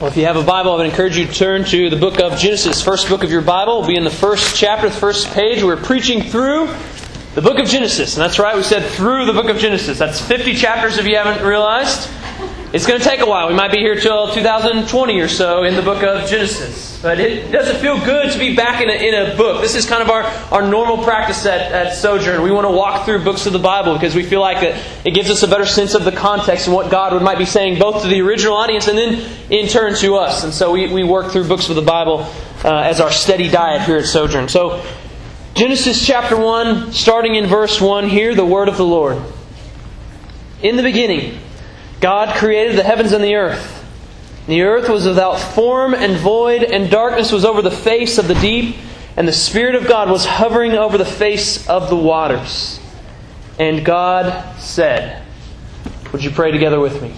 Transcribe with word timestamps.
Well, 0.00 0.08
if 0.08 0.16
you 0.16 0.26
have 0.26 0.36
a 0.36 0.44
Bible, 0.44 0.74
I 0.74 0.76
would 0.76 0.86
encourage 0.86 1.16
you 1.16 1.26
to 1.26 1.32
turn 1.32 1.64
to 1.64 1.90
the 1.90 1.96
book 1.96 2.20
of 2.20 2.38
Genesis. 2.38 2.80
First 2.80 3.08
book 3.08 3.24
of 3.24 3.32
your 3.32 3.42
Bible 3.42 3.80
will 3.80 3.88
be 3.88 3.96
in 3.96 4.04
the 4.04 4.10
first 4.10 4.54
chapter, 4.54 4.88
the 4.88 4.94
first 4.94 5.26
page. 5.32 5.60
We're 5.60 5.76
preaching 5.76 6.22
through 6.22 6.72
the 7.34 7.42
book 7.42 7.58
of 7.58 7.66
Genesis. 7.66 8.14
And 8.14 8.22
that's 8.22 8.38
right, 8.38 8.54
we 8.54 8.62
said 8.62 8.88
through 8.90 9.26
the 9.26 9.32
book 9.32 9.48
of 9.48 9.58
Genesis. 9.58 9.98
That's 9.98 10.20
50 10.20 10.54
chapters 10.54 10.98
if 10.98 11.06
you 11.08 11.16
haven't 11.16 11.44
realized. 11.44 12.08
It's 12.70 12.86
going 12.86 13.00
to 13.00 13.04
take 13.04 13.20
a 13.20 13.26
while. 13.26 13.48
We 13.48 13.54
might 13.54 13.72
be 13.72 13.78
here 13.78 13.98
till 13.98 14.30
2020 14.34 15.20
or 15.20 15.28
so 15.28 15.62
in 15.62 15.74
the 15.74 15.80
book 15.80 16.02
of 16.02 16.28
Genesis. 16.28 17.00
But 17.00 17.18
it 17.18 17.50
doesn't 17.50 17.80
feel 17.80 17.98
good 18.04 18.30
to 18.30 18.38
be 18.38 18.54
back 18.54 18.82
in 18.82 18.90
a, 18.90 18.92
in 18.92 19.14
a 19.14 19.36
book. 19.38 19.62
This 19.62 19.74
is 19.74 19.86
kind 19.86 20.02
of 20.02 20.10
our, 20.10 20.24
our 20.52 20.68
normal 20.68 21.02
practice 21.02 21.46
at, 21.46 21.72
at 21.72 21.94
Sojourn. 21.94 22.42
We 22.42 22.50
want 22.50 22.66
to 22.66 22.70
walk 22.70 23.06
through 23.06 23.24
books 23.24 23.46
of 23.46 23.54
the 23.54 23.58
Bible 23.58 23.94
because 23.94 24.14
we 24.14 24.22
feel 24.22 24.42
like 24.42 24.60
that 24.60 25.06
it 25.06 25.12
gives 25.12 25.30
us 25.30 25.42
a 25.42 25.48
better 25.48 25.64
sense 25.64 25.94
of 25.94 26.04
the 26.04 26.12
context 26.12 26.66
and 26.66 26.76
what 26.76 26.90
God 26.90 27.22
might 27.22 27.38
be 27.38 27.46
saying 27.46 27.78
both 27.78 28.02
to 28.02 28.08
the 28.08 28.20
original 28.20 28.54
audience 28.54 28.86
and 28.86 28.98
then 28.98 29.26
in 29.48 29.66
turn 29.66 29.94
to 29.96 30.16
us. 30.16 30.44
And 30.44 30.52
so 30.52 30.70
we, 30.70 30.92
we 30.92 31.04
work 31.04 31.32
through 31.32 31.48
books 31.48 31.70
of 31.70 31.76
the 31.76 31.80
Bible 31.80 32.30
uh, 32.64 32.80
as 32.80 33.00
our 33.00 33.10
steady 33.10 33.48
diet 33.48 33.80
here 33.82 33.96
at 33.96 34.04
Sojourn. 34.04 34.46
So, 34.48 34.84
Genesis 35.54 36.06
chapter 36.06 36.36
1, 36.36 36.92
starting 36.92 37.34
in 37.34 37.46
verse 37.46 37.80
1, 37.80 38.10
hear 38.10 38.34
the 38.34 38.44
word 38.44 38.68
of 38.68 38.76
the 38.76 38.84
Lord. 38.84 39.20
In 40.62 40.76
the 40.76 40.82
beginning, 40.82 41.40
God 42.00 42.36
created 42.36 42.76
the 42.76 42.82
heavens 42.82 43.12
and 43.12 43.22
the 43.22 43.34
earth. 43.34 43.74
The 44.46 44.62
earth 44.62 44.88
was 44.88 45.06
without 45.06 45.38
form 45.38 45.94
and 45.94 46.16
void, 46.16 46.62
and 46.62 46.90
darkness 46.90 47.32
was 47.32 47.44
over 47.44 47.60
the 47.60 47.70
face 47.70 48.18
of 48.18 48.28
the 48.28 48.34
deep, 48.34 48.76
and 49.16 49.28
the 49.28 49.32
Spirit 49.32 49.74
of 49.74 49.86
God 49.86 50.10
was 50.10 50.24
hovering 50.24 50.72
over 50.72 50.96
the 50.96 51.04
face 51.04 51.68
of 51.68 51.90
the 51.90 51.96
waters. 51.96 52.80
And 53.58 53.84
God 53.84 54.58
said, 54.60 55.22
Would 56.12 56.22
you 56.22 56.30
pray 56.30 56.52
together 56.52 56.80
with 56.80 57.02
me? 57.02 57.14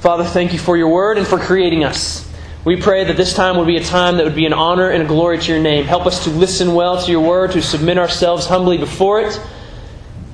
Father, 0.00 0.24
thank 0.24 0.52
you 0.52 0.58
for 0.58 0.76
your 0.76 0.88
word 0.88 1.18
and 1.18 1.26
for 1.26 1.38
creating 1.38 1.82
us. 1.82 2.30
We 2.64 2.80
pray 2.80 3.04
that 3.04 3.16
this 3.16 3.34
time 3.34 3.56
would 3.56 3.66
be 3.66 3.76
a 3.76 3.82
time 3.82 4.18
that 4.18 4.24
would 4.24 4.34
be 4.34 4.46
an 4.46 4.52
honor 4.52 4.90
and 4.90 5.02
a 5.02 5.06
glory 5.06 5.38
to 5.38 5.52
your 5.52 5.60
name. 5.60 5.84
Help 5.84 6.06
us 6.06 6.24
to 6.24 6.30
listen 6.30 6.74
well 6.74 7.02
to 7.02 7.10
your 7.10 7.22
word, 7.22 7.52
to 7.52 7.62
submit 7.62 7.98
ourselves 7.98 8.46
humbly 8.46 8.78
before 8.78 9.20
it. 9.22 9.40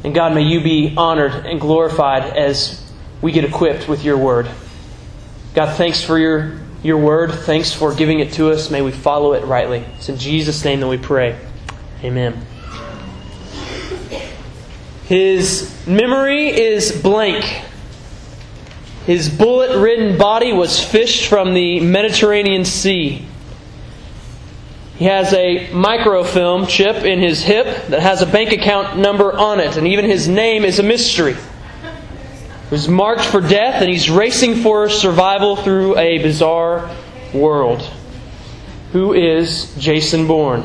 And 0.02 0.14
God, 0.14 0.34
may 0.34 0.42
you 0.42 0.60
be 0.60 0.94
honored 0.96 1.46
and 1.46 1.60
glorified 1.60 2.36
as 2.36 2.83
we 3.24 3.32
get 3.32 3.42
equipped 3.42 3.88
with 3.88 4.04
your 4.04 4.18
word. 4.18 4.46
God, 5.54 5.74
thanks 5.78 6.04
for 6.04 6.18
your, 6.18 6.60
your 6.82 6.98
word. 6.98 7.32
Thanks 7.32 7.72
for 7.72 7.94
giving 7.94 8.20
it 8.20 8.34
to 8.34 8.50
us. 8.50 8.70
May 8.70 8.82
we 8.82 8.92
follow 8.92 9.32
it 9.32 9.46
rightly. 9.46 9.78
It's 9.96 10.10
in 10.10 10.18
Jesus' 10.18 10.62
name 10.62 10.80
that 10.80 10.88
we 10.88 10.98
pray. 10.98 11.38
Amen. 12.02 12.44
His 15.06 15.74
memory 15.86 16.48
is 16.48 17.00
blank. 17.00 17.46
His 19.06 19.30
bullet 19.30 19.80
ridden 19.80 20.18
body 20.18 20.52
was 20.52 20.84
fished 20.84 21.26
from 21.26 21.54
the 21.54 21.80
Mediterranean 21.80 22.66
Sea. 22.66 23.26
He 24.96 25.06
has 25.06 25.32
a 25.32 25.72
microfilm 25.72 26.66
chip 26.66 26.96
in 27.04 27.20
his 27.20 27.42
hip 27.42 27.86
that 27.86 28.00
has 28.00 28.20
a 28.20 28.26
bank 28.26 28.52
account 28.52 28.98
number 28.98 29.32
on 29.32 29.60
it, 29.60 29.78
and 29.78 29.88
even 29.88 30.04
his 30.04 30.28
name 30.28 30.62
is 30.62 30.78
a 30.78 30.82
mystery 30.82 31.36
was 32.74 32.88
marked 32.88 33.24
for 33.24 33.40
death, 33.40 33.80
and 33.80 33.88
he's 33.88 34.10
racing 34.10 34.56
for 34.56 34.88
survival 34.88 35.54
through 35.54 35.96
a 35.96 36.18
bizarre 36.18 36.90
world. 37.32 37.80
Who 38.90 39.12
is 39.12 39.72
Jason 39.78 40.26
Bourne? 40.26 40.62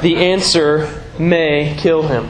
The 0.00 0.16
answer 0.16 1.04
may 1.18 1.76
kill 1.76 2.08
him. 2.08 2.28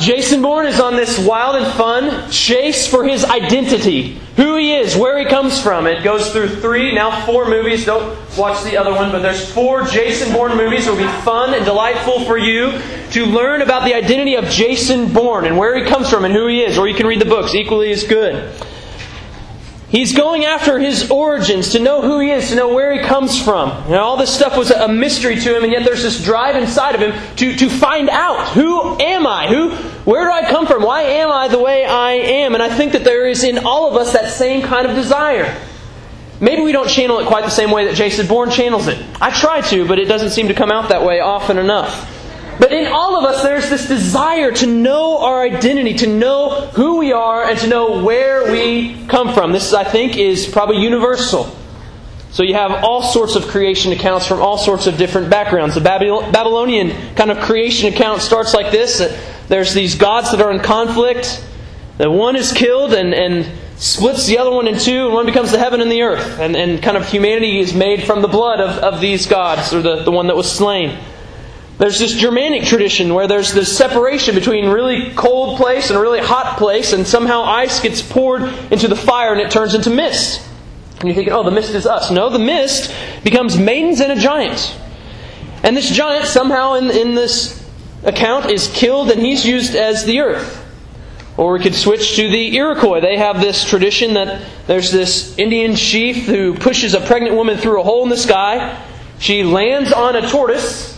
Jason 0.00 0.40
Bourne 0.40 0.68
is 0.68 0.80
on 0.80 0.96
this 0.96 1.18
wild 1.18 1.56
and 1.56 1.70
fun 1.74 2.30
chase 2.30 2.86
for 2.86 3.04
his 3.06 3.22
identity. 3.22 4.22
Who 4.40 4.56
he 4.56 4.72
is, 4.74 4.96
where 4.96 5.18
he 5.18 5.26
comes 5.26 5.60
from. 5.60 5.86
It 5.86 6.02
goes 6.02 6.32
through 6.32 6.48
three, 6.62 6.94
now 6.94 7.26
four 7.26 7.46
movies. 7.46 7.84
Don't 7.84 8.16
watch 8.38 8.64
the 8.64 8.78
other 8.78 8.90
one, 8.90 9.12
but 9.12 9.20
there's 9.20 9.52
four 9.52 9.84
Jason 9.84 10.32
Bourne 10.32 10.56
movies. 10.56 10.86
It 10.86 10.90
will 10.90 10.96
be 10.96 11.22
fun 11.24 11.52
and 11.52 11.62
delightful 11.66 12.24
for 12.24 12.38
you 12.38 12.80
to 13.10 13.26
learn 13.26 13.60
about 13.60 13.84
the 13.84 13.92
identity 13.92 14.36
of 14.36 14.46
Jason 14.46 15.12
Bourne 15.12 15.44
and 15.44 15.58
where 15.58 15.76
he 15.76 15.84
comes 15.84 16.08
from 16.08 16.24
and 16.24 16.32
who 16.32 16.46
he 16.46 16.62
is. 16.62 16.78
Or 16.78 16.88
you 16.88 16.94
can 16.94 17.06
read 17.06 17.20
the 17.20 17.26
books, 17.26 17.54
equally 17.54 17.92
as 17.92 18.04
good. 18.04 18.50
He's 19.90 20.14
going 20.14 20.46
after 20.46 20.78
his 20.78 21.10
origins, 21.10 21.72
to 21.72 21.78
know 21.78 22.00
who 22.00 22.20
he 22.20 22.30
is, 22.30 22.48
to 22.48 22.54
know 22.54 22.72
where 22.72 22.94
he 22.94 23.00
comes 23.00 23.38
from. 23.42 23.70
And 23.70 23.96
all 23.96 24.16
this 24.16 24.34
stuff 24.34 24.56
was 24.56 24.70
a 24.70 24.88
mystery 24.88 25.36
to 25.36 25.54
him, 25.54 25.64
and 25.64 25.72
yet 25.72 25.84
there's 25.84 26.02
this 26.02 26.24
drive 26.24 26.56
inside 26.56 26.94
of 26.94 27.02
him 27.02 27.36
to, 27.36 27.56
to 27.56 27.68
find 27.68 28.08
out 28.08 28.48
who 28.54 28.98
am 29.00 29.26
I? 29.26 29.48
Who 29.48 29.70
where 30.10 30.24
do 30.24 30.32
I 30.32 30.50
come 30.50 30.66
from? 30.66 30.82
Why 30.82 31.02
am 31.02 31.30
I 31.30 31.46
the 31.46 31.60
way 31.60 31.84
I 31.84 32.14
am? 32.14 32.54
And 32.54 32.62
I 32.62 32.68
think 32.68 32.94
that 32.94 33.04
there 33.04 33.28
is 33.28 33.44
in 33.44 33.58
all 33.58 33.88
of 33.88 33.94
us 33.94 34.12
that 34.12 34.32
same 34.32 34.60
kind 34.60 34.84
of 34.84 34.96
desire. 34.96 35.56
Maybe 36.40 36.62
we 36.62 36.72
don't 36.72 36.88
channel 36.88 37.20
it 37.20 37.28
quite 37.28 37.44
the 37.44 37.50
same 37.50 37.70
way 37.70 37.84
that 37.84 37.94
Jason 37.94 38.26
Bourne 38.26 38.50
channels 38.50 38.88
it. 38.88 39.00
I 39.20 39.30
try 39.30 39.60
to, 39.60 39.86
but 39.86 40.00
it 40.00 40.06
doesn't 40.06 40.30
seem 40.30 40.48
to 40.48 40.54
come 40.54 40.72
out 40.72 40.88
that 40.88 41.04
way 41.04 41.20
often 41.20 41.58
enough. 41.58 42.08
But 42.58 42.72
in 42.72 42.88
all 42.88 43.16
of 43.16 43.24
us, 43.24 43.44
there's 43.44 43.70
this 43.70 43.86
desire 43.86 44.50
to 44.50 44.66
know 44.66 45.18
our 45.18 45.42
identity, 45.42 45.94
to 45.98 46.08
know 46.08 46.66
who 46.74 46.98
we 46.98 47.12
are, 47.12 47.48
and 47.48 47.56
to 47.60 47.68
know 47.68 48.02
where 48.02 48.50
we 48.50 49.06
come 49.06 49.32
from. 49.32 49.52
This, 49.52 49.72
I 49.72 49.84
think, 49.84 50.16
is 50.16 50.48
probably 50.48 50.78
universal. 50.78 51.56
So 52.32 52.42
you 52.42 52.54
have 52.54 52.82
all 52.84 53.02
sorts 53.02 53.36
of 53.36 53.46
creation 53.46 53.92
accounts 53.92 54.26
from 54.26 54.40
all 54.40 54.58
sorts 54.58 54.88
of 54.88 54.96
different 54.96 55.30
backgrounds. 55.30 55.76
The 55.76 55.80
Babylonian 55.80 57.14
kind 57.14 57.30
of 57.30 57.38
creation 57.38 57.92
account 57.92 58.22
starts 58.22 58.54
like 58.54 58.72
this 58.72 59.00
there's 59.50 59.74
these 59.74 59.96
gods 59.96 60.30
that 60.30 60.40
are 60.40 60.52
in 60.52 60.60
conflict. 60.60 61.44
The 61.98 62.08
one 62.08 62.36
is 62.36 62.52
killed 62.52 62.94
and, 62.94 63.12
and 63.12 63.46
splits 63.78 64.26
the 64.26 64.38
other 64.38 64.52
one 64.52 64.68
in 64.68 64.78
two, 64.78 65.06
and 65.06 65.12
one 65.12 65.26
becomes 65.26 65.50
the 65.50 65.58
heaven 65.58 65.80
and 65.80 65.90
the 65.90 66.02
earth. 66.02 66.38
And, 66.38 66.54
and 66.54 66.80
kind 66.80 66.96
of 66.96 67.08
humanity 67.08 67.58
is 67.58 67.74
made 67.74 68.04
from 68.04 68.22
the 68.22 68.28
blood 68.28 68.60
of, 68.60 68.78
of 68.78 69.00
these 69.00 69.26
gods, 69.26 69.74
or 69.74 69.82
the, 69.82 70.04
the 70.04 70.12
one 70.12 70.28
that 70.28 70.36
was 70.36 70.50
slain. 70.50 70.96
There's 71.78 71.98
this 71.98 72.14
Germanic 72.14 72.62
tradition 72.62 73.12
where 73.12 73.26
there's 73.26 73.52
this 73.52 73.76
separation 73.76 74.36
between 74.36 74.68
really 74.68 75.10
cold 75.14 75.56
place 75.56 75.90
and 75.90 75.98
a 75.98 76.00
really 76.00 76.20
hot 76.20 76.56
place, 76.56 76.92
and 76.92 77.04
somehow 77.04 77.42
ice 77.42 77.80
gets 77.80 78.02
poured 78.02 78.42
into 78.70 78.86
the 78.86 78.94
fire 78.94 79.32
and 79.32 79.40
it 79.40 79.50
turns 79.50 79.74
into 79.74 79.90
mist. 79.90 80.46
And 81.00 81.08
you're 81.08 81.14
thinking, 81.14 81.32
oh, 81.32 81.42
the 81.42 81.50
mist 81.50 81.74
is 81.74 81.86
us. 81.86 82.12
No, 82.12 82.30
the 82.30 82.38
mist 82.38 82.94
becomes 83.24 83.58
maidens 83.58 84.00
and 84.00 84.12
a 84.12 84.16
giant. 84.16 84.78
And 85.64 85.76
this 85.76 85.90
giant, 85.90 86.26
somehow 86.26 86.74
in, 86.74 86.90
in 86.90 87.14
this 87.16 87.59
account, 88.02 88.50
is 88.50 88.68
killed 88.68 89.10
and 89.10 89.20
he's 89.20 89.44
used 89.44 89.74
as 89.74 90.04
the 90.04 90.20
earth. 90.20 90.66
Or 91.36 91.54
we 91.54 91.60
could 91.60 91.74
switch 91.74 92.16
to 92.16 92.28
the 92.28 92.56
Iroquois. 92.56 93.00
They 93.00 93.16
have 93.16 93.40
this 93.40 93.64
tradition 93.64 94.14
that 94.14 94.42
there's 94.66 94.90
this 94.90 95.38
Indian 95.38 95.74
chief 95.74 96.26
who 96.26 96.54
pushes 96.54 96.94
a 96.94 97.00
pregnant 97.00 97.34
woman 97.34 97.56
through 97.56 97.80
a 97.80 97.82
hole 97.82 98.02
in 98.02 98.10
the 98.10 98.16
sky. 98.16 98.82
She 99.18 99.42
lands 99.42 99.92
on 99.92 100.16
a 100.16 100.28
tortoise 100.28 100.90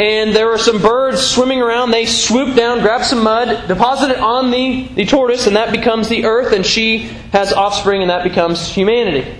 and 0.00 0.34
there 0.34 0.50
are 0.52 0.58
some 0.58 0.80
birds 0.80 1.20
swimming 1.20 1.60
around. 1.60 1.90
They 1.90 2.06
swoop 2.06 2.56
down, 2.56 2.80
grab 2.80 3.04
some 3.04 3.22
mud, 3.22 3.68
deposit 3.68 4.12
it 4.12 4.18
on 4.18 4.50
the, 4.50 4.88
the 4.94 5.04
tortoise, 5.04 5.46
and 5.46 5.56
that 5.56 5.72
becomes 5.72 6.08
the 6.08 6.24
earth, 6.24 6.52
and 6.52 6.64
she 6.64 6.98
has 7.32 7.52
offspring, 7.52 8.00
and 8.00 8.10
that 8.10 8.24
becomes 8.24 8.66
humanity. 8.66 9.36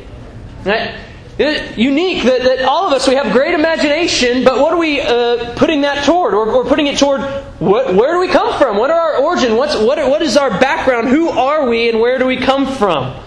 Right? 0.65 0.95
Unique 1.39 2.25
that, 2.25 2.43
that 2.43 2.63
all 2.63 2.87
of 2.87 2.93
us, 2.93 3.09
we 3.09 3.15
have 3.15 3.33
great 3.33 3.55
imagination, 3.55 4.45
but 4.45 4.61
what 4.61 4.73
are 4.73 4.79
we 4.79 5.01
uh, 5.01 5.55
putting 5.57 5.83
that 5.83 6.05
toward? 6.05 6.35
Or, 6.35 6.51
or 6.51 6.65
putting 6.65 6.87
it 6.87 6.99
toward 6.99 7.21
what, 7.61 7.95
where 7.95 8.13
do 8.13 8.21
we 8.21 8.29
come 8.29 8.59
from? 8.59 8.77
What 8.77 8.91
are 8.91 9.15
our 9.15 9.23
origin? 9.23 9.57
What's, 9.57 9.77
what, 9.77 9.99
what 10.09 10.23
is 10.23 10.37
our 10.37 10.51
background? 10.51 11.09
Who 11.09 11.29
are 11.29 11.69
we, 11.69 11.89
and 11.89 12.01
where 12.01 12.19
do 12.19 12.27
we 12.27 12.37
come 12.37 12.67
from? 12.67 13.23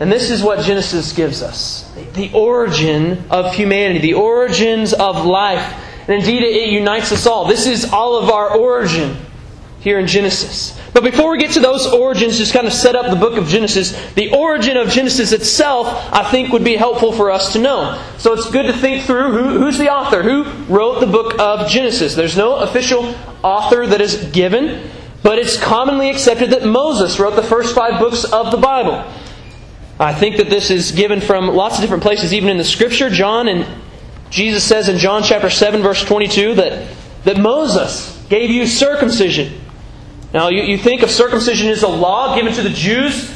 And 0.00 0.10
this 0.10 0.30
is 0.30 0.42
what 0.42 0.64
Genesis 0.64 1.12
gives 1.12 1.42
us 1.42 1.92
the 2.14 2.32
origin 2.32 3.24
of 3.30 3.54
humanity, 3.54 4.00
the 4.00 4.14
origins 4.14 4.92
of 4.92 5.24
life. 5.24 5.80
And 6.08 6.20
indeed, 6.20 6.42
it 6.42 6.70
unites 6.70 7.12
us 7.12 7.26
all. 7.26 7.46
This 7.46 7.66
is 7.66 7.92
all 7.92 8.16
of 8.16 8.28
our 8.30 8.56
origin 8.56 9.16
here 9.80 9.98
in 9.98 10.06
Genesis. 10.06 10.78
But 10.94 11.02
before 11.02 11.32
we 11.32 11.38
get 11.38 11.50
to 11.54 11.60
those 11.60 11.88
origins, 11.88 12.38
just 12.38 12.54
kind 12.54 12.68
of 12.68 12.72
set 12.72 12.94
up 12.94 13.10
the 13.10 13.16
book 13.16 13.36
of 13.36 13.48
Genesis, 13.48 13.90
the 14.14 14.32
origin 14.32 14.76
of 14.76 14.88
Genesis 14.88 15.32
itself, 15.32 15.88
I 16.12 16.30
think, 16.30 16.52
would 16.52 16.62
be 16.62 16.76
helpful 16.76 17.10
for 17.10 17.32
us 17.32 17.52
to 17.54 17.58
know. 17.58 18.00
So 18.16 18.32
it's 18.32 18.48
good 18.48 18.66
to 18.66 18.72
think 18.72 19.04
through 19.04 19.32
who, 19.32 19.58
who's 19.58 19.76
the 19.76 19.92
author? 19.92 20.22
Who 20.22 20.44
wrote 20.72 21.00
the 21.00 21.08
book 21.08 21.34
of 21.40 21.68
Genesis? 21.68 22.14
There's 22.14 22.36
no 22.36 22.58
official 22.58 23.12
author 23.42 23.84
that 23.88 24.00
is 24.00 24.30
given, 24.30 24.88
but 25.24 25.36
it's 25.36 25.60
commonly 25.60 26.10
accepted 26.10 26.50
that 26.50 26.64
Moses 26.64 27.18
wrote 27.18 27.34
the 27.34 27.42
first 27.42 27.74
five 27.74 27.98
books 27.98 28.22
of 28.22 28.52
the 28.52 28.56
Bible. 28.56 29.04
I 29.98 30.14
think 30.14 30.36
that 30.36 30.48
this 30.48 30.70
is 30.70 30.92
given 30.92 31.20
from 31.20 31.48
lots 31.48 31.74
of 31.74 31.80
different 31.80 32.04
places, 32.04 32.32
even 32.32 32.48
in 32.48 32.56
the 32.56 32.64
Scripture. 32.64 33.10
John 33.10 33.48
and 33.48 33.66
Jesus 34.30 34.62
says 34.62 34.88
in 34.88 34.98
John 34.98 35.24
chapter 35.24 35.50
7, 35.50 35.82
verse 35.82 36.04
22, 36.04 36.54
that, 36.54 36.88
that 37.24 37.36
Moses 37.36 38.24
gave 38.28 38.50
you 38.50 38.64
circumcision. 38.64 39.60
Now, 40.34 40.48
you, 40.48 40.62
you 40.62 40.76
think 40.76 41.02
of 41.02 41.12
circumcision 41.12 41.68
as 41.68 41.84
a 41.84 41.88
law 41.88 42.34
given 42.34 42.52
to 42.54 42.62
the 42.62 42.70
Jews. 42.70 43.32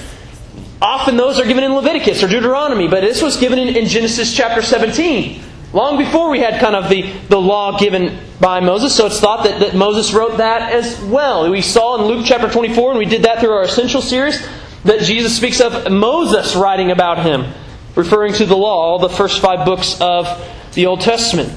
Often 0.82 1.16
those 1.16 1.38
are 1.38 1.46
given 1.46 1.62
in 1.62 1.72
Leviticus 1.72 2.24
or 2.24 2.28
Deuteronomy, 2.28 2.88
but 2.88 3.02
this 3.02 3.22
was 3.22 3.36
given 3.36 3.60
in, 3.60 3.76
in 3.76 3.86
Genesis 3.86 4.34
chapter 4.34 4.62
17. 4.62 5.40
Long 5.72 5.96
before 5.96 6.28
we 6.28 6.40
had 6.40 6.60
kind 6.60 6.74
of 6.74 6.88
the, 6.88 7.02
the 7.28 7.40
law 7.40 7.78
given 7.78 8.18
by 8.40 8.58
Moses, 8.58 8.96
so 8.96 9.06
it's 9.06 9.20
thought 9.20 9.44
that, 9.44 9.60
that 9.60 9.76
Moses 9.76 10.12
wrote 10.12 10.38
that 10.38 10.72
as 10.72 11.00
well. 11.02 11.48
We 11.48 11.62
saw 11.62 12.00
in 12.00 12.06
Luke 12.06 12.26
chapter 12.26 12.50
24, 12.50 12.90
and 12.90 12.98
we 12.98 13.04
did 13.04 13.22
that 13.22 13.38
through 13.38 13.52
our 13.52 13.62
essential 13.62 14.02
series, 14.02 14.44
that 14.82 15.02
Jesus 15.02 15.36
speaks 15.36 15.60
of 15.60 15.92
Moses 15.92 16.56
writing 16.56 16.90
about 16.90 17.24
him, 17.24 17.52
referring 17.94 18.32
to 18.34 18.46
the 18.46 18.56
law, 18.56 18.98
the 18.98 19.08
first 19.08 19.40
five 19.40 19.64
books 19.64 20.00
of 20.00 20.26
the 20.74 20.86
Old 20.86 21.02
Testament. 21.02 21.52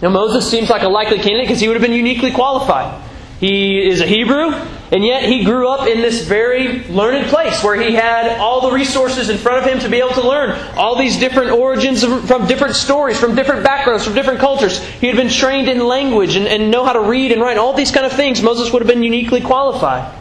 Now, 0.00 0.10
Moses 0.10 0.48
seems 0.48 0.70
like 0.70 0.82
a 0.82 0.88
likely 0.88 1.16
candidate 1.16 1.46
because 1.46 1.60
he 1.60 1.66
would 1.66 1.74
have 1.74 1.82
been 1.82 1.96
uniquely 1.96 2.30
qualified. 2.30 3.09
He 3.40 3.80
is 3.88 4.02
a 4.02 4.06
Hebrew, 4.06 4.52
and 4.92 5.02
yet 5.02 5.24
he 5.24 5.44
grew 5.44 5.66
up 5.66 5.88
in 5.88 6.02
this 6.02 6.26
very 6.26 6.84
learned 6.88 7.28
place 7.28 7.64
where 7.64 7.74
he 7.74 7.94
had 7.94 8.38
all 8.38 8.60
the 8.60 8.70
resources 8.70 9.30
in 9.30 9.38
front 9.38 9.64
of 9.64 9.64
him 9.64 9.78
to 9.80 9.88
be 9.88 9.96
able 9.96 10.10
to 10.10 10.28
learn 10.28 10.50
all 10.76 10.94
these 10.94 11.18
different 11.18 11.50
origins 11.50 12.04
from 12.04 12.46
different 12.46 12.74
stories, 12.74 13.18
from 13.18 13.34
different 13.34 13.64
backgrounds, 13.64 14.04
from 14.04 14.12
different 14.12 14.40
cultures. 14.40 14.84
He 14.84 15.06
had 15.06 15.16
been 15.16 15.30
trained 15.30 15.70
in 15.70 15.86
language 15.86 16.36
and, 16.36 16.46
and 16.46 16.70
know 16.70 16.84
how 16.84 16.92
to 16.92 17.00
read 17.00 17.32
and 17.32 17.40
write, 17.40 17.56
all 17.56 17.72
these 17.72 17.90
kind 17.90 18.04
of 18.04 18.12
things. 18.12 18.42
Moses 18.42 18.70
would 18.74 18.82
have 18.82 18.88
been 18.88 19.02
uniquely 19.02 19.40
qualified. 19.40 20.14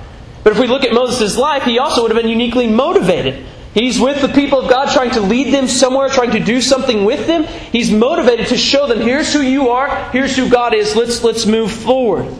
But 0.46 0.54
if 0.54 0.60
we 0.60 0.68
look 0.68 0.86
at 0.86 0.94
Moses' 0.94 1.38
life, 1.38 1.64
he 1.64 1.78
also 1.78 2.02
would 2.02 2.12
have 2.12 2.22
been 2.22 2.32
uniquely 2.32 2.68
motivated. 2.68 3.46
He's 3.74 4.00
with 4.00 4.22
the 4.22 4.30
people 4.30 4.62
of 4.62 4.70
God, 4.70 4.94
trying 4.94 5.12
to 5.12 5.22
lead 5.22 5.54
them 5.54 5.68
somewhere, 5.68 6.08
trying 6.08 6.32
to 6.32 6.40
do 6.40 6.62
something 6.62 7.04
with 7.04 7.28
them. 7.28 7.44
He's 7.44 7.92
motivated 7.92 8.48
to 8.48 8.58
show 8.58 8.88
them, 8.88 9.02
here's 9.02 9.34
who 9.34 9.42
you 9.42 9.72
are, 9.72 10.10
here's 10.12 10.38
who 10.38 10.50
God 10.50 10.74
is, 10.74 10.96
let's, 10.96 11.22
let's 11.22 11.46
move 11.46 11.70
forward. 11.70 12.34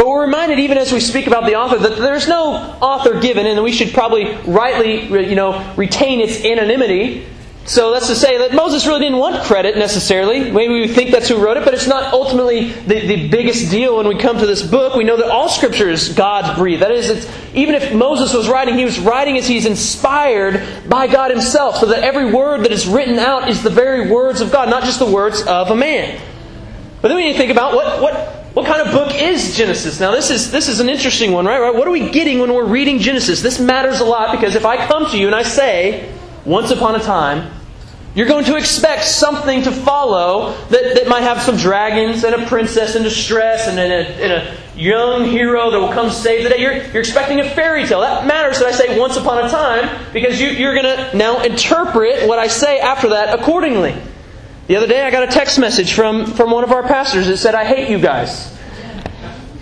But 0.00 0.08
we're 0.08 0.22
reminded, 0.22 0.60
even 0.60 0.78
as 0.78 0.94
we 0.94 1.00
speak 1.00 1.26
about 1.26 1.44
the 1.44 1.56
author, 1.56 1.76
that 1.76 1.98
there's 1.98 2.26
no 2.26 2.54
author 2.80 3.20
given, 3.20 3.44
and 3.44 3.62
we 3.62 3.70
should 3.70 3.92
probably 3.92 4.34
rightly, 4.46 5.02
you 5.28 5.34
know, 5.34 5.74
retain 5.76 6.22
its 6.22 6.42
anonymity. 6.42 7.26
So 7.66 7.92
that's 7.92 8.06
to 8.06 8.14
say 8.14 8.38
that 8.38 8.54
Moses 8.54 8.86
really 8.86 9.00
didn't 9.00 9.18
want 9.18 9.44
credit 9.44 9.76
necessarily. 9.76 10.50
Maybe 10.50 10.72
we 10.72 10.88
think 10.88 11.10
that's 11.10 11.28
who 11.28 11.36
wrote 11.36 11.58
it, 11.58 11.66
but 11.66 11.74
it's 11.74 11.86
not 11.86 12.14
ultimately 12.14 12.72
the, 12.72 13.06
the 13.06 13.28
biggest 13.28 13.70
deal 13.70 13.98
when 13.98 14.08
we 14.08 14.16
come 14.16 14.38
to 14.38 14.46
this 14.46 14.62
book. 14.62 14.94
We 14.94 15.04
know 15.04 15.18
that 15.18 15.28
all 15.28 15.50
Scripture 15.50 15.90
is 15.90 16.08
God's 16.14 16.56
breathed. 16.56 16.80
That 16.80 16.92
is, 16.92 17.30
even 17.52 17.74
if 17.74 17.92
Moses 17.92 18.32
was 18.32 18.48
writing, 18.48 18.78
he 18.78 18.86
was 18.86 18.98
writing 18.98 19.36
as 19.36 19.46
he's 19.46 19.66
inspired 19.66 20.88
by 20.88 21.08
God 21.08 21.30
himself, 21.30 21.76
so 21.76 21.84
that 21.84 22.04
every 22.04 22.32
word 22.32 22.64
that 22.64 22.72
is 22.72 22.86
written 22.86 23.18
out 23.18 23.50
is 23.50 23.62
the 23.62 23.68
very 23.68 24.10
words 24.10 24.40
of 24.40 24.50
God, 24.50 24.70
not 24.70 24.84
just 24.84 24.98
the 24.98 25.04
words 25.04 25.42
of 25.42 25.70
a 25.70 25.76
man. 25.76 26.18
But 27.02 27.08
then 27.08 27.18
we 27.18 27.24
need 27.24 27.32
to 27.32 27.38
think 27.38 27.52
about 27.52 27.74
what, 27.74 28.00
what 28.00 28.39
what 28.54 28.66
kind 28.66 28.80
of 28.80 28.92
book 28.92 29.14
is 29.14 29.56
Genesis? 29.56 30.00
Now, 30.00 30.10
this 30.10 30.30
is, 30.30 30.50
this 30.50 30.68
is 30.68 30.80
an 30.80 30.88
interesting 30.88 31.30
one, 31.30 31.46
right? 31.46 31.72
What 31.72 31.86
are 31.86 31.92
we 31.92 32.10
getting 32.10 32.40
when 32.40 32.52
we're 32.52 32.66
reading 32.66 32.98
Genesis? 32.98 33.42
This 33.42 33.60
matters 33.60 34.00
a 34.00 34.04
lot 34.04 34.32
because 34.32 34.56
if 34.56 34.66
I 34.66 34.86
come 34.88 35.08
to 35.10 35.18
you 35.18 35.26
and 35.26 35.34
I 35.34 35.44
say, 35.44 36.12
once 36.44 36.70
upon 36.70 36.96
a 36.96 37.00
time, 37.00 37.52
you're 38.14 38.26
going 38.26 38.44
to 38.46 38.56
expect 38.56 39.04
something 39.04 39.62
to 39.62 39.70
follow 39.70 40.56
that, 40.70 40.96
that 40.96 41.06
might 41.06 41.22
have 41.22 41.40
some 41.42 41.56
dragons 41.56 42.24
and 42.24 42.34
a 42.34 42.44
princess 42.46 42.96
in 42.96 43.04
distress 43.04 43.68
and, 43.68 43.78
and, 43.78 43.92
a, 43.92 44.08
and 44.20 44.32
a 44.32 44.56
young 44.76 45.26
hero 45.26 45.70
that 45.70 45.78
will 45.78 45.92
come 45.92 46.10
save 46.10 46.42
the 46.42 46.48
day. 46.48 46.60
You're, 46.60 46.74
you're 46.88 47.00
expecting 47.00 47.38
a 47.38 47.48
fairy 47.48 47.86
tale. 47.86 48.00
That 48.00 48.26
matters 48.26 48.58
that 48.58 48.66
I 48.66 48.72
say 48.72 48.98
once 48.98 49.16
upon 49.16 49.44
a 49.44 49.48
time 49.48 50.12
because 50.12 50.40
you, 50.40 50.48
you're 50.48 50.74
going 50.74 50.96
to 50.96 51.16
now 51.16 51.40
interpret 51.42 52.26
what 52.26 52.40
I 52.40 52.48
say 52.48 52.80
after 52.80 53.10
that 53.10 53.38
accordingly. 53.38 53.94
The 54.70 54.76
other 54.76 54.86
day 54.86 55.02
I 55.02 55.10
got 55.10 55.24
a 55.24 55.26
text 55.26 55.58
message 55.58 55.94
from, 55.94 56.26
from 56.26 56.52
one 56.52 56.62
of 56.62 56.70
our 56.70 56.84
pastors 56.84 57.26
that 57.26 57.38
said, 57.38 57.56
I 57.56 57.64
hate 57.64 57.90
you 57.90 57.98
guys. 57.98 58.56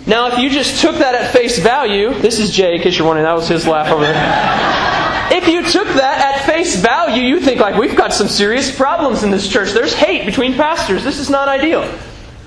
Now, 0.05 0.27
if 0.27 0.37
you 0.37 0.51
just 0.51 0.83
took 0.83 0.97
that 0.97 1.15
at 1.15 1.33
face 1.33 1.57
value, 1.57 2.13
this 2.13 2.37
is 2.37 2.51
Jay, 2.51 2.75
in 2.75 2.81
case 2.83 2.95
you're 2.95 3.07
wondering, 3.07 3.25
that 3.25 3.33
was 3.33 3.47
his 3.47 3.65
laugh 3.65 3.91
over 3.91 4.03
there. 4.03 5.31
If 5.35 5.47
you 5.47 5.63
took 5.63 5.87
that 5.95 6.35
at 6.35 6.45
face 6.45 6.75
value, 6.75 7.23
you 7.23 7.39
think 7.39 7.59
like 7.59 7.75
we've 7.75 7.95
got 7.95 8.13
some 8.13 8.27
serious 8.27 8.69
problems 8.75 9.23
in 9.23 9.31
this 9.31 9.49
church. 9.49 9.71
There's 9.71 9.95
hate 9.95 10.27
between 10.27 10.53
pastors. 10.53 11.03
This 11.03 11.17
is 11.17 11.27
not 11.27 11.47
ideal. 11.47 11.91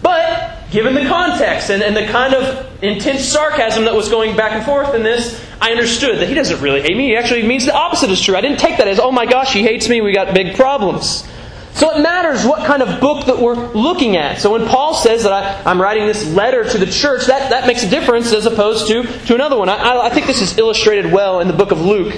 But 0.00 0.70
given 0.70 0.94
the 0.94 1.06
context 1.08 1.68
and, 1.68 1.82
and 1.82 1.96
the 1.96 2.06
kind 2.12 2.32
of 2.32 2.80
intense 2.80 3.24
sarcasm 3.24 3.86
that 3.86 3.94
was 3.96 4.08
going 4.08 4.36
back 4.36 4.52
and 4.52 4.64
forth 4.64 4.94
in 4.94 5.02
this, 5.02 5.44
I 5.60 5.72
understood 5.72 6.20
that 6.20 6.28
he 6.28 6.34
doesn't 6.34 6.60
really 6.60 6.82
hate 6.82 6.96
me. 6.96 7.08
He 7.08 7.16
actually 7.16 7.42
means 7.42 7.66
the 7.66 7.74
opposite 7.74 8.10
is 8.10 8.22
true. 8.22 8.36
I 8.36 8.40
didn't 8.40 8.60
take 8.60 8.78
that 8.78 8.86
as, 8.86 9.00
oh 9.00 9.10
my 9.10 9.26
gosh, 9.26 9.52
he 9.52 9.64
hates 9.64 9.88
me, 9.88 10.00
we 10.00 10.14
got 10.14 10.32
big 10.32 10.54
problems. 10.54 11.24
So 11.74 11.96
it 11.96 12.02
matters 12.02 12.44
what 12.44 12.66
kind 12.66 12.82
of 12.82 13.00
book 13.00 13.26
that 13.26 13.38
we're 13.38 13.72
looking 13.72 14.16
at. 14.16 14.40
So 14.40 14.52
when 14.52 14.66
Paul 14.66 14.94
says 14.94 15.22
that 15.22 15.32
I, 15.66 15.70
am 15.70 15.80
writing 15.80 16.06
this 16.06 16.26
letter 16.32 16.64
to 16.64 16.78
the 16.78 16.86
church, 16.86 17.26
that, 17.26 17.50
that 17.50 17.66
makes 17.66 17.82
a 17.82 17.88
difference 17.88 18.32
as 18.32 18.44
opposed 18.44 18.88
to, 18.88 19.04
to 19.04 19.34
another 19.34 19.56
one. 19.56 19.68
I, 19.68 19.98
I 19.98 20.10
think 20.10 20.26
this 20.26 20.42
is 20.42 20.58
illustrated 20.58 21.10
well 21.10 21.40
in 21.40 21.48
the 21.48 21.54
book 21.54 21.70
of 21.70 21.80
Luke. 21.80 22.14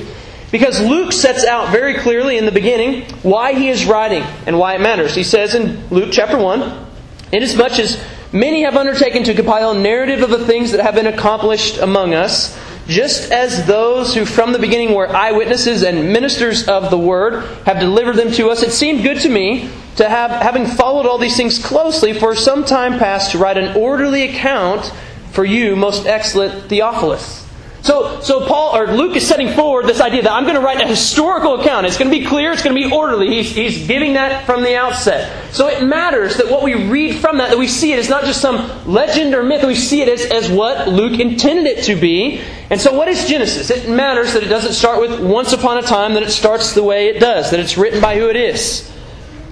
Because 0.51 0.81
Luke 0.81 1.13
sets 1.13 1.45
out 1.45 1.71
very 1.71 1.95
clearly 1.95 2.37
in 2.37 2.45
the 2.47 2.53
beginning 2.53 3.03
why 3.23 3.55
he 3.55 3.69
is 3.69 3.87
writing 3.87 4.23
and 4.47 4.59
why 4.59 4.75
it 4.75 4.81
matters. 4.81 5.15
He 5.15 5.25
says 5.25 5.55
in 5.55 5.89
Luke 5.89 6.11
chapter 6.13 6.39
1 6.39 6.85
Inasmuch 7.33 7.79
as 7.81 8.01
many 8.33 8.63
have 8.63 8.77
undertaken 8.77 9.25
to 9.25 9.35
compile 9.35 9.73
a 9.73 9.79
narrative 9.79 10.23
of 10.23 10.31
the 10.31 10.47
things 10.47 10.71
that 10.71 10.81
have 10.81 10.95
been 10.95 11.09
accomplished 11.09 11.79
among 11.79 12.15
us, 12.15 12.57
just 12.87 13.31
as 13.31 13.67
those 13.67 14.15
who 14.15 14.25
from 14.25 14.53
the 14.53 14.59
beginning 14.59 14.95
were 14.95 15.09
eyewitnesses 15.09 15.83
and 15.83 16.13
ministers 16.13 16.69
of 16.69 16.91
the 16.91 16.99
word 16.99 17.45
have 17.65 17.81
delivered 17.81 18.17
them 18.17 18.33
to 18.33 18.49
us, 18.49 18.63
it 18.63 18.73
seemed 18.73 19.03
good 19.03 19.21
to 19.21 19.29
me 19.29 19.71
to 19.97 20.09
have, 20.09 20.31
having 20.31 20.67
followed 20.67 21.07
all 21.07 21.19
these 21.19 21.37
things 21.37 21.65
closely 21.65 22.13
for 22.13 22.35
some 22.35 22.65
time 22.65 22.99
past, 22.99 23.33
to 23.33 23.39
write 23.39 23.57
an 23.57 23.77
orderly 23.77 24.23
account 24.23 24.93
for 25.33 25.45
you, 25.45 25.77
most 25.77 26.07
excellent 26.07 26.69
Theophilus 26.69 27.44
so, 27.85 28.19
so 28.23 28.47
Paul 28.47 28.75
or 28.75 28.87
Luke 28.87 29.15
is 29.15 29.29
setting 29.29 29.53
forward 29.53 29.87
this 29.87 30.01
idea 30.01 30.23
that 30.23 30.33
I'm 30.33 30.45
going 30.45 30.55
to 30.55 30.63
write 30.63 30.81
a 30.81 30.87
historical 30.87 31.61
account. 31.61 31.85
It's 31.85 31.99
going 31.99 32.11
to 32.11 32.19
be 32.19 32.25
clear. 32.25 32.51
It's 32.51 32.63
going 32.63 32.75
to 32.75 32.83
be 32.83 32.91
orderly. 32.91 33.29
He's, 33.29 33.55
he's 33.55 33.87
giving 33.87 34.15
that 34.15 34.47
from 34.47 34.63
the 34.63 34.75
outset. 34.75 35.55
So 35.55 35.69
it 35.69 35.85
matters 35.85 36.39
that 36.39 36.49
what 36.49 36.63
we 36.63 36.89
read 36.89 37.17
from 37.17 37.37
that, 37.37 37.51
that 37.51 37.59
we 37.59 37.69
see 37.69 37.93
it 37.93 37.99
is 37.99 38.09
not 38.09 38.25
just 38.25 38.41
some 38.41 38.91
legend 38.91 39.35
or 39.35 39.43
myth. 39.43 39.65
We 39.65 39.75
see 39.75 40.01
it 40.01 40.09
as, 40.09 40.25
as 40.25 40.51
what 40.51 40.89
Luke 40.89 41.21
intended 41.21 41.67
it 41.67 41.85
to 41.85 41.95
be. 41.95 42.41
And 42.71 42.81
so 42.81 42.95
what 42.95 43.09
is 43.09 43.29
Genesis? 43.29 43.69
It 43.69 43.87
matters 43.87 44.33
that 44.33 44.43
it 44.43 44.49
doesn't 44.49 44.73
start 44.73 44.99
with 44.99 45.21
once 45.21 45.53
upon 45.53 45.77
a 45.77 45.83
time, 45.83 46.15
that 46.15 46.23
it 46.23 46.31
starts 46.31 46.73
the 46.73 46.83
way 46.83 47.09
it 47.09 47.21
does, 47.21 47.51
that 47.51 47.61
it's 47.61 47.77
written 47.77 48.01
by 48.01 48.17
who 48.17 48.31
it 48.31 48.37
is. 48.37 48.91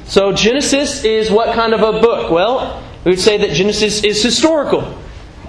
So 0.06 0.32
Genesis 0.32 1.04
is 1.04 1.30
what 1.30 1.54
kind 1.54 1.74
of 1.74 1.82
a 1.82 2.00
book? 2.00 2.30
Well, 2.30 2.82
we 3.04 3.10
would 3.10 3.20
say 3.20 3.36
that 3.36 3.50
Genesis 3.50 4.02
is 4.02 4.22
historical. 4.22 4.98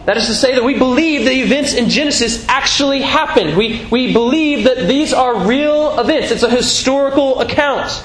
That 0.06 0.18
is 0.18 0.28
to 0.28 0.34
say, 0.34 0.56
that 0.56 0.64
we 0.64 0.78
believe 0.78 1.24
the 1.24 1.32
events 1.32 1.74
in 1.74 1.90
Genesis 1.90 2.46
actually 2.50 3.02
happened. 3.02 3.58
We, 3.58 3.88
we 3.90 4.12
believe 4.12 4.66
that 4.66 4.88
these 4.88 5.14
are 5.14 5.46
real 5.46 5.98
events. 5.98 6.32
It's 6.32 6.44
a 6.44 6.50
historical 6.50 7.40
account. 7.40 8.04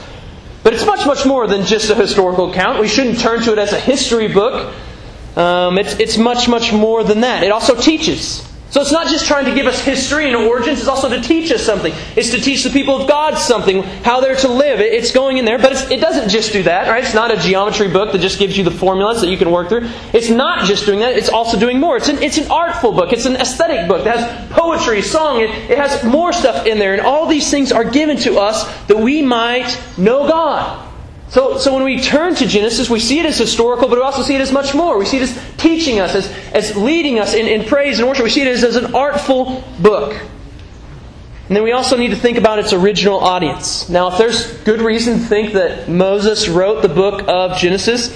But 0.63 0.75
it's 0.75 0.87
much, 0.87 1.07
much 1.07 1.27
more 1.27 1.47
than 1.47 1.65
just 1.65 1.91
a 1.91 1.97
historical 1.97 2.51
account. 2.51 2.79
We 2.81 2.89
shouldn't 2.89 3.19
turn 3.19 3.43
to 3.43 3.53
it 3.53 3.59
as 3.59 3.73
a 3.73 3.81
history 3.81 4.29
book. 4.29 4.75
Um, 5.37 5.79
it's, 5.79 5.99
it's 5.99 6.19
much, 6.19 6.49
much 6.49 6.73
more 6.73 7.03
than 7.03 7.21
that. 7.23 7.43
It 7.43 7.51
also 7.51 7.75
teaches. 7.75 8.48
So 8.71 8.83
it's 8.83 8.93
not 8.93 9.07
just 9.07 9.27
trying 9.27 9.47
to 9.47 9.55
give 9.55 9.67
us 9.67 9.81
history 9.81 10.27
and 10.27 10.37
origins, 10.37 10.79
it's 10.79 10.89
also 10.89 11.09
to 11.09 11.23
teach 11.23 11.51
us 11.51 11.63
something. 11.63 11.95
It's 12.17 12.31
to 12.31 12.41
teach 12.41 12.65
the 12.65 12.71
people 12.71 13.01
of 13.01 13.09
God 13.09 13.39
something, 13.39 13.83
how 13.83 14.21
they're 14.21 14.37
to 14.37 14.49
live. 14.49 14.81
It's 14.81 15.11
going 15.11 15.39
in 15.39 15.47
there, 15.47 15.59
but 15.59 15.91
it 15.91 16.01
doesn't 16.01 16.29
just 16.29 16.53
do 16.53 16.63
that, 16.65 16.87
right? 16.87 17.03
It's 17.03 17.15
not 17.15 17.31
a 17.31 17.39
geometry 17.39 17.89
book 17.89 18.13
that 18.13 18.21
just 18.21 18.39
gives 18.39 18.59
you 18.59 18.65
the 18.65 18.71
formulas 18.71 19.23
that 19.23 19.29
you 19.29 19.39
can 19.39 19.51
work 19.51 19.71
through. 19.71 19.89
It's 20.13 20.29
not 20.29 20.67
just 20.67 20.85
doing 20.85 20.99
that, 21.01 21.17
it's 21.17 21.31
also 21.31 21.59
doing 21.59 21.81
more. 21.81 21.97
It's 21.97 22.09
an, 22.09 22.23
it's 22.23 22.37
an 22.37 22.51
artful 22.51 22.93
book, 22.93 23.13
it's 23.13 23.25
an 23.25 23.37
aesthetic 23.37 23.89
book 23.89 24.05
that 24.05 24.19
has 24.19 24.53
poetry, 24.53 25.01
song, 25.01 25.41
it, 25.41 25.51
it 25.71 25.79
has 25.79 26.05
more 26.05 26.35
stuff 26.35 26.67
in 26.67 26.79
there, 26.79 26.93
and 26.93 27.01
all 27.01 27.27
these 27.27 27.51
things 27.51 27.73
are 27.73 27.85
given 27.85 28.19
to 28.19 28.39
us 28.39 28.65
that 28.87 28.99
we 28.99 29.23
might 29.23 29.81
know 29.97 30.29
God. 30.29 30.88
So, 31.31 31.59
so 31.59 31.75
when 31.75 31.85
we 31.85 32.01
turn 32.01 32.35
to 32.37 32.47
Genesis, 32.47 32.89
we 32.89 33.01
see 33.01 33.19
it 33.19 33.27
as 33.27 33.37
historical, 33.37 33.89
but 33.89 33.99
we 33.99 34.03
also 34.03 34.23
see 34.23 34.35
it 34.35 34.41
as 34.41 34.51
much 34.51 34.75
more. 34.75 34.99
We 34.99 35.05
see 35.05 35.19
it 35.19 35.25
as 35.25 35.57
teaching 35.59 36.01
us, 36.01 36.15
as, 36.15 36.31
as 36.53 36.77
leading 36.77 37.19
us 37.19 37.35
in, 37.35 37.47
in 37.47 37.67
praise 37.67 37.99
and 37.99 38.09
worship. 38.09 38.25
We 38.25 38.31
see 38.31 38.43
it 38.43 38.49
as, 38.49 38.65
as 38.65 38.77
an 38.77 38.95
artful 38.95 39.63
book. 39.79 40.15
And 41.49 41.57
then 41.57 41.65
we 41.65 41.73
also 41.73 41.97
need 41.97 42.11
to 42.11 42.17
think 42.17 42.39
about 42.39 42.59
its 42.59 42.73
original 42.73 43.21
audience. 43.21 43.89
Now, 43.89 44.11
if 44.13 44.19
there's 44.19 44.53
good 44.65 44.81
reason 44.81 45.19
to 45.19 45.25
think 45.25 45.55
that 45.55 45.89
Moses 45.89 46.49
wrote 46.49 46.83
the 46.83 46.89
book 46.89 47.27
of 47.29 47.59
Genesis, 47.59 48.15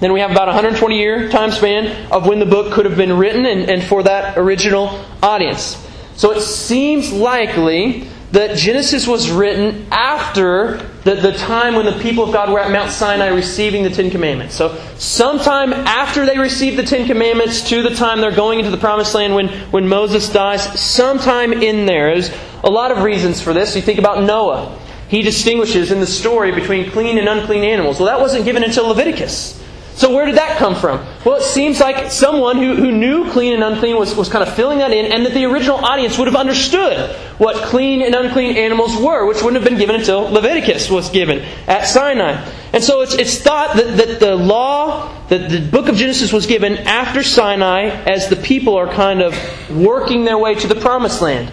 then 0.00 0.12
we 0.14 0.20
have 0.20 0.30
about 0.30 0.48
a 0.48 0.52
120 0.52 0.98
year 0.98 1.28
time 1.28 1.50
span 1.50 2.10
of 2.10 2.26
when 2.26 2.38
the 2.38 2.46
book 2.46 2.72
could 2.72 2.86
have 2.86 2.96
been 2.96 3.16
written 3.16 3.44
and, 3.44 3.70
and 3.70 3.82
for 3.82 4.02
that 4.02 4.38
original 4.38 5.04
audience. 5.22 5.76
So 6.16 6.32
it 6.32 6.40
seems 6.40 7.12
likely 7.12 8.08
that 8.32 8.56
Genesis 8.56 9.06
was 9.06 9.30
written 9.30 9.86
after 9.90 10.76
the, 11.04 11.16
the 11.16 11.32
time 11.32 11.74
when 11.74 11.84
the 11.84 11.98
people 12.00 12.24
of 12.24 12.32
God 12.32 12.52
were 12.52 12.60
at 12.60 12.70
Mount 12.70 12.92
Sinai 12.92 13.28
receiving 13.28 13.82
the 13.82 13.90
Ten 13.90 14.10
Commandments. 14.10 14.54
So, 14.54 14.76
sometime 14.96 15.72
after 15.72 16.24
they 16.24 16.38
received 16.38 16.76
the 16.76 16.84
Ten 16.84 17.06
Commandments 17.06 17.68
to 17.70 17.82
the 17.82 17.94
time 17.94 18.20
they're 18.20 18.30
going 18.30 18.60
into 18.60 18.70
the 18.70 18.76
Promised 18.76 19.14
Land 19.14 19.34
when, 19.34 19.48
when 19.70 19.88
Moses 19.88 20.28
dies, 20.28 20.62
sometime 20.80 21.52
in 21.52 21.86
there. 21.86 22.12
There's 22.12 22.30
a 22.62 22.70
lot 22.70 22.92
of 22.92 23.02
reasons 23.02 23.40
for 23.40 23.52
this. 23.52 23.74
You 23.74 23.82
think 23.82 23.98
about 23.98 24.22
Noah. 24.22 24.78
He 25.08 25.22
distinguishes 25.22 25.90
in 25.90 25.98
the 25.98 26.06
story 26.06 26.52
between 26.52 26.90
clean 26.90 27.18
and 27.18 27.28
unclean 27.28 27.64
animals. 27.64 27.98
Well, 27.98 28.06
that 28.06 28.20
wasn't 28.20 28.44
given 28.44 28.62
until 28.62 28.86
Leviticus. 28.86 29.60
So 30.00 30.14
where 30.14 30.24
did 30.24 30.36
that 30.36 30.56
come 30.56 30.74
from? 30.74 31.06
Well, 31.26 31.36
it 31.36 31.42
seems 31.42 31.78
like 31.78 32.10
someone 32.10 32.56
who, 32.56 32.74
who 32.74 32.90
knew 32.90 33.30
clean 33.32 33.52
and 33.52 33.62
unclean 33.62 33.98
was, 33.98 34.16
was 34.16 34.30
kind 34.30 34.42
of 34.42 34.54
filling 34.54 34.78
that 34.78 34.92
in, 34.92 35.12
and 35.12 35.26
that 35.26 35.34
the 35.34 35.44
original 35.44 35.76
audience 35.76 36.16
would 36.16 36.26
have 36.26 36.36
understood 36.36 37.14
what 37.36 37.56
clean 37.66 38.00
and 38.00 38.14
unclean 38.14 38.56
animals 38.56 38.96
were, 38.96 39.26
which 39.26 39.42
wouldn't 39.42 39.62
have 39.62 39.70
been 39.70 39.78
given 39.78 39.96
until 39.96 40.22
Leviticus 40.22 40.88
was 40.88 41.10
given 41.10 41.40
at 41.66 41.84
Sinai. 41.86 42.42
And 42.72 42.82
so 42.82 43.02
it's, 43.02 43.12
it's 43.12 43.42
thought 43.42 43.76
that, 43.76 43.98
that 43.98 44.20
the 44.20 44.36
law, 44.36 45.14
that 45.28 45.50
the 45.50 45.60
book 45.60 45.86
of 45.90 45.96
Genesis 45.96 46.32
was 46.32 46.46
given 46.46 46.78
after 46.78 47.22
Sinai 47.22 47.88
as 47.88 48.30
the 48.30 48.36
people 48.36 48.76
are 48.76 48.90
kind 48.90 49.20
of 49.20 49.36
working 49.70 50.24
their 50.24 50.38
way 50.38 50.54
to 50.54 50.66
the 50.66 50.76
promised 50.76 51.20
land. 51.20 51.52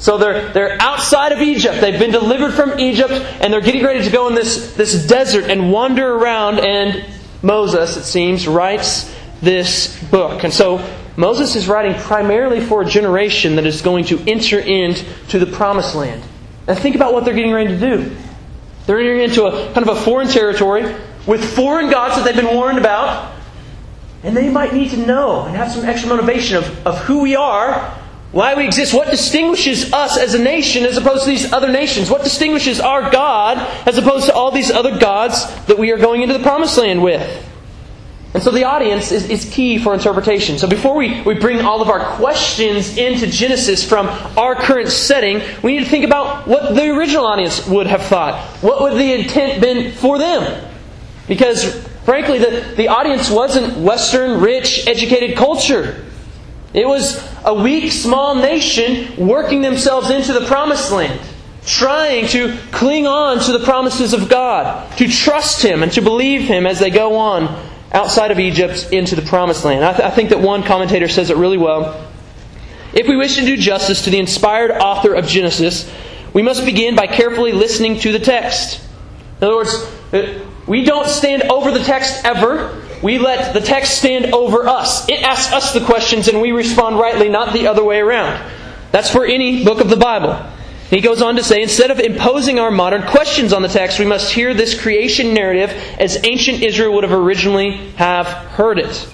So 0.00 0.18
they're, 0.18 0.52
they're 0.52 0.82
outside 0.82 1.30
of 1.30 1.40
Egypt. 1.40 1.80
They've 1.80 2.00
been 2.00 2.10
delivered 2.10 2.54
from 2.54 2.80
Egypt, 2.80 3.12
and 3.12 3.52
they're 3.52 3.60
getting 3.60 3.84
ready 3.84 4.02
to 4.02 4.10
go 4.10 4.26
in 4.26 4.34
this, 4.34 4.74
this 4.74 5.06
desert 5.06 5.44
and 5.44 5.70
wander 5.70 6.12
around. 6.12 6.58
And 6.58 7.04
Moses, 7.44 7.96
it 7.96 8.04
seems, 8.04 8.48
writes 8.48 9.14
this 9.42 10.02
book. 10.04 10.42
And 10.44 10.52
so 10.52 10.84
Moses 11.16 11.54
is 11.54 11.68
writing 11.68 11.94
primarily 11.94 12.60
for 12.60 12.82
a 12.82 12.84
generation 12.86 13.56
that 13.56 13.66
is 13.66 13.82
going 13.82 14.06
to 14.06 14.18
enter 14.26 14.58
into 14.58 15.38
the 15.38 15.46
promised 15.46 15.94
land. 15.94 16.22
Now 16.66 16.74
think 16.74 16.96
about 16.96 17.12
what 17.12 17.24
they're 17.24 17.34
getting 17.34 17.52
ready 17.52 17.78
to 17.78 17.78
do. 17.78 18.16
They're 18.86 18.98
entering 18.98 19.20
into 19.20 19.44
a 19.44 19.72
kind 19.74 19.88
of 19.88 19.96
a 19.96 20.00
foreign 20.00 20.28
territory 20.28 20.94
with 21.26 21.44
foreign 21.54 21.90
gods 21.90 22.16
that 22.16 22.24
they've 22.24 22.42
been 22.42 22.54
warned 22.54 22.78
about. 22.78 23.34
And 24.22 24.34
they 24.34 24.48
might 24.48 24.72
need 24.72 24.90
to 24.90 24.96
know 24.96 25.42
and 25.42 25.54
have 25.54 25.70
some 25.70 25.84
extra 25.84 26.08
motivation 26.08 26.56
of, 26.56 26.86
of 26.86 26.98
who 27.00 27.20
we 27.20 27.36
are 27.36 27.94
why 28.34 28.54
we 28.54 28.66
exist, 28.66 28.92
what 28.92 29.08
distinguishes 29.12 29.92
us 29.92 30.18
as 30.18 30.34
a 30.34 30.42
nation 30.42 30.84
as 30.84 30.96
opposed 30.96 31.22
to 31.22 31.30
these 31.30 31.52
other 31.52 31.70
nations, 31.70 32.10
what 32.10 32.24
distinguishes 32.24 32.80
our 32.80 33.08
God 33.12 33.58
as 33.86 33.96
opposed 33.96 34.26
to 34.26 34.34
all 34.34 34.50
these 34.50 34.72
other 34.72 34.98
gods 34.98 35.46
that 35.66 35.78
we 35.78 35.92
are 35.92 35.98
going 35.98 36.20
into 36.20 36.36
the 36.36 36.42
promised 36.42 36.76
land 36.76 37.00
with. 37.00 37.22
And 38.34 38.42
so 38.42 38.50
the 38.50 38.64
audience 38.64 39.12
is, 39.12 39.30
is 39.30 39.44
key 39.44 39.78
for 39.78 39.94
interpretation. 39.94 40.58
So 40.58 40.68
before 40.68 40.96
we, 40.96 41.22
we 41.22 41.34
bring 41.34 41.60
all 41.60 41.80
of 41.80 41.88
our 41.88 42.16
questions 42.16 42.98
into 42.98 43.28
Genesis 43.28 43.88
from 43.88 44.08
our 44.36 44.56
current 44.56 44.88
setting, 44.88 45.40
we 45.62 45.76
need 45.76 45.84
to 45.84 45.90
think 45.90 46.04
about 46.04 46.48
what 46.48 46.74
the 46.74 46.90
original 46.90 47.26
audience 47.26 47.64
would 47.68 47.86
have 47.86 48.02
thought. 48.02 48.44
What 48.60 48.82
would 48.82 48.94
the 48.94 49.12
intent 49.12 49.60
been 49.60 49.92
for 49.92 50.18
them? 50.18 50.68
Because 51.28 51.86
frankly, 52.04 52.40
the, 52.40 52.74
the 52.76 52.88
audience 52.88 53.30
wasn't 53.30 53.76
Western, 53.78 54.40
rich, 54.40 54.88
educated 54.88 55.36
culture. 55.36 56.04
It 56.74 56.88
was 56.88 57.24
a 57.44 57.54
weak, 57.54 57.92
small 57.92 58.34
nation 58.34 59.16
working 59.16 59.62
themselves 59.62 60.10
into 60.10 60.32
the 60.32 60.44
promised 60.44 60.90
land, 60.90 61.20
trying 61.64 62.26
to 62.28 62.58
cling 62.72 63.06
on 63.06 63.38
to 63.44 63.52
the 63.52 63.64
promises 63.64 64.12
of 64.12 64.28
God, 64.28 64.90
to 64.98 65.08
trust 65.08 65.62
Him 65.62 65.84
and 65.84 65.92
to 65.92 66.02
believe 66.02 66.42
Him 66.42 66.66
as 66.66 66.80
they 66.80 66.90
go 66.90 67.16
on 67.16 67.70
outside 67.92 68.32
of 68.32 68.40
Egypt 68.40 68.88
into 68.90 69.14
the 69.14 69.22
promised 69.22 69.64
land. 69.64 69.84
I, 69.84 69.92
th- 69.92 70.02
I 70.02 70.10
think 70.10 70.30
that 70.30 70.40
one 70.40 70.64
commentator 70.64 71.06
says 71.06 71.30
it 71.30 71.36
really 71.36 71.58
well. 71.58 72.10
If 72.92 73.06
we 73.06 73.16
wish 73.16 73.36
to 73.36 73.42
do 73.42 73.56
justice 73.56 74.02
to 74.04 74.10
the 74.10 74.18
inspired 74.18 74.72
author 74.72 75.14
of 75.14 75.26
Genesis, 75.28 75.90
we 76.32 76.42
must 76.42 76.64
begin 76.64 76.96
by 76.96 77.06
carefully 77.06 77.52
listening 77.52 78.00
to 78.00 78.10
the 78.10 78.18
text. 78.18 78.82
In 79.40 79.46
other 79.46 79.56
words, 79.56 79.74
uh, 80.12 80.44
we 80.66 80.84
don't 80.84 81.08
stand 81.08 81.44
over 81.44 81.70
the 81.70 81.84
text 81.84 82.24
ever. 82.24 82.83
We 83.04 83.18
let 83.18 83.52
the 83.52 83.60
text 83.60 83.98
stand 83.98 84.32
over 84.32 84.66
us. 84.66 85.06
It 85.10 85.22
asks 85.22 85.52
us 85.52 85.74
the 85.74 85.84
questions 85.84 86.26
and 86.26 86.40
we 86.40 86.52
respond 86.52 86.98
rightly, 86.98 87.28
not 87.28 87.52
the 87.52 87.66
other 87.66 87.84
way 87.84 88.00
around. 88.00 88.42
That's 88.92 89.10
for 89.10 89.26
any 89.26 89.62
book 89.62 89.82
of 89.82 89.90
the 89.90 89.96
Bible. 89.98 90.42
He 90.88 91.02
goes 91.02 91.20
on 91.20 91.36
to 91.36 91.44
say, 91.44 91.62
instead 91.62 91.90
of 91.90 92.00
imposing 92.00 92.58
our 92.58 92.70
modern 92.70 93.02
questions 93.02 93.52
on 93.52 93.60
the 93.60 93.68
text, 93.68 93.98
we 93.98 94.06
must 94.06 94.32
hear 94.32 94.54
this 94.54 94.80
creation 94.80 95.34
narrative 95.34 95.70
as 95.98 96.24
ancient 96.24 96.62
Israel 96.62 96.94
would 96.94 97.04
have 97.04 97.12
originally 97.12 97.76
have 97.96 98.26
heard 98.26 98.78
it. 98.78 99.06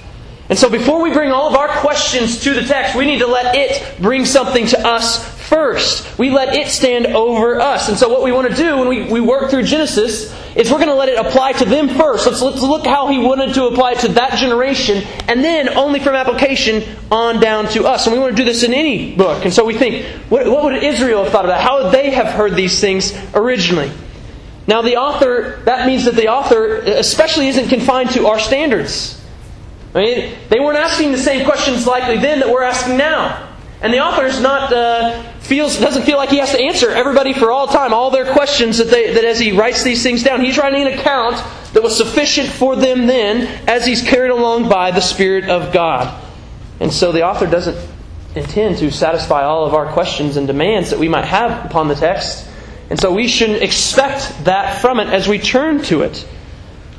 And 0.48 0.56
so 0.56 0.70
before 0.70 1.02
we 1.02 1.12
bring 1.12 1.32
all 1.32 1.48
of 1.48 1.56
our 1.56 1.68
questions 1.80 2.40
to 2.44 2.54
the 2.54 2.62
text, 2.62 2.94
we 2.94 3.06
need 3.06 3.18
to 3.18 3.26
let 3.26 3.56
it 3.56 4.00
bring 4.00 4.24
something 4.24 4.68
to 4.68 4.86
us 4.86 5.24
first. 5.48 6.16
We 6.16 6.30
let 6.30 6.54
it 6.54 6.68
stand 6.68 7.08
over 7.08 7.60
us. 7.60 7.88
And 7.88 7.98
so 7.98 8.08
what 8.08 8.22
we 8.22 8.30
want 8.30 8.48
to 8.50 8.54
do 8.54 8.78
when 8.78 8.86
we, 8.86 9.02
we 9.10 9.20
work 9.20 9.50
through 9.50 9.64
Genesis 9.64 10.32
is 10.56 10.70
we're 10.70 10.78
going 10.78 10.88
to 10.88 10.94
let 10.94 11.08
it 11.08 11.18
apply 11.18 11.52
to 11.52 11.64
them 11.64 11.88
first. 11.88 12.26
Let's, 12.26 12.42
let's 12.42 12.60
look 12.60 12.86
how 12.86 13.08
he 13.08 13.18
wanted 13.18 13.54
to 13.54 13.66
apply 13.66 13.92
it 13.92 14.00
to 14.00 14.08
that 14.08 14.34
generation, 14.34 15.04
and 15.28 15.44
then 15.44 15.68
only 15.70 16.00
from 16.00 16.14
application 16.14 16.96
on 17.10 17.40
down 17.40 17.68
to 17.68 17.86
us. 17.86 18.06
And 18.06 18.14
we 18.14 18.20
want 18.20 18.36
to 18.36 18.42
do 18.42 18.44
this 18.44 18.62
in 18.62 18.74
any 18.74 19.14
book. 19.14 19.44
And 19.44 19.54
so 19.54 19.64
we 19.64 19.74
think, 19.74 20.06
what, 20.30 20.46
what 20.46 20.64
would 20.64 20.82
Israel 20.82 21.24
have 21.24 21.32
thought 21.32 21.44
of 21.44 21.50
that? 21.50 21.60
How 21.60 21.84
would 21.84 21.92
they 21.92 22.10
have 22.10 22.28
heard 22.28 22.54
these 22.54 22.80
things 22.80 23.14
originally? 23.34 23.90
Now, 24.66 24.82
the 24.82 24.96
author, 24.96 25.60
that 25.64 25.86
means 25.86 26.04
that 26.04 26.14
the 26.14 26.28
author 26.28 26.76
especially 26.76 27.48
isn't 27.48 27.68
confined 27.68 28.10
to 28.10 28.26
our 28.28 28.38
standards. 28.38 29.20
I 29.94 29.98
mean, 29.98 30.36
they 30.48 30.60
weren't 30.60 30.78
asking 30.78 31.12
the 31.12 31.18
same 31.18 31.44
questions 31.44 31.86
likely 31.86 32.18
then 32.18 32.40
that 32.40 32.48
we're 32.48 32.62
asking 32.62 32.96
now. 32.96 33.48
And 33.82 33.92
the 33.92 33.98
author 33.98 34.26
is 34.26 34.40
not 34.40 34.72
uh, 34.72 35.29
feels 35.50 35.76
doesn't 35.80 36.04
feel 36.04 36.16
like 36.16 36.28
he 36.28 36.38
has 36.38 36.52
to 36.52 36.60
answer 36.60 36.90
everybody 36.90 37.32
for 37.32 37.50
all 37.50 37.66
time, 37.66 37.92
all 37.92 38.12
their 38.12 38.32
questions 38.32 38.78
that 38.78 38.84
they 38.84 39.12
that 39.14 39.24
as 39.24 39.40
he 39.40 39.50
writes 39.50 39.82
these 39.82 40.00
things 40.00 40.22
down. 40.22 40.44
He's 40.44 40.56
writing 40.56 40.82
an 40.86 40.96
account 40.96 41.42
that 41.72 41.82
was 41.82 41.96
sufficient 41.96 42.48
for 42.48 42.76
them 42.76 43.08
then 43.08 43.48
as 43.68 43.84
he's 43.84 44.00
carried 44.00 44.30
along 44.30 44.68
by 44.68 44.92
the 44.92 45.00
Spirit 45.00 45.50
of 45.50 45.72
God. 45.72 46.24
And 46.78 46.92
so 46.92 47.10
the 47.10 47.24
author 47.26 47.48
doesn't 47.48 47.76
intend 48.36 48.78
to 48.78 48.92
satisfy 48.92 49.42
all 49.42 49.66
of 49.66 49.74
our 49.74 49.92
questions 49.92 50.36
and 50.36 50.46
demands 50.46 50.90
that 50.90 51.00
we 51.00 51.08
might 51.08 51.24
have 51.24 51.66
upon 51.66 51.88
the 51.88 51.96
text. 51.96 52.48
And 52.88 52.98
so 53.00 53.12
we 53.12 53.26
shouldn't 53.26 53.60
expect 53.60 54.44
that 54.44 54.80
from 54.80 55.00
it 55.00 55.08
as 55.08 55.26
we 55.26 55.40
turn 55.40 55.82
to 55.84 56.02
it. 56.02 56.28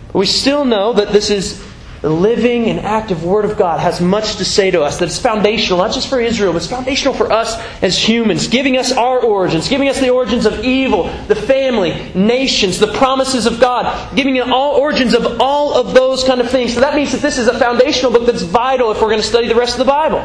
But 0.08 0.20
we 0.20 0.26
still 0.26 0.66
know 0.66 0.92
that 0.92 1.14
this 1.14 1.30
is 1.30 1.66
the 2.02 2.10
living 2.10 2.68
and 2.68 2.80
active 2.80 3.24
Word 3.24 3.46
of 3.46 3.58
God 3.58 3.80
has 3.80 4.02
much 4.02 4.38
to 4.38 4.46
say 4.46 4.72
to 4.72 4.82
us. 4.82 4.98
That 4.98 5.06
it's 5.06 5.20
foundational, 5.20 5.78
not 5.78 5.94
just 5.94 6.08
for 6.08 6.20
Israel, 6.20 6.52
but 6.52 6.58
it's 6.58 6.72
foundational 6.72 7.14
for 7.14 7.32
us 7.32 7.56
as 7.84 7.98
humans, 7.98 8.48
giving 8.48 8.76
us 8.78 8.92
our 8.92 9.20
origins, 9.20 9.70
giving 9.70 9.88
us 9.88 10.00
the 10.00 10.10
origins 10.10 10.48
of 10.48 10.64
evil, 10.64 11.04
the 11.28 11.36
family, 11.36 12.12
nations, 12.16 12.80
the 12.80 12.92
promises 12.94 13.46
of 13.46 13.60
God, 13.60 14.16
giving 14.16 14.40
us 14.40 14.50
all 14.50 14.78
origins 14.78 15.14
of 15.14 15.40
all 15.40 15.76
of 15.76 15.94
those 15.94 16.24
kind 16.24 16.42
of 16.42 16.50
things. 16.50 16.74
So 16.74 16.80
that 16.80 16.96
means 16.96 17.12
that 17.12 17.22
this 17.22 17.38
is 17.38 17.48
a 17.48 17.58
foundational 17.60 18.12
book 18.12 18.26
that's 18.26 18.42
vital 18.42 18.92
if 18.92 19.00
we're 19.00 19.10
going 19.10 19.22
to 19.22 19.28
study 19.28 19.48
the 19.48 19.56
rest 19.56 19.74
of 19.74 19.86
the 19.86 19.92
Bible. 19.92 20.20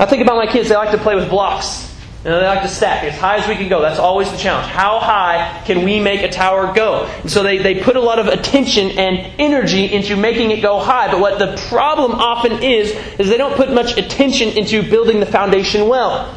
I 0.00 0.06
think 0.06 0.22
about 0.22 0.36
my 0.36 0.50
kids, 0.50 0.68
they 0.68 0.76
like 0.76 0.90
to 0.90 0.98
play 0.98 1.14
with 1.14 1.30
blocks. 1.30 1.88
Know, 2.24 2.40
they 2.40 2.46
like 2.46 2.62
to 2.62 2.68
stack 2.68 3.04
as 3.04 3.16
high 3.16 3.36
as 3.36 3.46
we 3.46 3.54
can 3.54 3.68
go. 3.68 3.80
That's 3.80 4.00
always 4.00 4.30
the 4.30 4.36
challenge. 4.36 4.66
How 4.66 4.98
high 4.98 5.62
can 5.64 5.84
we 5.84 6.00
make 6.00 6.22
a 6.22 6.28
tower 6.28 6.74
go? 6.74 7.04
And 7.04 7.30
so 7.30 7.44
they, 7.44 7.58
they 7.58 7.80
put 7.80 7.94
a 7.94 8.00
lot 8.00 8.18
of 8.18 8.26
attention 8.26 8.98
and 8.98 9.40
energy 9.40 9.92
into 9.92 10.16
making 10.16 10.50
it 10.50 10.60
go 10.60 10.80
high. 10.80 11.10
But 11.12 11.20
what 11.20 11.38
the 11.38 11.56
problem 11.68 12.12
often 12.12 12.62
is, 12.62 12.90
is 13.20 13.28
they 13.28 13.36
don't 13.36 13.54
put 13.54 13.72
much 13.72 13.96
attention 13.96 14.48
into 14.58 14.82
building 14.82 15.20
the 15.20 15.26
foundation 15.26 15.88
well. 15.88 16.34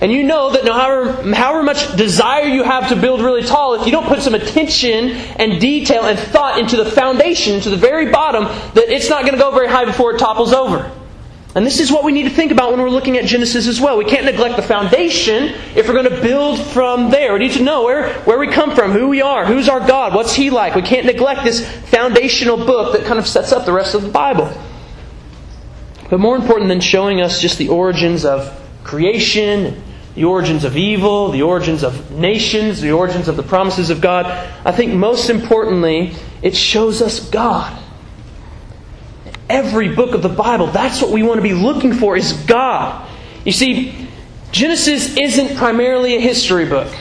And 0.00 0.12
you 0.12 0.22
know 0.22 0.52
that 0.52 0.64
no 0.64 0.72
however, 0.72 1.34
however 1.34 1.64
much 1.64 1.96
desire 1.96 2.44
you 2.44 2.62
have 2.62 2.90
to 2.90 2.96
build 2.96 3.20
really 3.20 3.42
tall, 3.42 3.74
if 3.74 3.86
you 3.86 3.90
don't 3.90 4.06
put 4.06 4.22
some 4.22 4.34
attention 4.34 5.10
and 5.10 5.60
detail 5.60 6.04
and 6.04 6.16
thought 6.16 6.60
into 6.60 6.76
the 6.76 6.88
foundation, 6.88 7.54
into 7.54 7.70
the 7.70 7.76
very 7.76 8.12
bottom, 8.12 8.44
that 8.44 8.88
it's 8.88 9.10
not 9.10 9.22
going 9.22 9.34
to 9.34 9.40
go 9.40 9.50
very 9.50 9.66
high 9.66 9.84
before 9.84 10.14
it 10.14 10.18
topples 10.18 10.52
over. 10.52 10.92
And 11.54 11.64
this 11.64 11.80
is 11.80 11.90
what 11.90 12.04
we 12.04 12.12
need 12.12 12.24
to 12.24 12.30
think 12.30 12.52
about 12.52 12.70
when 12.70 12.80
we're 12.80 12.90
looking 12.90 13.16
at 13.16 13.24
Genesis 13.24 13.66
as 13.66 13.80
well. 13.80 13.96
We 13.96 14.04
can't 14.04 14.26
neglect 14.26 14.56
the 14.56 14.62
foundation 14.62 15.54
if 15.74 15.88
we're 15.88 15.94
going 15.94 16.10
to 16.10 16.20
build 16.20 16.60
from 16.60 17.10
there. 17.10 17.32
We 17.32 17.38
need 17.38 17.52
to 17.52 17.62
know 17.62 17.84
where, 17.84 18.12
where 18.20 18.38
we 18.38 18.48
come 18.48 18.74
from, 18.74 18.92
who 18.92 19.08
we 19.08 19.22
are, 19.22 19.46
who's 19.46 19.68
our 19.68 19.80
God, 19.80 20.14
what's 20.14 20.34
He 20.34 20.50
like. 20.50 20.74
We 20.74 20.82
can't 20.82 21.06
neglect 21.06 21.44
this 21.44 21.66
foundational 21.88 22.58
book 22.58 22.92
that 22.92 23.06
kind 23.06 23.18
of 23.18 23.26
sets 23.26 23.52
up 23.52 23.64
the 23.64 23.72
rest 23.72 23.94
of 23.94 24.02
the 24.02 24.10
Bible. 24.10 24.52
But 26.10 26.20
more 26.20 26.36
important 26.36 26.68
than 26.68 26.80
showing 26.80 27.22
us 27.22 27.40
just 27.40 27.56
the 27.56 27.68
origins 27.68 28.26
of 28.26 28.54
creation, 28.84 29.82
the 30.14 30.24
origins 30.24 30.64
of 30.64 30.76
evil, 30.76 31.30
the 31.30 31.42
origins 31.42 31.82
of 31.82 32.10
nations, 32.10 32.82
the 32.82 32.92
origins 32.92 33.26
of 33.26 33.36
the 33.36 33.42
promises 33.42 33.88
of 33.88 34.02
God, 34.02 34.26
I 34.66 34.72
think 34.72 34.92
most 34.92 35.30
importantly, 35.30 36.14
it 36.42 36.54
shows 36.54 37.00
us 37.00 37.26
God 37.30 37.78
every 39.48 39.94
book 39.94 40.14
of 40.14 40.22
the 40.22 40.28
Bible. 40.28 40.66
That's 40.68 41.00
what 41.00 41.10
we 41.10 41.22
want 41.22 41.38
to 41.38 41.42
be 41.42 41.54
looking 41.54 41.92
for 41.92 42.16
is 42.16 42.32
God. 42.32 43.08
You 43.44 43.52
see, 43.52 44.08
Genesis 44.50 45.16
isn't 45.16 45.56
primarily 45.56 46.16
a 46.16 46.20
history 46.20 46.66
book. 46.66 46.92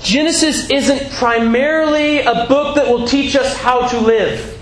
Genesis 0.00 0.70
isn't 0.70 1.12
primarily 1.12 2.20
a 2.20 2.46
book 2.48 2.76
that 2.76 2.88
will 2.88 3.06
teach 3.06 3.36
us 3.36 3.56
how 3.56 3.88
to 3.88 4.00
live. 4.00 4.58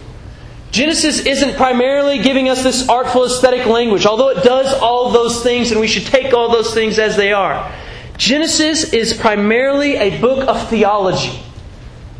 Genesis 0.70 1.20
isn't 1.20 1.56
primarily 1.56 2.18
giving 2.18 2.48
us 2.48 2.62
this 2.62 2.88
artful 2.88 3.24
aesthetic 3.24 3.66
language, 3.66 4.04
although 4.04 4.28
it 4.28 4.44
does 4.44 4.72
all 4.80 5.10
those 5.10 5.42
things 5.42 5.70
and 5.70 5.80
we 5.80 5.86
should 5.86 6.06
take 6.06 6.34
all 6.34 6.50
those 6.50 6.74
things 6.74 6.98
as 6.98 7.16
they 7.16 7.32
are. 7.32 7.72
Genesis 8.18 8.92
is 8.92 9.14
primarily 9.14 9.94
a 9.94 10.20
book 10.20 10.46
of 10.48 10.68
theology. 10.68 11.40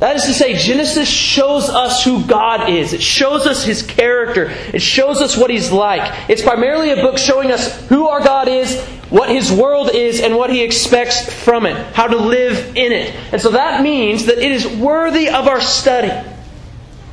That 0.00 0.14
is 0.14 0.24
to 0.26 0.32
say, 0.32 0.56
Genesis 0.56 1.08
shows 1.08 1.68
us 1.68 2.04
who 2.04 2.24
God 2.24 2.70
is. 2.70 2.92
It 2.92 3.02
shows 3.02 3.46
us 3.46 3.64
His 3.64 3.82
character. 3.82 4.50
It 4.72 4.80
shows 4.80 5.20
us 5.20 5.36
what 5.36 5.50
He's 5.50 5.72
like. 5.72 6.30
It's 6.30 6.42
primarily 6.42 6.90
a 6.90 6.96
book 6.96 7.18
showing 7.18 7.50
us 7.50 7.88
who 7.88 8.06
our 8.06 8.20
God 8.20 8.46
is, 8.46 8.80
what 9.10 9.28
His 9.28 9.50
world 9.50 9.90
is, 9.92 10.20
and 10.20 10.36
what 10.36 10.50
He 10.50 10.62
expects 10.62 11.32
from 11.42 11.66
it, 11.66 11.76
how 11.94 12.06
to 12.06 12.16
live 12.16 12.76
in 12.76 12.92
it. 12.92 13.12
And 13.32 13.42
so 13.42 13.50
that 13.50 13.82
means 13.82 14.26
that 14.26 14.38
it 14.38 14.52
is 14.52 14.68
worthy 14.68 15.28
of 15.28 15.48
our 15.48 15.60
study. 15.60 16.12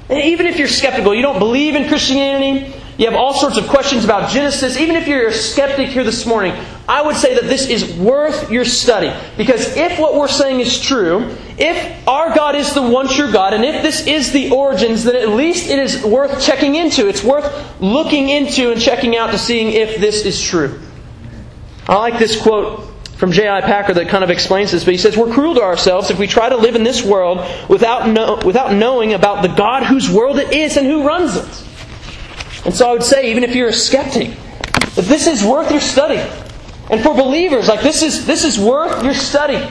And 0.08 0.22
even 0.22 0.46
if 0.46 0.60
you're 0.60 0.68
skeptical, 0.68 1.16
you 1.16 1.24
don't 1.24 1.40
believe 1.40 1.74
in 1.74 1.88
Christianity, 1.88 2.72
you 3.00 3.06
have 3.08 3.16
all 3.16 3.34
sorts 3.34 3.58
of 3.58 3.68
questions 3.68 4.06
about 4.06 4.30
Genesis. 4.30 4.78
Even 4.78 4.96
if 4.96 5.08
you're 5.08 5.28
a 5.28 5.34
skeptic 5.34 5.90
here 5.90 6.04
this 6.04 6.26
morning, 6.28 6.54
I 6.88 7.02
would 7.02 7.16
say 7.16 7.34
that 7.34 7.46
this 7.46 7.68
is 7.68 7.94
worth 7.98 8.52
your 8.52 8.64
study. 8.64 9.12
Because 9.38 9.76
if 9.76 10.00
what 10.00 10.14
we're 10.14 10.28
saying 10.28 10.60
is 10.60 10.80
true, 10.80 11.36
if 11.58 12.08
our 12.08 12.36
God 12.36 12.56
is 12.56 12.74
the 12.74 12.82
one 12.82 13.08
true 13.08 13.32
God, 13.32 13.54
and 13.54 13.64
if 13.64 13.82
this 13.82 14.06
is 14.06 14.34
the 14.34 14.52
origins, 14.52 15.06
then 15.06 15.16
at 15.16 15.30
least 15.30 15.70
it 15.70 15.80
is 15.80 16.04
worth 16.04 16.42
checking 16.42 16.76
into. 16.76 17.08
It's 17.08 17.24
worth 17.24 17.80
looking 17.80 18.30
into 18.30 18.72
and 18.72 18.82
checking 18.82 19.16
out 19.16 19.32
to 19.32 19.38
seeing 19.38 19.72
if 19.72 19.98
this 19.98 20.26
is 20.26 20.42
true. 20.42 20.82
I 21.88 21.96
like 21.96 22.20
this 22.20 22.42
quote 22.42 22.90
from 23.16 23.32
J.I. 23.32 23.62
Packer 23.62 23.94
that 23.94 24.10
kind 24.10 24.24
of 24.24 24.30
explains 24.30 24.72
this, 24.72 24.84
but 24.84 24.92
he 24.92 24.98
says, 24.98 25.16
We're 25.16 25.32
cruel 25.32 25.56
to 25.56 25.62
ourselves 25.62 26.10
if 26.10 26.20
we 26.20 26.28
try 26.28 26.50
to 26.50 26.58
live 26.58 26.76
in 26.76 26.84
this 26.84 27.02
world 27.04 27.40
without, 27.70 28.10
know, 28.10 28.42
without 28.44 28.74
knowing 28.74 29.14
about 29.14 29.42
the 29.42 29.48
God 29.48 29.84
whose 29.84 30.10
world 30.10 30.40
it 30.40 30.52
is 30.52 30.76
and 30.76 30.86
who 30.86 31.08
runs 31.08 31.38
it. 31.38 31.64
And 32.66 32.74
so 32.74 32.90
I 32.90 32.94
would 32.94 33.04
say, 33.04 33.32
even 33.32 33.44
if 33.44 33.56
you're 33.56 33.70
a 33.70 33.74
skeptic, 33.74 34.36
that 34.96 35.06
this 35.06 35.28
is 35.28 35.44
worth 35.44 35.72
your 35.72 35.80
study. 35.80 36.18
And 36.90 37.02
for 37.02 37.14
believers, 37.16 37.70
like 37.70 37.82
this 37.82 38.04
is, 38.04 38.26
this 38.26 38.44
is 38.44 38.60
worth 38.60 39.04
your 39.04 39.14
study. 39.14 39.66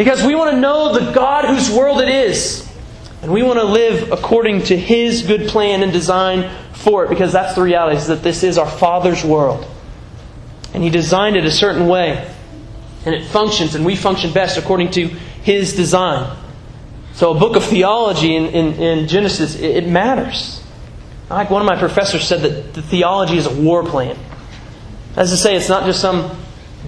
Because 0.00 0.24
we 0.24 0.34
want 0.34 0.52
to 0.52 0.56
know 0.58 0.94
the 0.98 1.12
God 1.12 1.44
whose 1.44 1.70
world 1.70 2.00
it 2.00 2.08
is. 2.08 2.66
And 3.20 3.30
we 3.30 3.42
want 3.42 3.58
to 3.58 3.66
live 3.66 4.10
according 4.10 4.62
to 4.62 4.74
His 4.74 5.20
good 5.20 5.48
plan 5.48 5.82
and 5.82 5.92
design 5.92 6.50
for 6.72 7.04
it. 7.04 7.10
Because 7.10 7.34
that's 7.34 7.54
the 7.54 7.60
reality, 7.60 7.98
is 7.98 8.06
that 8.06 8.22
this 8.22 8.42
is 8.42 8.56
our 8.56 8.66
Father's 8.66 9.22
world. 9.22 9.66
And 10.72 10.82
He 10.82 10.88
designed 10.88 11.36
it 11.36 11.44
a 11.44 11.50
certain 11.50 11.86
way. 11.86 12.34
And 13.04 13.14
it 13.14 13.26
functions, 13.26 13.74
and 13.74 13.84
we 13.84 13.94
function 13.94 14.32
best 14.32 14.56
according 14.56 14.92
to 14.92 15.08
His 15.08 15.76
design. 15.76 16.34
So 17.12 17.36
a 17.36 17.38
book 17.38 17.56
of 17.56 17.64
theology 17.64 18.34
in, 18.34 18.46
in, 18.46 18.72
in 18.76 19.06
Genesis, 19.06 19.54
it, 19.54 19.84
it 19.84 19.86
matters. 19.86 20.62
Like 21.28 21.50
one 21.50 21.60
of 21.60 21.66
my 21.66 21.78
professors 21.78 22.26
said 22.26 22.40
that 22.40 22.72
the 22.72 22.80
theology 22.80 23.36
is 23.36 23.44
a 23.44 23.54
war 23.54 23.84
plan. 23.84 24.18
As 25.14 25.30
to 25.30 25.36
say, 25.36 25.56
it's 25.56 25.68
not 25.68 25.84
just 25.84 26.00
some 26.00 26.40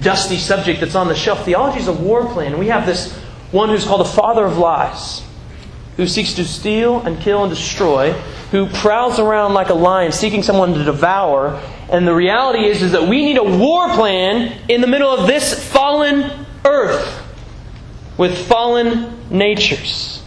dusty 0.03 0.37
subject 0.37 0.81
that's 0.81 0.95
on 0.95 1.09
the 1.09 1.15
shelf. 1.15 1.45
Theology 1.45 1.81
is 1.81 1.89
a 1.89 1.93
war 1.93 2.27
plan. 2.33 2.59
We 2.59 2.69
have 2.69 2.87
this 2.87 3.13
one 3.51 3.69
who's 3.69 3.85
called 3.85 4.01
the 4.01 4.11
father 4.11 4.45
of 4.45 4.59
lies, 4.59 5.23
who 5.97 6.07
seeks 6.07 6.35
to 6.35 6.45
steal 6.45 7.01
and 7.01 7.21
kill 7.21 7.45
and 7.45 7.51
destroy, 7.53 8.13
who 8.51 8.67
prowls 8.67 9.19
around 9.19 9.55
like 9.55 9.69
a 9.69 9.75
lion 9.75 10.13
seeking 10.13 10.43
someone 10.43 10.75
to 10.75 10.85
devour. 10.85 11.61
And 11.91 12.07
the 12.07 12.15
reality 12.15 12.65
is, 12.65 12.83
is 12.83 12.93
that 12.93 13.03
we 13.03 13.25
need 13.25 13.39
a 13.39 13.45
war 13.45 13.89
plan 13.91 14.59
in 14.69 14.81
the 14.81 14.87
middle 14.87 15.11
of 15.11 15.27
this 15.27 15.71
fallen 15.71 16.47
earth 16.65 17.23
with 18.17 18.47
fallen 18.47 19.19
natures. 19.31 20.23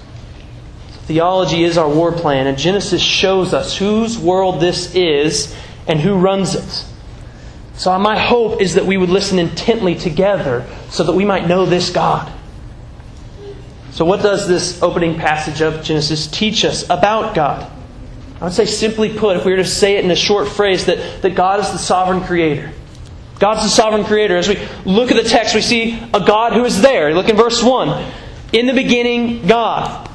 Theology 1.06 1.64
is 1.64 1.78
our 1.78 1.88
war 1.88 2.12
plan, 2.12 2.48
and 2.48 2.58
Genesis 2.58 3.02
shows 3.02 3.54
us 3.54 3.78
whose 3.78 4.18
world 4.18 4.60
this 4.60 4.96
is 4.96 5.56
and 5.88 6.00
who 6.00 6.16
runs 6.18 6.56
it. 6.56 6.86
So, 7.78 7.98
my 8.00 8.18
hope 8.18 8.62
is 8.62 8.76
that 8.76 8.86
we 8.86 8.98
would 8.98 9.10
listen 9.10 9.38
intently 9.38 9.96
together 9.96 10.66
so 10.90 11.04
that 11.04 11.14
we 11.14 11.26
might 11.26 11.48
know 11.48 11.66
this 11.66 11.90
God. 11.90 12.32
So, 13.92 14.06
what 14.06 14.22
does 14.22 14.48
this 14.48 14.82
opening 14.82 15.18
passage 15.18 15.62
of 15.62 15.84
Genesis 15.84 16.28
teach 16.28 16.64
us 16.64 16.84
about 16.90 17.36
God? 17.36 17.72
I 18.40 18.44
would 18.46 18.54
say, 18.54 18.66
simply 18.66 19.18
put, 19.18 19.38
if 19.38 19.46
we 19.46 19.52
were 19.52 19.58
to 19.58 19.66
say 19.66 19.96
it 19.96 20.06
in 20.06 20.12
a 20.12 20.16
short 20.16 20.48
phrase, 20.48 20.86
that, 20.86 21.22
that 21.22 21.36
God 21.36 21.62
is 21.62 21.72
the 21.72 21.78
sovereign 21.78 22.22
creator. 22.22 22.72
God's 23.40 23.64
the 23.64 23.70
sovereign 23.70 24.06
creator. 24.06 24.38
As 24.38 24.48
we 24.48 24.58
look 24.86 25.12
at 25.12 25.22
the 25.22 25.28
text, 25.28 25.56
we 25.56 25.62
see 25.62 26.00
a 26.14 26.20
God 26.26 26.54
who 26.54 26.64
is 26.66 26.82
there. 26.82 27.14
Look 27.14 27.30
in 27.30 27.36
verse 27.36 27.64
1. 27.64 28.12
In 28.54 28.68
the 28.68 28.74
beginning, 28.74 29.48
God. 29.48 30.10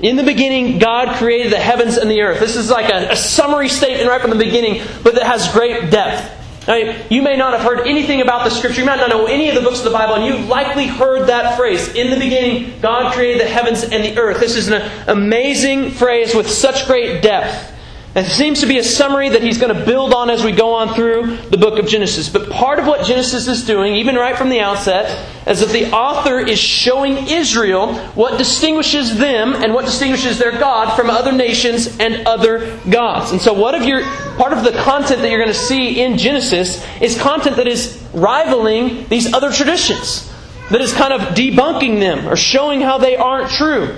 In 0.00 0.16
the 0.16 0.22
beginning, 0.22 0.78
God 0.78 1.16
created 1.16 1.52
the 1.52 1.58
heavens 1.58 1.96
and 1.96 2.10
the 2.10 2.22
earth. 2.22 2.40
This 2.40 2.56
is 2.56 2.70
like 2.70 2.90
a, 2.90 3.12
a 3.12 3.16
summary 3.16 3.68
statement 3.68 4.08
right 4.08 4.20
from 4.20 4.30
the 4.30 4.44
beginning, 4.44 4.82
but 5.02 5.14
that 5.14 5.24
has 5.24 5.50
great 5.52 5.90
depth. 5.90 6.41
Now, 6.66 6.76
you 7.10 7.22
may 7.22 7.36
not 7.36 7.52
have 7.52 7.62
heard 7.62 7.86
anything 7.88 8.20
about 8.20 8.44
the 8.44 8.50
Scripture. 8.50 8.80
You 8.80 8.86
might 8.86 8.96
not 8.96 9.08
know 9.08 9.26
any 9.26 9.48
of 9.48 9.54
the 9.54 9.60
books 9.60 9.78
of 9.78 9.84
the 9.84 9.90
Bible, 9.90 10.14
and 10.14 10.24
you've 10.24 10.48
likely 10.48 10.86
heard 10.86 11.28
that 11.28 11.56
phrase. 11.56 11.88
In 11.94 12.10
the 12.10 12.18
beginning, 12.18 12.80
God 12.80 13.12
created 13.12 13.40
the 13.40 13.48
heavens 13.48 13.82
and 13.82 14.04
the 14.04 14.16
earth. 14.18 14.38
This 14.38 14.56
is 14.56 14.68
an 14.68 14.90
amazing 15.08 15.90
phrase 15.90 16.34
with 16.34 16.48
such 16.48 16.86
great 16.86 17.22
depth. 17.22 17.70
It 18.14 18.26
seems 18.26 18.60
to 18.60 18.66
be 18.66 18.76
a 18.76 18.84
summary 18.84 19.30
that 19.30 19.42
he's 19.42 19.56
going 19.56 19.74
to 19.74 19.86
build 19.86 20.12
on 20.12 20.28
as 20.28 20.44
we 20.44 20.52
go 20.52 20.74
on 20.74 20.94
through 20.94 21.38
the 21.48 21.56
book 21.56 21.78
of 21.78 21.86
Genesis. 21.86 22.28
But 22.28 22.50
part 22.50 22.78
of 22.78 22.86
what 22.86 23.06
Genesis 23.06 23.48
is 23.48 23.64
doing, 23.64 23.94
even 23.94 24.16
right 24.16 24.36
from 24.36 24.50
the 24.50 24.60
outset, 24.60 25.26
is 25.46 25.60
that 25.60 25.70
the 25.70 25.90
author 25.92 26.38
is 26.38 26.58
showing 26.58 27.26
Israel 27.28 27.94
what 28.10 28.36
distinguishes 28.36 29.16
them 29.16 29.54
and 29.54 29.72
what 29.72 29.86
distinguishes 29.86 30.38
their 30.38 30.52
God 30.52 30.94
from 30.94 31.08
other 31.08 31.32
nations 31.32 31.98
and 31.98 32.26
other 32.26 32.78
gods. 32.90 33.32
And 33.32 33.40
so, 33.40 33.54
what 33.54 33.74
of 33.74 33.84
your 33.84 34.04
part 34.36 34.52
of 34.52 34.62
the 34.62 34.72
content 34.72 35.22
that 35.22 35.30
you're 35.30 35.40
going 35.42 35.48
to 35.48 35.54
see 35.54 36.02
in 36.02 36.18
Genesis 36.18 36.84
is 37.00 37.18
content 37.18 37.56
that 37.56 37.66
is 37.66 38.06
rivaling 38.12 39.08
these 39.08 39.32
other 39.32 39.50
traditions, 39.50 40.30
that 40.70 40.82
is 40.82 40.92
kind 40.92 41.14
of 41.14 41.34
debunking 41.34 41.98
them 41.98 42.28
or 42.28 42.36
showing 42.36 42.82
how 42.82 42.98
they 42.98 43.16
aren't 43.16 43.50
true. 43.50 43.96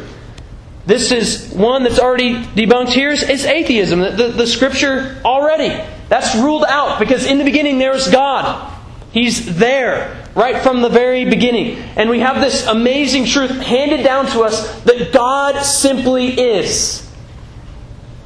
This 0.86 1.12
is 1.12 1.52
one 1.54 1.82
that's 1.82 1.98
already 1.98 2.34
debunked 2.34 2.92
here 2.92 3.10
is 3.10 3.46
atheism. 3.46 4.00
The, 4.00 4.10
the, 4.10 4.28
the, 4.28 4.46
scripture 4.46 5.20
already. 5.24 5.82
That's 6.08 6.34
ruled 6.36 6.64
out 6.64 6.98
because 6.98 7.24
in 7.24 7.38
the 7.38 7.44
beginning 7.44 7.78
there's 7.78 8.10
God. 8.10 8.70
He's 9.12 9.56
there 9.56 10.26
right 10.34 10.62
from 10.62 10.82
the 10.82 10.90
very 10.90 11.24
beginning. 11.24 11.78
And 11.96 12.10
we 12.10 12.20
have 12.20 12.40
this 12.40 12.66
amazing 12.66 13.24
truth 13.24 13.50
handed 13.50 14.02
down 14.02 14.26
to 14.32 14.40
us 14.40 14.82
that 14.82 15.12
God 15.12 15.62
simply 15.62 16.38
is. 16.38 17.10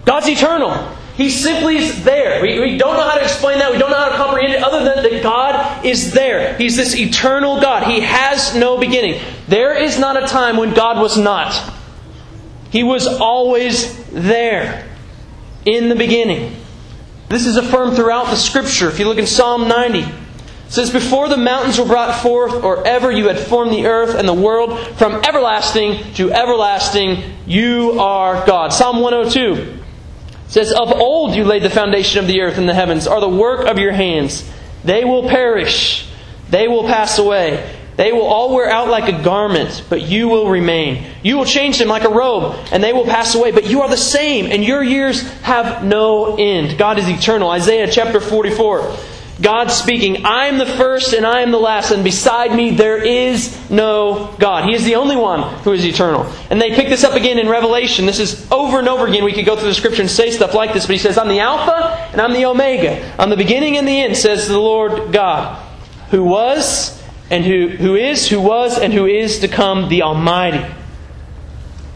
God's 0.05 0.29
eternal. 0.29 0.97
He 1.17 1.31
simply 1.31 1.77
is 1.77 2.05
there. 2.05 2.41
We, 2.41 2.59
we 2.59 2.79
don't 2.79 2.97
know 2.97 3.03
how 3.03 3.17
to 3.17 3.23
explain 3.23 3.59
that. 3.59 3.71
We 3.71 3.79
don't 3.79 3.91
know 3.91 3.99
how 3.99 4.09
to 4.09 4.17
comprehend 4.17 4.55
it 4.55 4.63
other 4.63 4.85
than 4.85 5.03
that 5.03 5.23
God 5.23 5.85
is 5.85 6.13
there. 6.13 6.57
He's 6.57 6.77
this 6.77 6.97
eternal 6.97 7.61
God. 7.61 7.85
He 7.85 8.01
has 8.01 8.55
no 8.55 8.79
beginning. 8.79 9.21
There 9.47 9.77
is 9.77 9.99
not 9.99 10.21
a 10.21 10.27
time 10.27 10.57
when 10.57 10.75
God 10.75 11.01
was 11.01 11.17
not. 11.19 11.75
He 12.71 12.83
was 12.83 13.07
always 13.07 14.05
there 14.11 14.89
in 15.65 15.89
the 15.89 15.95
beginning. 15.95 16.57
This 17.29 17.47
is 17.47 17.57
affirmed 17.57 17.97
throughout 17.97 18.27
the 18.27 18.37
scripture. 18.37 18.89
If 18.89 18.99
you 18.99 19.07
look 19.07 19.19
in 19.19 19.27
Psalm 19.27 19.69
90, 19.69 20.01
it 20.01 20.09
says, 20.69 20.91
Before 20.91 21.29
the 21.29 21.37
mountains 21.37 21.79
were 21.79 21.85
brought 21.85 22.23
forth, 22.23 22.65
or 22.65 22.87
ever 22.87 23.11
you 23.11 23.29
had 23.29 23.39
formed 23.39 23.73
the 23.73 23.87
earth 23.87 24.15
and 24.15 24.27
the 24.27 24.35
world, 24.35 24.79
from 24.97 25.15
everlasting 25.25 26.15
to 26.15 26.33
everlasting, 26.33 27.23
you 27.47 27.99
are 28.01 28.47
God. 28.47 28.73
Psalm 28.73 29.01
102 29.01 29.79
says, 30.49 30.73
Of 30.73 30.93
old 30.93 31.35
you 31.35 31.45
laid 31.45 31.63
the 31.63 31.71
foundation 31.71 32.21
of 32.21 32.27
the 32.27 32.41
earth 32.41 32.59
and 32.59 32.69
the 32.69 32.75
heavens, 32.75 33.07
are 33.07 33.21
the 33.21 33.29
work 33.29 33.67
of 33.67 33.79
your 33.79 33.93
hands. 33.93 34.51
They 34.85 35.05
will 35.05 35.29
perish, 35.29 36.09
they 36.51 36.69
will 36.69 36.85
pass 36.85 37.19
away. 37.19 37.78
They 37.99 38.13
will 38.13 38.27
all 38.27 38.55
wear 38.55 38.71
out 38.71 38.87
like 38.87 39.13
a 39.13 39.25
garment, 39.25 39.83
but 39.89 40.03
you 40.03 40.29
will 40.29 40.49
remain. 40.49 41.05
You 41.25 41.37
will 41.37 41.45
change 41.45 41.79
them 41.79 41.89
like 41.89 42.05
a 42.05 42.09
robe, 42.09 42.57
and 42.71 42.81
they 42.81 42.93
will 42.93 43.05
pass 43.05 43.35
away, 43.35 43.51
but 43.51 43.69
you 43.69 43.83
are 43.83 43.89
the 43.89 43.97
same, 43.97 44.53
and 44.53 44.65
your 44.65 44.85
years 44.85 45.29
have 45.41 45.83
no 45.83 46.37
end. 46.37 46.79
God 46.79 47.01
is 47.01 47.09
eternal. 47.09 47.51
Isaiah 47.51 47.91
chapter 47.91 48.21
44. 48.21 48.97
God 49.43 49.73
speaking, 49.73 50.25
I 50.25 50.47
am 50.47 50.59
the 50.59 50.67
first 50.67 51.13
and 51.13 51.27
I 51.27 51.41
am 51.41 51.51
the 51.51 51.59
last, 51.59 51.91
and 51.91 52.05
beside 52.05 52.55
me 52.55 52.71
there 52.71 52.99
is 52.99 53.69
no 53.69 54.33
God. 54.39 54.69
He 54.69 54.77
is 54.77 54.85
the 54.85 54.95
only 54.95 55.17
one 55.17 55.43
who 55.65 55.73
is 55.73 55.85
eternal. 55.85 56.33
And 56.51 56.61
they 56.63 56.77
pick 56.77 56.89
this 56.89 57.03
up 57.03 57.15
again 57.15 57.41
in 57.41 57.49
Revelation. 57.49 58.07
This 58.07 58.21
is 58.21 58.49
over 58.53 58.79
and 58.79 58.89
over 58.89 59.09
again. 59.09 59.25
We 59.25 59.33
could 59.33 59.47
go 59.47 59.57
through 59.57 59.69
the 59.69 59.75
scripture 59.75 60.03
and 60.03 60.11
say 60.11 60.31
stuff 60.31 60.55
like 60.55 60.73
this, 60.73 60.87
but 60.87 60.93
he 60.93 60.99
says, 60.99 61.19
I'm 61.19 61.29
the 61.29 61.41
Alpha 61.41 62.11
and 62.13 62.21
I'm 62.21 62.33
the 62.33 62.47
Omega. 62.47 63.13
I'm 63.19 63.31
the 63.31 63.37
beginning 63.37 63.77
and 63.77 63.89
the 63.89 64.01
end, 64.01 64.17
says 64.17 64.47
the 64.47 64.59
Lord 64.59 65.13
God, 65.13 65.61
who 66.11 66.23
was 66.23 66.98
and 67.31 67.45
who, 67.45 67.69
who 67.69 67.95
is, 67.95 68.29
who 68.29 68.41
was, 68.41 68.79
and 68.79 68.93
who 68.93 69.07
is 69.07 69.41
to 69.41 69.49
come, 69.49 69.89
the 69.89 70.03
Almighty. 70.03 70.65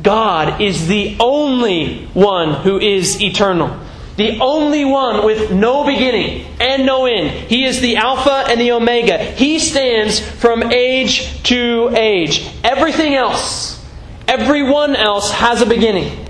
God 0.02 0.60
is 0.60 0.88
the 0.88 1.16
only 1.20 2.06
one 2.12 2.54
who 2.62 2.78
is 2.78 3.22
eternal. 3.22 3.78
The 4.16 4.40
only 4.40 4.84
one 4.84 5.24
with 5.24 5.52
no 5.52 5.86
beginning 5.86 6.46
and 6.60 6.84
no 6.84 7.06
end. 7.06 7.30
He 7.48 7.64
is 7.64 7.80
the 7.80 7.96
Alpha 7.96 8.44
and 8.48 8.60
the 8.60 8.72
Omega. 8.72 9.18
He 9.18 9.58
stands 9.58 10.20
from 10.20 10.70
age 10.70 11.42
to 11.44 11.94
age. 11.96 12.46
Everything 12.62 13.14
else, 13.14 13.82
everyone 14.28 14.96
else 14.96 15.30
has 15.30 15.62
a 15.62 15.66
beginning. 15.66 16.28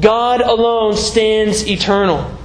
God 0.00 0.40
alone 0.40 0.96
stands 0.96 1.66
eternal. 1.66 2.38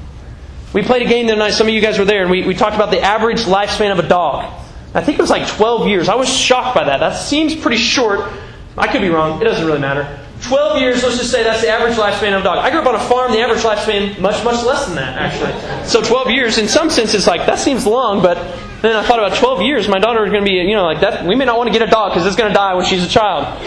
We 0.73 0.81
played 0.81 1.03
a 1.03 1.09
game 1.09 1.27
the 1.27 1.33
other 1.33 1.39
night. 1.39 1.53
Some 1.53 1.67
of 1.67 1.73
you 1.73 1.81
guys 1.81 1.99
were 1.99 2.05
there, 2.05 2.23
and 2.23 2.31
we, 2.31 2.45
we 2.45 2.55
talked 2.55 2.75
about 2.75 2.89
the 2.89 2.99
average 2.99 3.41
lifespan 3.41 3.91
of 3.91 3.99
a 3.99 4.07
dog. 4.07 4.62
I 4.93 5.01
think 5.01 5.17
it 5.17 5.21
was 5.21 5.29
like 5.29 5.47
12 5.47 5.87
years. 5.87 6.09
I 6.09 6.15
was 6.15 6.29
shocked 6.29 6.75
by 6.75 6.83
that. 6.85 6.99
That 6.99 7.13
seems 7.13 7.55
pretty 7.55 7.77
short. 7.77 8.31
I 8.77 8.87
could 8.87 9.01
be 9.01 9.09
wrong. 9.09 9.41
It 9.41 9.45
doesn't 9.45 9.65
really 9.65 9.79
matter. 9.79 10.19
12 10.43 10.79
years, 10.81 11.03
let's 11.03 11.17
just 11.17 11.31
say 11.31 11.41
that's 11.41 11.61
the 11.61 11.69
average 11.69 11.95
lifespan 11.95 12.35
of 12.35 12.41
a 12.41 12.43
dog. 12.43 12.57
I 12.57 12.69
grew 12.69 12.81
up 12.81 12.87
on 12.87 12.95
a 12.95 12.99
farm, 12.99 13.31
the 13.31 13.39
average 13.39 13.61
lifespan 13.61 14.19
much, 14.19 14.43
much 14.43 14.63
less 14.65 14.85
than 14.85 14.95
that, 14.95 15.17
actually. 15.17 15.87
So 15.87 16.01
12 16.01 16.31
years, 16.31 16.57
in 16.57 16.67
some 16.67 16.89
sense, 16.89 17.13
it's 17.13 17.27
like, 17.27 17.45
that 17.45 17.59
seems 17.59 17.85
long, 17.85 18.21
but 18.21 18.35
then 18.81 18.95
I 18.95 19.03
thought 19.03 19.19
about 19.19 19.37
12 19.37 19.61
years, 19.61 19.87
my 19.87 19.99
daughter 19.99 20.25
is 20.25 20.31
going 20.31 20.43
to 20.43 20.49
be, 20.49 20.57
you 20.57 20.75
know, 20.75 20.83
like 20.83 20.99
that. 20.99 21.25
We 21.25 21.35
may 21.35 21.45
not 21.45 21.57
want 21.57 21.71
to 21.71 21.77
get 21.77 21.87
a 21.87 21.89
dog 21.89 22.11
because 22.11 22.27
it's 22.27 22.35
going 22.35 22.49
to 22.49 22.53
die 22.53 22.73
when 22.73 22.85
she's 22.85 23.03
a 23.03 23.07
child. 23.07 23.57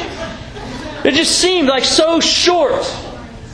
It 1.06 1.12
just 1.12 1.38
seemed 1.40 1.68
like 1.68 1.84
so 1.84 2.20
short. 2.20 2.84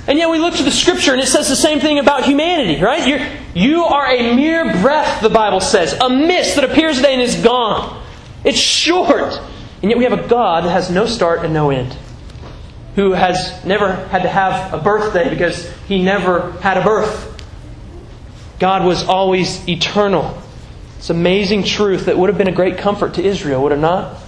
And 0.06 0.18
yet 0.18 0.30
we 0.30 0.38
look 0.38 0.54
to 0.56 0.62
the 0.64 0.70
scripture 0.70 1.12
and 1.12 1.20
it 1.20 1.26
says 1.26 1.48
the 1.48 1.56
same 1.56 1.78
thing 1.78 1.98
about 1.98 2.24
humanity, 2.24 2.82
right? 2.82 3.06
You're, 3.06 3.26
you 3.54 3.84
are 3.84 4.06
a 4.06 4.34
mere 4.34 4.64
breath, 4.80 5.22
the 5.22 5.30
Bible 5.30 5.60
says, 5.60 5.92
a 5.92 6.08
mist 6.08 6.56
that 6.56 6.64
appears 6.64 6.96
today 6.96 7.12
and 7.12 7.22
is 7.22 7.36
gone. 7.36 8.04
It's 8.44 8.58
short. 8.58 9.40
And 9.80 9.90
yet 9.90 9.98
we 9.98 10.04
have 10.04 10.12
a 10.12 10.28
God 10.28 10.64
that 10.64 10.70
has 10.70 10.90
no 10.90 11.06
start 11.06 11.44
and 11.44 11.54
no 11.54 11.70
end, 11.70 11.96
who 12.96 13.12
has 13.12 13.64
never 13.64 13.92
had 13.92 14.22
to 14.22 14.28
have 14.28 14.74
a 14.74 14.78
birthday 14.78 15.30
because 15.30 15.70
he 15.86 16.02
never 16.02 16.50
had 16.60 16.78
a 16.78 16.84
birth. 16.84 17.28
God 18.58 18.84
was 18.84 19.04
always 19.04 19.68
eternal. 19.68 20.40
It's 20.98 21.10
amazing 21.10 21.64
truth 21.64 22.06
that 22.06 22.18
would 22.18 22.28
have 22.28 22.38
been 22.38 22.48
a 22.48 22.52
great 22.52 22.78
comfort 22.78 23.14
to 23.14 23.24
Israel, 23.24 23.62
would 23.62 23.72
it 23.72 23.78
not? 23.78 24.20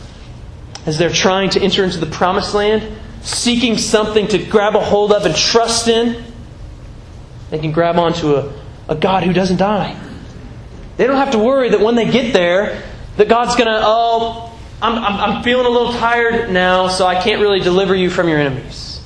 As 0.87 0.98
they're 0.98 1.10
trying 1.10 1.50
to 1.50 1.60
enter 1.60 1.84
into 1.84 1.98
the 1.98 2.06
promised 2.06 2.54
land, 2.54 2.96
seeking 3.24 3.78
something 3.78 4.28
to 4.28 4.38
grab 4.38 4.76
a 4.76 4.80
hold 4.80 5.12
of 5.12 5.24
and 5.26 5.34
trust 5.34 5.88
in, 5.88 6.22
they 7.50 7.58
can 7.58 7.72
grab 7.72 7.98
onto 7.98 8.34
a, 8.34 8.52
a 8.88 8.94
God 8.94 9.24
who 9.24 9.32
doesn't 9.32 9.56
die. 9.56 9.98
They 10.96 11.06
don't 11.06 11.16
have 11.16 11.32
to 11.32 11.38
worry 11.38 11.70
that 11.70 11.80
when 11.80 11.96
they 11.96 12.10
get 12.10 12.32
there, 12.32 12.82
that 13.16 13.28
God's 13.28 13.56
going 13.56 13.66
to, 13.66 13.80
oh, 13.82 14.52
I'm, 14.80 14.98
I'm, 15.02 15.37
I'm 15.37 15.42
feeling 15.42 15.66
a 15.66 15.70
little 15.70 15.92
tired 15.94 16.50
now, 16.50 16.88
so 16.88 17.06
I 17.06 17.20
can't 17.20 17.40
really 17.40 17.60
deliver 17.60 17.94
you 17.94 18.10
from 18.10 18.28
your 18.28 18.38
enemies. 18.38 19.02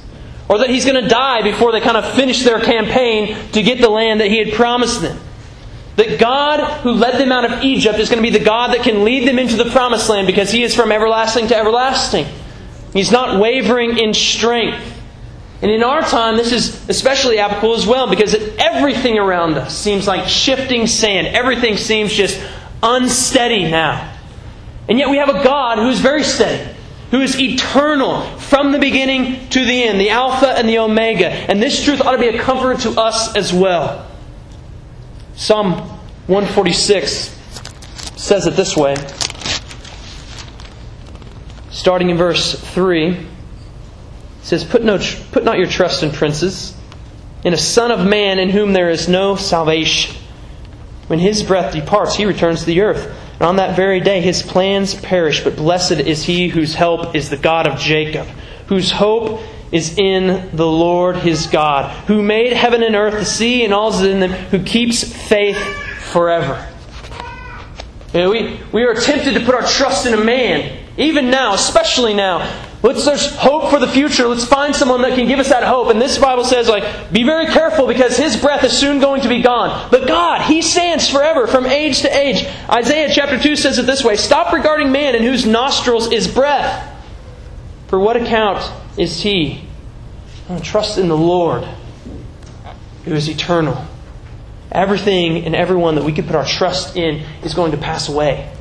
Or 0.48 0.59
that 0.59 0.70
He's 0.70 0.85
going 0.85 1.02
to 1.02 1.09
die 1.09 1.42
before 1.42 1.72
they 1.72 1.81
kind 1.81 1.96
of 1.96 2.12
finish 2.14 2.42
their 2.42 2.61
campaign 2.61 3.37
to 3.52 3.62
get 3.62 3.81
the 3.81 3.88
land 3.88 4.20
that 4.20 4.28
He 4.28 4.38
had 4.38 4.54
promised 4.54 5.00
them. 5.00 5.18
That 5.96 6.18
God, 6.18 6.83
who 6.83 6.92
led 6.92 7.20
them 7.20 7.33
out 7.33 7.50
of 7.50 7.62
Egypt, 7.62 7.98
is 7.98 8.09
going 8.09 8.22
to 8.22 8.31
be 8.31 8.37
the 8.37 8.44
God 8.44 8.72
that 8.72 8.83
can 8.83 9.04
lead 9.04 9.28
them 9.28 9.38
into 9.38 9.57
the 9.57 9.70
promised 9.70 10.09
land 10.09 10.26
because 10.26 10.50
He 10.50 10.62
is 10.62 10.74
from 10.74 10.90
everlasting 10.90 11.48
to 11.48 11.57
everlasting. 11.57 12.26
He's 12.92 13.11
not 13.11 13.40
wavering 13.40 13.98
in 13.98 14.14
strength. 14.14 14.94
And 15.61 15.70
in 15.70 15.83
our 15.83 16.03
time, 16.03 16.37
this 16.37 16.53
is 16.53 16.88
especially 16.88 17.38
applicable 17.38 17.74
as 17.74 17.87
well 17.87 18.09
because 18.09 18.35
everything 18.59 19.18
around 19.18 19.55
us 19.55 19.77
seems 19.77 20.07
like 20.07 20.29
shifting 20.29 20.87
sand. 20.87 21.27
Everything 21.29 21.77
seems 21.77 22.12
just 22.12 22.40
unsteady 22.83 23.68
now. 23.68 24.14
And 24.88 24.98
yet 24.98 25.11
we 25.11 25.18
have 25.18 25.29
a 25.29 25.42
God 25.44 25.79
who 25.79 25.88
is 25.88 26.01
very 26.01 26.22
steady, 26.22 26.74
who 27.11 27.20
is 27.20 27.38
eternal 27.38 28.22
from 28.38 28.72
the 28.72 28.79
beginning 28.79 29.48
to 29.51 29.64
the 29.64 29.83
end, 29.83 30.01
the 30.01 30.11
Alpha 30.11 30.48
and 30.48 30.68
the 30.68 30.79
Omega. 30.79 31.29
And 31.29 31.61
this 31.61 31.85
truth 31.85 32.01
ought 32.01 32.12
to 32.12 32.18
be 32.18 32.29
a 32.29 32.38
comfort 32.38 32.81
to 32.81 32.92
us 32.92 33.35
as 33.37 33.53
well. 33.53 34.09
Psalm 35.35 35.72
146 36.29 37.37
says 38.16 38.46
it 38.46 38.55
this 38.55 38.77
way, 38.77 38.94
starting 41.78 42.10
in 42.10 42.16
verse 42.16 42.58
3 42.72 43.10
it 43.10 43.26
says, 44.42 44.64
put, 44.64 44.82
no, 44.82 44.98
put 45.30 45.44
not 45.44 45.58
your 45.58 45.68
trust 45.68 46.02
in 46.02 46.10
princes, 46.10 46.76
in 47.44 47.52
a 47.52 47.56
son 47.58 47.92
of 47.92 48.04
man 48.04 48.40
in 48.40 48.50
whom 48.50 48.72
there 48.72 48.90
is 48.90 49.08
no 49.08 49.36
salvation. 49.36 50.16
When 51.06 51.20
his 51.20 51.44
breath 51.44 51.72
departs, 51.72 52.16
he 52.16 52.24
returns 52.24 52.60
to 52.60 52.66
the 52.66 52.80
earth. 52.80 53.06
And 53.34 53.42
on 53.42 53.56
that 53.56 53.76
very 53.76 54.00
day 54.00 54.20
his 54.20 54.42
plans 54.42 54.96
perish. 54.96 55.44
But 55.44 55.54
blessed 55.54 56.00
is 56.00 56.24
he 56.24 56.48
whose 56.48 56.74
help 56.74 57.14
is 57.14 57.30
the 57.30 57.36
God 57.36 57.68
of 57.68 57.78
Jacob, 57.78 58.26
whose 58.66 58.90
hope 58.90 59.40
is 59.70 59.96
in 59.98 60.56
the 60.56 60.66
Lord 60.66 61.16
his 61.16 61.46
God, 61.46 61.94
who 62.06 62.22
made 62.22 62.54
heaven 62.54 62.82
and 62.82 62.96
earth, 62.96 63.14
the 63.14 63.24
sea, 63.24 63.64
and 63.64 63.72
all 63.72 63.92
that 63.92 64.04
is 64.04 64.12
in 64.12 64.18
them, 64.20 64.32
who 64.32 64.64
keeps 64.64 65.04
faith 65.04 65.58
forever. 66.10 66.66
You 68.12 68.20
know, 68.20 68.30
we, 68.30 68.60
we 68.72 68.82
are 68.82 68.94
tempted 68.94 69.34
to 69.34 69.44
put 69.44 69.54
our 69.54 69.66
trust 69.66 70.06
in 70.06 70.14
a 70.14 70.24
man, 70.24 70.88
even 70.98 71.30
now, 71.30 71.54
especially 71.54 72.12
now. 72.12 72.38
Let's 72.82 73.04
there's 73.04 73.34
hope 73.37 73.70
for 73.70 73.78
the 73.78 73.87
future. 73.87 74.26
Let's 74.26 74.44
find 74.44 74.74
someone 74.74 75.02
that 75.02 75.14
can 75.14 75.28
give 75.28 75.38
us 75.38 75.48
that 75.48 75.62
hope. 75.62 75.90
And 75.90 76.00
this 76.00 76.18
Bible 76.18 76.44
says, 76.44 76.68
like, 76.68 77.12
be 77.12 77.22
very 77.22 77.46
careful 77.46 77.87
because 77.87 78.16
his 78.16 78.37
breath 78.37 78.64
is 78.64 78.76
soon 78.76 79.00
going 79.00 79.22
to 79.22 79.28
be 79.28 79.40
gone. 79.40 79.88
But 79.90 80.08
God, 80.08 80.42
he 80.42 80.61
stands 80.61 81.08
forever 81.08 81.46
from 81.46 81.66
age 81.66 82.02
to 82.02 82.16
age. 82.16 82.44
Isaiah 82.68 83.11
chapter 83.12 83.38
2 83.38 83.54
says 83.54 83.78
it 83.78 83.87
this 83.87 84.04
way 84.04 84.16
Stop 84.16 84.52
regarding 84.52 84.90
man 84.90 85.14
in 85.14 85.22
whose 85.22 85.46
nostrils 85.46 86.12
is 86.12 86.26
breath. 86.26 86.96
For 87.87 87.98
what 87.98 88.16
account 88.16 88.70
is 88.98 89.22
he? 89.22 89.64
Trust 90.62 90.98
in 90.98 91.08
the 91.08 91.16
Lord, 91.16 91.64
who 93.04 93.14
is 93.14 93.28
eternal. 93.28 93.87
Everything 94.72 95.44
and 95.46 95.54
everyone 95.54 95.94
that 95.94 96.04
we 96.04 96.12
could 96.12 96.26
put 96.26 96.34
our 96.34 96.44
trust 96.44 96.96
in 96.96 97.24
is 97.44 97.54
going 97.54 97.72
to 97.72 97.78
pass 97.78 98.08
away. 98.08 98.52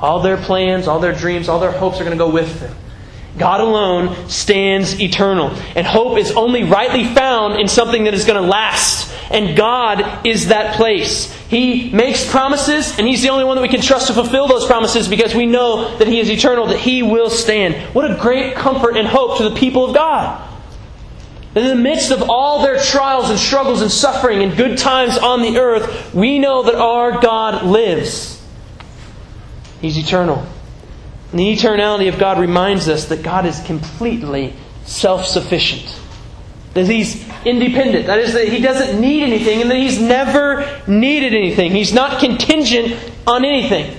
All 0.00 0.20
their 0.20 0.36
plans, 0.36 0.88
all 0.88 0.98
their 0.98 1.14
dreams, 1.14 1.48
all 1.48 1.60
their 1.60 1.72
hopes 1.72 2.00
are 2.00 2.04
going 2.04 2.16
to 2.16 2.24
go 2.24 2.30
with 2.30 2.60
them. 2.60 2.74
God 3.38 3.60
alone 3.60 4.28
stands 4.28 5.00
eternal. 5.00 5.50
And 5.74 5.86
hope 5.86 6.18
is 6.18 6.32
only 6.32 6.62
rightly 6.62 7.04
found 7.04 7.60
in 7.60 7.66
something 7.66 8.04
that 8.04 8.14
is 8.14 8.24
going 8.24 8.40
to 8.40 8.48
last. 8.48 9.12
And 9.30 9.56
God 9.56 10.26
is 10.26 10.48
that 10.48 10.76
place. 10.76 11.32
He 11.48 11.90
makes 11.90 12.28
promises, 12.30 12.96
and 12.98 13.08
He's 13.08 13.22
the 13.22 13.30
only 13.30 13.44
one 13.44 13.56
that 13.56 13.62
we 13.62 13.68
can 13.68 13.80
trust 13.80 14.06
to 14.08 14.12
fulfill 14.12 14.46
those 14.46 14.66
promises 14.66 15.08
because 15.08 15.34
we 15.34 15.46
know 15.46 15.96
that 15.98 16.06
He 16.06 16.20
is 16.20 16.30
eternal, 16.30 16.66
that 16.66 16.78
He 16.78 17.02
will 17.02 17.30
stand. 17.30 17.74
What 17.94 18.10
a 18.10 18.16
great 18.16 18.54
comfort 18.54 18.96
and 18.96 19.08
hope 19.08 19.38
to 19.38 19.48
the 19.48 19.56
people 19.56 19.84
of 19.84 19.94
God. 19.94 20.50
In 21.56 21.68
the 21.68 21.76
midst 21.76 22.10
of 22.10 22.28
all 22.28 22.62
their 22.62 22.80
trials 22.80 23.30
and 23.30 23.38
struggles 23.38 23.80
and 23.80 23.90
suffering 23.90 24.42
and 24.42 24.56
good 24.56 24.76
times 24.76 25.16
on 25.16 25.42
the 25.42 25.58
earth, 25.58 26.12
we 26.12 26.38
know 26.38 26.64
that 26.64 26.74
our 26.74 27.20
God 27.20 27.64
lives. 27.64 28.33
He's 29.84 29.98
eternal. 29.98 30.38
And 31.30 31.38
the 31.38 31.54
eternality 31.54 32.08
of 32.08 32.18
God 32.18 32.40
reminds 32.40 32.88
us 32.88 33.04
that 33.08 33.22
God 33.22 33.44
is 33.44 33.62
completely 33.64 34.54
self 34.86 35.26
sufficient. 35.26 36.00
That 36.72 36.86
He's 36.86 37.22
independent. 37.44 38.06
That 38.06 38.18
is, 38.18 38.32
that 38.32 38.48
He 38.48 38.62
doesn't 38.62 38.98
need 38.98 39.24
anything 39.24 39.60
and 39.60 39.70
that 39.70 39.76
He's 39.76 40.00
never 40.00 40.80
needed 40.86 41.34
anything. 41.34 41.72
He's 41.72 41.92
not 41.92 42.18
contingent 42.18 42.98
on 43.26 43.44
anything. 43.44 43.94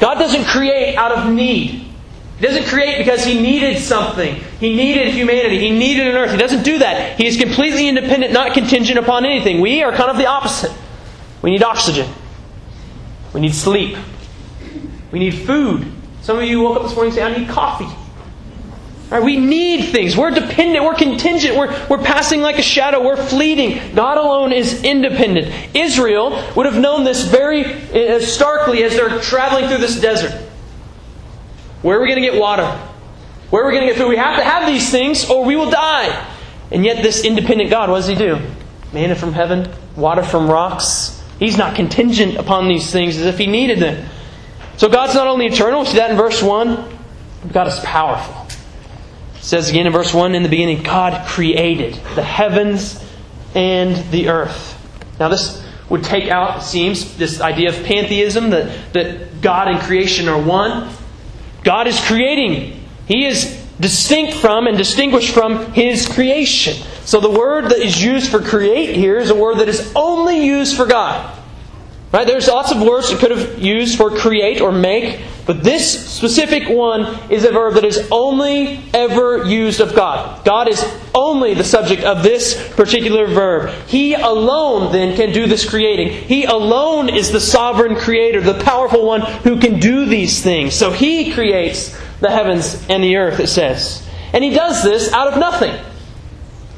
God 0.00 0.14
doesn't 0.14 0.44
create 0.46 0.96
out 0.96 1.12
of 1.12 1.32
need. 1.32 1.86
He 2.40 2.44
doesn't 2.44 2.64
create 2.64 2.98
because 2.98 3.24
He 3.24 3.40
needed 3.40 3.78
something. 3.78 4.42
He 4.58 4.74
needed 4.74 5.14
humanity. 5.14 5.60
He 5.60 5.70
needed 5.70 6.08
an 6.08 6.16
earth. 6.16 6.32
He 6.32 6.36
doesn't 6.36 6.64
do 6.64 6.80
that. 6.80 7.16
He 7.16 7.28
is 7.28 7.36
completely 7.36 7.86
independent, 7.86 8.32
not 8.32 8.54
contingent 8.54 8.98
upon 8.98 9.24
anything. 9.24 9.60
We 9.60 9.84
are 9.84 9.92
kind 9.92 10.10
of 10.10 10.16
the 10.16 10.26
opposite. 10.26 10.72
We 11.42 11.52
need 11.52 11.62
oxygen. 11.62 12.12
We 13.32 13.40
need 13.40 13.54
sleep. 13.54 13.96
We 15.10 15.18
need 15.18 15.34
food. 15.34 15.90
Some 16.22 16.38
of 16.38 16.44
you 16.44 16.60
woke 16.60 16.76
up 16.76 16.82
this 16.82 16.94
morning 16.94 17.12
and 17.12 17.14
say, 17.14 17.22
I 17.22 17.38
need 17.38 17.48
coffee. 17.48 17.88
Right, 19.10 19.22
we 19.22 19.38
need 19.38 19.86
things. 19.86 20.16
We're 20.16 20.30
dependent. 20.30 20.84
We're 20.84 20.94
contingent. 20.94 21.56
We're, 21.56 21.86
we're 21.88 22.04
passing 22.04 22.42
like 22.42 22.58
a 22.58 22.62
shadow. 22.62 23.02
We're 23.02 23.16
fleeting. 23.16 23.94
God 23.94 24.18
alone 24.18 24.52
is 24.52 24.84
independent. 24.84 25.50
Israel 25.74 26.30
would 26.54 26.66
have 26.66 26.78
known 26.78 27.04
this 27.04 27.24
very 27.24 27.64
uh, 27.64 28.20
starkly 28.20 28.82
as 28.82 28.92
they're 28.92 29.18
traveling 29.20 29.68
through 29.68 29.78
this 29.78 29.98
desert. 29.98 30.32
Where 31.80 31.96
are 31.96 32.02
we 32.02 32.08
going 32.08 32.22
to 32.22 32.30
get 32.30 32.38
water? 32.38 32.66
Where 33.48 33.64
are 33.64 33.68
we 33.68 33.72
going 33.72 33.86
to 33.86 33.94
get 33.94 33.98
food? 33.98 34.10
We 34.10 34.16
have 34.16 34.36
to 34.36 34.44
have 34.44 34.66
these 34.66 34.90
things 34.90 35.30
or 35.30 35.42
we 35.42 35.56
will 35.56 35.70
die. 35.70 36.26
And 36.70 36.84
yet, 36.84 37.02
this 37.02 37.24
independent 37.24 37.70
God, 37.70 37.88
what 37.88 37.96
does 37.96 38.08
He 38.08 38.14
do? 38.14 38.38
Manna 38.92 39.14
from 39.14 39.32
heaven, 39.32 39.72
water 39.96 40.22
from 40.22 40.50
rocks. 40.50 41.22
He's 41.38 41.56
not 41.56 41.76
contingent 41.76 42.36
upon 42.36 42.68
these 42.68 42.90
things 42.92 43.16
as 43.16 43.24
if 43.24 43.38
He 43.38 43.46
needed 43.46 43.78
them. 43.78 44.06
So 44.78 44.88
God's 44.88 45.14
not 45.14 45.26
only 45.26 45.46
eternal, 45.46 45.80
we 45.80 45.86
see 45.86 45.96
that 45.96 46.12
in 46.12 46.16
verse 46.16 46.40
1, 46.40 46.98
God 47.52 47.66
is 47.66 47.78
powerful. 47.80 48.46
It 49.36 49.42
says 49.42 49.68
again 49.68 49.86
in 49.86 49.92
verse 49.92 50.14
1 50.14 50.36
in 50.36 50.44
the 50.44 50.48
beginning, 50.48 50.84
God 50.84 51.26
created 51.26 51.94
the 52.14 52.22
heavens 52.22 53.04
and 53.56 53.96
the 54.12 54.28
earth. 54.28 54.76
Now, 55.18 55.28
this 55.28 55.64
would 55.88 56.04
take 56.04 56.30
out, 56.30 56.58
it 56.58 56.62
seems, 56.62 57.16
this 57.16 57.40
idea 57.40 57.70
of 57.70 57.84
pantheism, 57.84 58.50
that, 58.50 58.92
that 58.92 59.40
God 59.40 59.66
and 59.66 59.80
creation 59.80 60.28
are 60.28 60.40
one. 60.40 60.92
God 61.64 61.88
is 61.88 61.98
creating, 62.06 62.80
He 63.08 63.26
is 63.26 63.60
distinct 63.80 64.34
from 64.34 64.68
and 64.68 64.76
distinguished 64.76 65.34
from 65.34 65.72
His 65.72 66.08
creation. 66.08 66.74
So 67.04 67.18
the 67.18 67.30
word 67.30 67.64
that 67.64 67.78
is 67.78 68.00
used 68.00 68.30
for 68.30 68.40
create 68.40 68.94
here 68.94 69.18
is 69.18 69.30
a 69.30 69.34
word 69.34 69.58
that 69.58 69.68
is 69.68 69.92
only 69.96 70.44
used 70.44 70.76
for 70.76 70.86
God. 70.86 71.37
Right? 72.10 72.26
There's 72.26 72.48
lots 72.48 72.72
of 72.72 72.80
words 72.80 73.10
that 73.10 73.18
could 73.18 73.30
have 73.30 73.58
used 73.58 73.98
for 73.98 74.10
create 74.10 74.62
or 74.62 74.72
make, 74.72 75.20
but 75.44 75.62
this 75.62 76.08
specific 76.08 76.66
one 76.68 77.18
is 77.30 77.44
a 77.44 77.52
verb 77.52 77.74
that 77.74 77.84
is 77.84 78.08
only 78.10 78.82
ever 78.94 79.44
used 79.44 79.80
of 79.80 79.94
God. 79.94 80.42
God 80.42 80.68
is 80.68 80.82
only 81.14 81.52
the 81.52 81.64
subject 81.64 82.02
of 82.04 82.22
this 82.22 82.72
particular 82.74 83.26
verb. 83.26 83.74
He 83.86 84.14
alone 84.14 84.90
then 84.90 85.16
can 85.16 85.32
do 85.32 85.46
this 85.46 85.68
creating. 85.68 86.08
He 86.08 86.44
alone 86.44 87.10
is 87.10 87.30
the 87.30 87.40
sovereign 87.40 87.96
creator, 87.96 88.40
the 88.40 88.62
powerful 88.64 89.04
one 89.04 89.20
who 89.20 89.60
can 89.60 89.78
do 89.78 90.06
these 90.06 90.42
things. 90.42 90.74
So 90.74 90.90
he 90.90 91.32
creates 91.32 91.98
the 92.20 92.30
heavens 92.30 92.86
and 92.88 93.04
the 93.04 93.16
earth, 93.16 93.38
it 93.38 93.48
says. 93.48 94.06
And 94.32 94.42
he 94.42 94.50
does 94.50 94.82
this 94.82 95.12
out 95.12 95.32
of 95.32 95.38
nothing. 95.38 95.78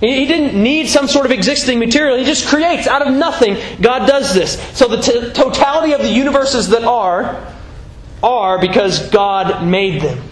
He 0.00 0.24
didn't 0.24 0.60
need 0.60 0.88
some 0.88 1.06
sort 1.06 1.26
of 1.26 1.32
existing 1.32 1.78
material. 1.78 2.16
He 2.16 2.24
just 2.24 2.48
creates 2.48 2.86
out 2.86 3.06
of 3.06 3.12
nothing. 3.12 3.58
God 3.82 4.06
does 4.06 4.34
this. 4.34 4.58
So 4.76 4.88
the 4.88 5.02
t- 5.02 5.32
totality 5.32 5.92
of 5.92 6.00
the 6.00 6.08
universes 6.08 6.68
that 6.68 6.84
are, 6.84 7.54
are 8.22 8.58
because 8.58 9.10
God 9.10 9.66
made 9.66 10.00
them. 10.00 10.22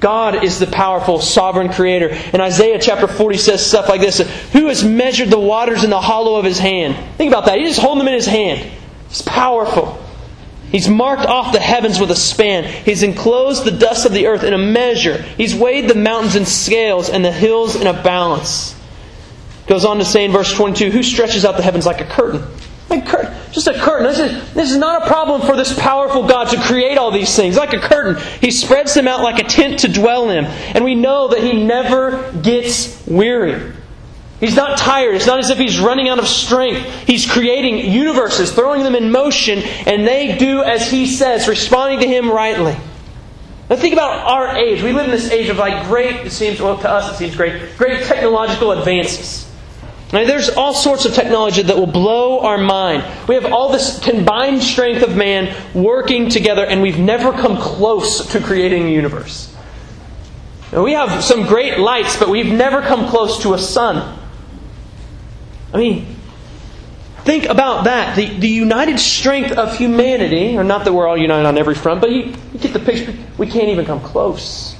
God 0.00 0.44
is 0.44 0.58
the 0.58 0.66
powerful, 0.66 1.20
sovereign 1.20 1.72
creator. 1.72 2.08
And 2.32 2.42
Isaiah 2.42 2.78
chapter 2.80 3.06
40 3.06 3.38
says 3.38 3.64
stuff 3.64 3.88
like 3.88 4.00
this 4.00 4.18
Who 4.52 4.66
has 4.66 4.84
measured 4.84 5.30
the 5.30 5.38
waters 5.38 5.84
in 5.84 5.90
the 5.90 6.00
hollow 6.00 6.36
of 6.36 6.44
his 6.44 6.58
hand? 6.58 6.96
Think 7.16 7.32
about 7.32 7.46
that. 7.46 7.58
He 7.58 7.66
just 7.66 7.80
holding 7.80 7.98
them 7.98 8.08
in 8.08 8.14
his 8.14 8.26
hand. 8.26 8.70
He's 9.08 9.22
powerful. 9.22 10.04
He's 10.70 10.88
marked 10.88 11.24
off 11.24 11.52
the 11.52 11.60
heavens 11.60 11.98
with 11.98 12.10
a 12.10 12.16
span. 12.16 12.64
He's 12.64 13.02
enclosed 13.02 13.64
the 13.64 13.70
dust 13.70 14.06
of 14.06 14.12
the 14.12 14.26
earth 14.26 14.42
in 14.42 14.52
a 14.52 14.58
measure. 14.58 15.22
He's 15.22 15.54
weighed 15.54 15.88
the 15.88 15.94
mountains 15.94 16.36
in 16.36 16.44
scales 16.44 17.08
and 17.08 17.24
the 17.24 17.32
hills 17.32 17.74
in 17.74 17.86
a 17.86 17.94
balance. 17.94 18.77
Goes 19.68 19.84
on 19.84 19.98
to 19.98 20.04
say 20.04 20.24
in 20.24 20.32
verse 20.32 20.52
22 20.52 20.90
Who 20.90 21.02
stretches 21.02 21.44
out 21.44 21.56
the 21.56 21.62
heavens 21.62 21.86
like 21.86 22.00
a 22.00 22.06
curtain 22.06 22.42
Like 22.88 23.06
cur- 23.06 23.34
just 23.52 23.66
a 23.66 23.74
curtain. 23.74 24.06
This 24.06 24.18
is, 24.18 24.54
this 24.54 24.70
is 24.70 24.76
not 24.76 25.02
a 25.02 25.06
problem 25.06 25.42
for 25.42 25.56
this 25.56 25.78
powerful 25.78 26.26
God 26.26 26.48
to 26.50 26.60
create 26.60 26.98
all 26.98 27.10
these 27.10 27.34
things. 27.34 27.56
Like 27.56 27.72
a 27.72 27.78
curtain, 27.78 28.22
He 28.40 28.50
spreads 28.50 28.94
them 28.94 29.08
out 29.08 29.22
like 29.22 29.38
a 29.38 29.48
tent 29.48 29.80
to 29.80 29.88
dwell 29.88 30.30
in. 30.30 30.44
And 30.44 30.84
we 30.84 30.94
know 30.94 31.28
that 31.28 31.42
He 31.42 31.64
never 31.64 32.32
gets 32.32 33.06
weary. 33.06 33.72
He's 34.40 34.54
not 34.54 34.78
tired. 34.78 35.16
It's 35.16 35.26
not 35.26 35.38
as 35.38 35.50
if 35.50 35.58
He's 35.58 35.80
running 35.80 36.08
out 36.08 36.18
of 36.18 36.28
strength. 36.28 37.06
He's 37.06 37.30
creating 37.30 37.90
universes, 37.90 38.52
throwing 38.52 38.82
them 38.82 38.94
in 38.94 39.10
motion, 39.10 39.58
and 39.58 40.06
they 40.06 40.36
do 40.38 40.62
as 40.62 40.90
He 40.90 41.06
says, 41.06 41.48
responding 41.48 42.00
to 42.00 42.06
Him 42.06 42.30
rightly. 42.30 42.76
Now 43.68 43.76
think 43.76 43.92
about 43.92 44.26
our 44.26 44.56
age. 44.56 44.82
We 44.82 44.92
live 44.92 45.06
in 45.06 45.10
this 45.10 45.30
age 45.30 45.48
of 45.50 45.58
like 45.58 45.86
great, 45.88 46.26
it 46.26 46.30
seems, 46.30 46.60
well, 46.60 46.78
to 46.78 46.88
us 46.88 47.12
it 47.12 47.16
seems 47.16 47.36
great, 47.36 47.76
great 47.76 48.04
technological 48.04 48.72
advances. 48.72 49.47
Now, 50.12 50.24
there's 50.24 50.48
all 50.48 50.72
sorts 50.72 51.04
of 51.04 51.12
technology 51.14 51.60
that 51.60 51.76
will 51.76 51.86
blow 51.86 52.40
our 52.40 52.56
mind. 52.56 53.04
We 53.28 53.34
have 53.34 53.52
all 53.52 53.70
this 53.70 53.98
combined 53.98 54.62
strength 54.62 55.02
of 55.02 55.14
man 55.14 55.54
working 55.74 56.30
together, 56.30 56.64
and 56.64 56.80
we've 56.80 56.98
never 56.98 57.32
come 57.32 57.58
close 57.58 58.26
to 58.32 58.40
creating 58.40 58.84
a 58.84 58.90
universe. 58.90 59.54
Now, 60.72 60.82
we 60.82 60.92
have 60.92 61.22
some 61.22 61.46
great 61.46 61.78
lights, 61.78 62.16
but 62.16 62.30
we've 62.30 62.50
never 62.50 62.80
come 62.80 63.08
close 63.08 63.42
to 63.42 63.52
a 63.52 63.58
sun. 63.58 64.18
I 65.74 65.76
mean, 65.76 66.16
think 67.24 67.44
about 67.44 67.84
that. 67.84 68.16
The, 68.16 68.26
the 68.38 68.48
united 68.48 68.98
strength 68.98 69.52
of 69.52 69.76
humanity, 69.76 70.56
or 70.56 70.64
not 70.64 70.86
that 70.86 70.94
we're 70.94 71.06
all 71.06 71.18
united 71.18 71.46
on 71.46 71.58
every 71.58 71.74
front, 71.74 72.00
but 72.00 72.10
you, 72.10 72.34
you 72.54 72.58
get 72.58 72.72
the 72.72 72.80
picture. 72.80 73.14
We 73.36 73.46
can't 73.46 73.68
even 73.68 73.84
come 73.84 74.00
close 74.00 74.74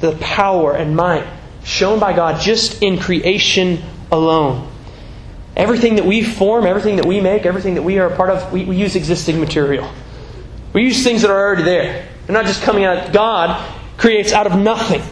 the 0.00 0.16
power 0.16 0.74
and 0.74 0.96
might 0.96 1.24
shown 1.62 2.00
by 2.00 2.12
God 2.12 2.40
just 2.40 2.82
in 2.82 2.98
creation 2.98 3.80
alone. 4.12 4.70
Everything 5.56 5.96
that 5.96 6.06
we 6.06 6.22
form, 6.22 6.66
everything 6.66 6.96
that 6.96 7.06
we 7.06 7.20
make, 7.20 7.44
everything 7.44 7.74
that 7.74 7.82
we 7.82 7.98
are 7.98 8.06
a 8.06 8.16
part 8.16 8.30
of, 8.30 8.52
we, 8.52 8.64
we 8.64 8.76
use 8.76 8.94
existing 8.94 9.40
material. 9.40 9.90
We 10.72 10.84
use 10.84 11.02
things 11.02 11.22
that 11.22 11.30
are 11.30 11.38
already 11.38 11.64
there. 11.64 12.08
They're 12.26 12.34
not 12.34 12.46
just 12.46 12.62
coming 12.62 12.84
out. 12.84 13.12
God 13.12 13.80
creates 13.96 14.32
out 14.32 14.46
of 14.46 14.58
nothing. 14.58 15.02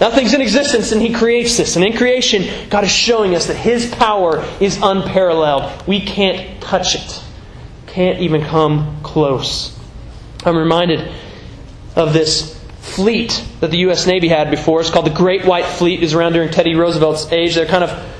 Nothing's 0.00 0.34
in 0.34 0.40
existence 0.40 0.90
and 0.90 1.00
He 1.00 1.12
creates 1.12 1.56
this. 1.56 1.76
And 1.76 1.84
in 1.84 1.96
creation, 1.96 2.68
God 2.68 2.84
is 2.84 2.90
showing 2.90 3.34
us 3.34 3.46
that 3.46 3.56
His 3.56 3.94
power 3.94 4.44
is 4.60 4.78
unparalleled. 4.82 5.86
We 5.86 6.00
can't 6.00 6.60
touch 6.60 6.96
it, 6.96 7.22
can't 7.86 8.18
even 8.20 8.42
come 8.42 9.00
close. 9.02 9.78
I'm 10.44 10.56
reminded 10.56 11.12
of 11.94 12.12
this 12.12 12.60
fleet 12.80 13.42
that 13.60 13.70
the 13.70 13.78
U.S. 13.78 14.06
Navy 14.06 14.28
had 14.28 14.50
before. 14.50 14.80
It's 14.80 14.90
called 14.90 15.06
the 15.06 15.10
Great 15.10 15.46
White 15.46 15.64
Fleet. 15.64 16.00
It 16.00 16.02
was 16.02 16.14
around 16.14 16.32
during 16.32 16.50
Teddy 16.50 16.74
Roosevelt's 16.74 17.30
age. 17.32 17.54
They're 17.54 17.66
kind 17.66 17.84
of 17.84 18.13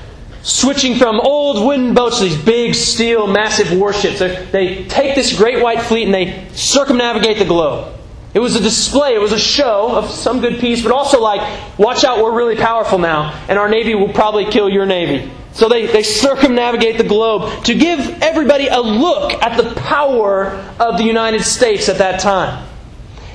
switching 0.45 0.95
from 0.95 1.19
old 1.19 1.65
wooden 1.65 1.95
boats 1.95 2.19
to 2.19 2.25
these 2.25 2.37
big 2.37 2.75
steel, 2.75 3.25
massive 3.25 3.77
warships. 3.77 4.19
They're, 4.19 4.45
they 4.45 4.85
take 4.85 5.15
this 5.15 5.35
Great 5.35 5.61
White 5.61 5.81
Fleet 5.81 6.03
and 6.03 6.13
they 6.13 6.47
circumnavigate 6.53 7.39
the 7.39 7.45
globe. 7.45 7.93
It 8.35 8.39
was 8.39 8.55
a 8.55 8.59
display, 8.59 9.15
it 9.15 9.21
was 9.21 9.31
a 9.31 9.39
show 9.39 9.95
of 9.95 10.09
some 10.09 10.41
good 10.41 10.59
peace, 10.59 10.83
but 10.83 10.91
also 10.91 11.19
like, 11.19 11.79
watch 11.79 12.03
out, 12.03 12.21
we're 12.21 12.35
really 12.35 12.57
powerful 12.57 12.99
now, 12.99 13.33
and 13.47 13.57
our 13.57 13.69
Navy 13.69 13.95
will 13.95 14.11
probably 14.13 14.45
kill 14.45 14.69
your 14.69 14.85
Navy. 14.85 15.31
So 15.53 15.69
they, 15.69 15.87
they 15.87 16.03
circumnavigate 16.03 16.97
the 16.97 17.05
globe 17.05 17.63
to 17.63 17.73
give 17.73 17.99
everybody 18.21 18.67
a 18.67 18.81
look 18.81 19.31
at 19.33 19.55
the 19.55 19.73
power 19.75 20.47
of 20.79 20.97
the 20.97 21.05
United 21.05 21.43
States 21.43 21.87
at 21.87 21.97
that 21.99 22.19
time. 22.19 22.67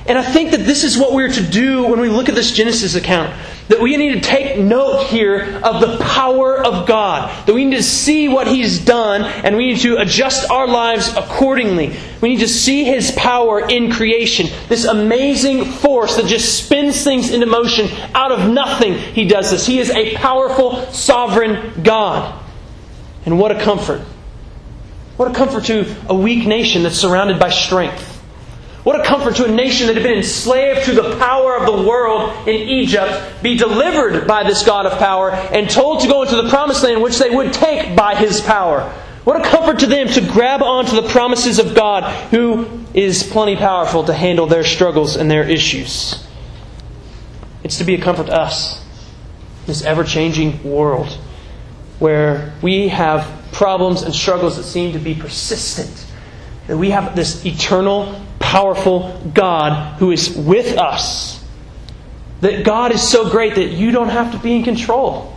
And 0.05 0.17
I 0.17 0.23
think 0.23 0.51
that 0.51 0.65
this 0.65 0.83
is 0.83 0.97
what 0.97 1.13
we're 1.13 1.31
to 1.31 1.43
do 1.43 1.83
when 1.83 1.99
we 1.99 2.09
look 2.09 2.29
at 2.29 2.35
this 2.35 2.51
Genesis 2.51 2.95
account. 2.95 3.33
That 3.71 3.79
we 3.79 3.95
need 3.95 4.15
to 4.15 4.19
take 4.19 4.57
note 4.57 5.05
here 5.05 5.61
of 5.63 5.79
the 5.79 5.97
power 6.03 6.61
of 6.61 6.85
God. 6.85 7.47
That 7.47 7.53
we 7.53 7.63
need 7.63 7.77
to 7.77 7.83
see 7.83 8.27
what 8.27 8.45
He's 8.45 8.83
done 8.83 9.21
and 9.21 9.55
we 9.55 9.67
need 9.71 9.79
to 9.79 9.95
adjust 9.95 10.51
our 10.51 10.67
lives 10.67 11.07
accordingly. 11.15 11.95
We 12.19 12.31
need 12.31 12.41
to 12.41 12.49
see 12.49 12.83
His 12.83 13.11
power 13.11 13.65
in 13.65 13.89
creation. 13.89 14.47
This 14.67 14.83
amazing 14.83 15.63
force 15.63 16.17
that 16.17 16.25
just 16.25 16.61
spins 16.61 17.01
things 17.05 17.31
into 17.31 17.45
motion 17.45 17.87
out 18.13 18.33
of 18.33 18.49
nothing. 18.51 18.95
He 18.95 19.23
does 19.23 19.51
this. 19.51 19.65
He 19.65 19.79
is 19.79 19.89
a 19.91 20.15
powerful, 20.15 20.87
sovereign 20.91 21.81
God. 21.81 22.43
And 23.25 23.39
what 23.39 23.53
a 23.53 23.59
comfort. 23.61 24.01
What 25.15 25.31
a 25.31 25.33
comfort 25.33 25.63
to 25.67 25.95
a 26.09 26.13
weak 26.13 26.45
nation 26.45 26.83
that's 26.83 26.97
surrounded 26.97 27.39
by 27.39 27.51
strength. 27.51 28.10
What 28.83 28.99
a 28.99 29.03
comfort 29.03 29.35
to 29.35 29.45
a 29.45 29.51
nation 29.51 29.87
that 29.87 29.95
had 29.95 30.03
been 30.03 30.17
enslaved 30.17 30.85
to 30.85 30.93
the 30.93 31.15
power 31.17 31.55
of 31.55 31.67
the 31.67 31.87
world 31.87 32.47
in 32.47 32.55
Egypt, 32.55 33.43
be 33.43 33.55
delivered 33.55 34.25
by 34.25 34.43
this 34.43 34.65
God 34.65 34.87
of 34.87 34.97
power, 34.97 35.31
and 35.31 35.69
told 35.69 36.01
to 36.01 36.07
go 36.07 36.23
into 36.23 36.35
the 36.35 36.49
promised 36.49 36.83
land, 36.83 37.03
which 37.03 37.19
they 37.19 37.29
would 37.29 37.53
take 37.53 37.95
by 37.95 38.15
his 38.15 38.41
power. 38.41 38.81
What 39.23 39.39
a 39.39 39.47
comfort 39.47 39.79
to 39.79 39.85
them 39.85 40.07
to 40.07 40.21
grab 40.21 40.63
onto 40.63 40.99
the 40.99 41.07
promises 41.07 41.59
of 41.59 41.75
God, 41.75 42.11
who 42.31 42.67
is 42.95 43.21
plenty 43.21 43.55
powerful 43.55 44.03
to 44.05 44.13
handle 44.13 44.47
their 44.47 44.63
struggles 44.63 45.15
and 45.15 45.29
their 45.29 45.47
issues. 45.47 46.25
It's 47.63 47.77
to 47.77 47.83
be 47.83 47.93
a 47.93 48.01
comfort 48.01 48.25
to 48.27 48.33
us, 48.33 48.83
this 49.67 49.83
ever 49.83 50.03
changing 50.03 50.63
world, 50.63 51.19
where 51.99 52.51
we 52.63 52.87
have 52.87 53.29
problems 53.51 54.01
and 54.01 54.15
struggles 54.15 54.57
that 54.57 54.63
seem 54.63 54.93
to 54.93 54.99
be 54.99 55.13
persistent. 55.13 56.07
That 56.65 56.77
we 56.77 56.89
have 56.89 57.15
this 57.15 57.45
eternal 57.45 58.19
powerful 58.51 59.17
God 59.33 59.97
who 59.97 60.11
is 60.11 60.35
with 60.35 60.77
us. 60.77 61.41
That 62.41 62.65
God 62.65 62.91
is 62.91 63.01
so 63.01 63.29
great 63.29 63.55
that 63.55 63.69
you 63.69 63.91
don't 63.91 64.09
have 64.09 64.33
to 64.33 64.37
be 64.37 64.57
in 64.57 64.63
control. 64.63 65.33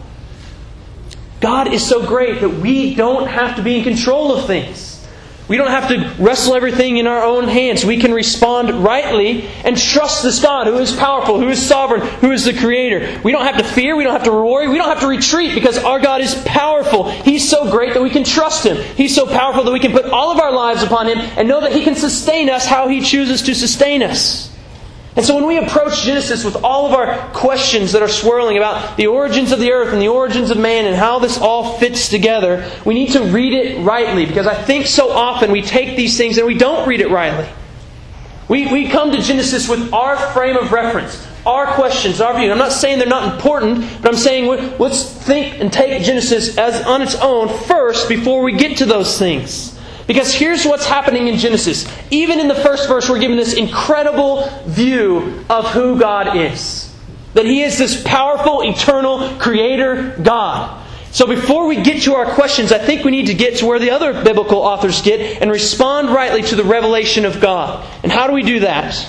God 1.41 1.73
is 1.73 1.87
so 1.87 2.05
great 2.05 2.41
that 2.41 2.49
we 2.49 2.97
don't 2.97 3.29
have 3.29 3.55
to 3.55 3.63
be 3.63 3.79
in 3.79 3.85
control 3.85 4.35
of 4.35 4.47
things. 4.47 4.94
We 5.47 5.59
don't 5.59 5.71
have 5.71 5.89
to 5.89 6.23
wrestle 6.23 6.55
everything 6.55 6.97
in 6.97 7.07
our 7.07 7.23
own 7.23 7.49
hands. 7.49 7.85
We 7.85 7.99
can 7.99 8.15
respond 8.15 8.83
rightly 8.83 9.47
and 9.63 9.77
trust 9.77 10.23
this 10.23 10.41
God 10.41 10.67
who 10.67 10.79
is 10.79 10.93
powerful, 10.97 11.39
who 11.39 11.49
is 11.49 11.65
sovereign, 11.65 12.01
who 12.01 12.33
is 12.33 12.45
the 12.47 12.55
creator. 12.55 13.21
We 13.23 13.31
don't 13.31 13.45
have 13.45 13.59
to 13.59 13.65
fear, 13.65 13.95
we 13.95 14.05
don't 14.05 14.15
have 14.15 14.25
to 14.25 14.33
worry, 14.33 14.69
we 14.69 14.79
don't 14.79 14.89
have 14.89 15.01
to 15.01 15.07
retreat 15.07 15.55
because 15.55 15.77
our 15.77 16.01
God 16.01 16.23
is 16.23 16.35
powerful. 16.47 17.11
He's 17.11 17.47
so 17.47 17.71
great 17.71 17.93
that 17.93 18.03
we 18.03 18.09
can 18.09 18.25
trust 18.25 18.65
him. 18.65 18.77
He's 18.97 19.15
so 19.15 19.27
powerful 19.27 19.65
that 19.65 19.73
we 19.73 19.81
can 19.81 19.93
put 19.93 20.07
all 20.07 20.33
of 20.33 20.41
our 20.41 20.53
lives 20.53 20.83
upon 20.83 21.09
him 21.09 21.19
and 21.19 21.47
know 21.47 21.61
that 21.61 21.73
he 21.73 21.85
can 21.85 21.95
sustain 21.95 22.49
us 22.49 22.65
how 22.65 22.89
he 22.89 23.03
chooses 23.03 23.43
to 23.43 23.55
sustain 23.55 24.03
us. 24.03 24.54
And 25.17 25.25
so 25.25 25.37
when 25.37 25.47
we 25.47 25.59
approach 25.59 26.03
Genesis 26.03 26.45
with 26.45 26.57
all 26.65 26.87
of 26.87 26.93
our 26.93 27.17
questions 27.33 27.93
that 27.93 28.03
are 28.03 28.09
swirling 28.09 28.57
about 28.57 28.97
the 28.97 29.07
origins 29.07 29.53
of 29.53 29.61
the 29.61 29.71
earth 29.71 29.93
and 29.93 30.03
the 30.03 30.09
origins 30.09 30.51
of 30.51 30.59
man 30.59 30.87
and 30.87 30.97
how 30.97 31.21
this 31.21 31.39
all 31.39 31.79
fits 31.79 32.09
together, 32.09 32.69
we 32.85 32.95
need 32.95 33.13
to 33.13 33.23
read 33.23 33.53
it 33.53 33.79
rightly 33.85 34.27
because 34.27 34.49
I 34.49 34.55
think 34.55 34.87
so 34.87 35.13
often 35.13 35.53
we 35.53 35.63
take 35.63 35.97
these 35.97 36.17
things 36.17 36.37
and 36.37 36.47
we 36.47 36.59
don't 36.59 36.89
read 36.89 37.01
it 37.01 37.11
rightly. 37.11 37.49
We, 38.49 38.67
we 38.73 38.89
come 38.89 39.13
to 39.13 39.23
Genesis 39.23 39.69
with 39.69 39.93
our 39.95 40.17
frame 40.33 40.57
of 40.57 40.73
reference, 40.73 41.25
our 41.47 41.67
questions, 41.75 42.21
our 42.21 42.37
view. 42.37 42.51
I'm 42.51 42.59
not 42.59 42.73
saying 42.73 42.99
they're 42.99 43.07
not 43.07 43.35
important, 43.35 43.87
but 44.03 44.13
I'm 44.13 44.19
saying 44.19 44.47
let's 44.79 45.05
think 45.05 45.61
and 45.61 45.73
take 45.73 46.03
Genesis 46.03 46.59
as 46.59 46.85
on 46.87 47.03
its 47.03 47.15
own 47.15 47.49
first 47.67 48.09
before 48.09 48.43
we 48.43 48.53
get 48.53 48.79
to 48.79 48.87
those 48.87 49.17
things. 49.17 49.74
Because 50.07 50.35
here's 50.35 50.67
what's 50.67 50.87
happening 50.87 51.29
in 51.29 51.39
Genesis. 51.39 51.91
Even 52.11 52.39
in 52.39 52.49
the 52.49 52.55
first 52.55 52.89
verse, 52.89 53.09
we're 53.09 53.19
given 53.19 53.37
this 53.37 53.55
incredible 53.55 54.49
view 54.67 55.45
of 55.49 55.67
who 55.69 55.99
God 55.99 56.37
is. 56.37 56.95
That 57.33 57.47
He 57.47 57.63
is 57.63 57.79
this 57.79 58.03
powerful, 58.03 58.63
eternal, 58.63 59.37
creator 59.39 60.17
God. 60.23 60.83
So 61.11 61.27
before 61.27 61.67
we 61.67 61.81
get 61.81 62.03
to 62.03 62.15
our 62.15 62.27
questions, 62.27 62.73
I 62.73 62.79
think 62.79 63.05
we 63.05 63.13
need 63.13 63.27
to 63.27 63.35
get 63.35 63.59
to 63.59 63.67
where 63.67 63.79
the 63.79 63.91
other 63.93 64.25
biblical 64.25 64.59
authors 64.59 65.01
get 65.01 65.41
and 65.41 65.51
respond 65.51 66.11
rightly 66.11 66.43
to 66.43 66.57
the 66.57 66.65
revelation 66.65 67.25
of 67.25 67.41
God. 67.41 67.87
And 68.03 68.11
how 68.11 68.27
do 68.27 68.33
we 68.33 68.43
do 68.43 68.61
that? 68.61 69.09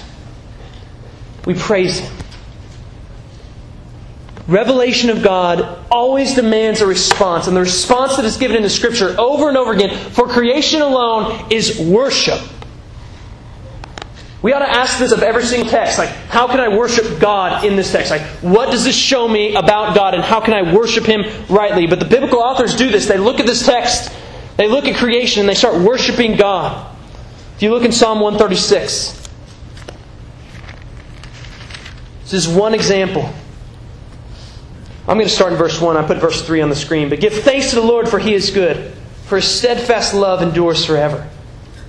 We 1.46 1.56
praise 1.56 2.00
Him. 2.00 2.25
Revelation 4.48 5.10
of 5.10 5.24
God 5.24 5.80
always 5.90 6.36
demands 6.36 6.80
a 6.82 6.86
response, 6.86 7.48
and 7.48 7.58
the 7.58 7.62
response 7.62 8.16
that 8.16 8.26
is 8.26 8.38
given 8.38 8.56
in 8.56 8.62
the 8.62 8.70
Scripture 8.70 9.16
over 9.20 9.48
and 9.50 9.58
over 9.58 9.74
again 9.74 9.98
for 10.12 10.28
creation 10.28 10.82
alone 10.82 11.48
is 11.52 11.80
worship. 11.80 12.40
We 14.44 14.54
ought 14.54 14.60
to 14.60 14.70
ask 14.70 15.00
this 15.00 15.12
of 15.12 15.24
every 15.24 15.44
single 15.44 15.68
text. 15.68 15.98
Like, 15.98 16.10
how 16.30 16.46
can 16.48 16.60
I 16.60 16.68
worship 16.68 17.20
God 17.20 17.66
in 17.66 17.76
this 17.76 17.92
text? 17.92 18.12
Like, 18.12 18.22
what 18.42 18.70
does 18.70 18.84
this 18.84 18.96
show 18.96 19.28
me 19.28 19.56
about 19.56 19.96
God, 19.96 20.14
and 20.14 20.24
how 20.24 20.40
can 20.40 20.54
I 20.54 20.76
worship 20.76 21.06
Him 21.06 21.24
rightly? 21.50 21.88
But 21.88 22.00
the 22.00 22.06
biblical 22.06 22.40
authors 22.40 22.76
do 22.76 22.92
this. 22.92 23.08
They 23.08 23.18
look 23.18 23.40
at 23.40 23.48
this 23.48 23.66
text, 23.66 24.12
they 24.58 24.68
look 24.68 24.86
at 24.86 24.96
creation, 24.98 25.40
and 25.40 25.50
they 25.50 25.56
start 25.56 25.82
worshiping 25.82 26.38
God. 26.38 26.96
If 27.56 27.64
you 27.64 27.72
look 27.72 27.84
in 27.84 27.92
Psalm 27.92 28.20
136, 28.20 29.28
this 32.22 32.34
is 32.34 32.48
one 32.48 32.76
example. 32.76 33.34
I'm 35.08 35.18
going 35.18 35.28
to 35.28 35.34
start 35.34 35.52
in 35.52 35.58
verse 35.58 35.80
1. 35.80 35.98
I 35.98 36.06
put 36.06 36.18
verse 36.18 36.46
3 36.46 36.62
on 36.62 36.70
the 36.70 36.76
screen. 36.76 37.10
But 37.10 37.20
give 37.20 37.34
thanks 37.34 37.70
to 37.70 37.76
the 37.76 37.82
Lord, 37.82 38.10
for 38.10 38.18
he 38.18 38.34
is 38.34 38.50
good, 38.50 38.92
for 39.26 39.36
his 39.36 39.48
steadfast 39.48 40.14
love 40.14 40.42
endures 40.42 40.84
forever. 40.84 41.30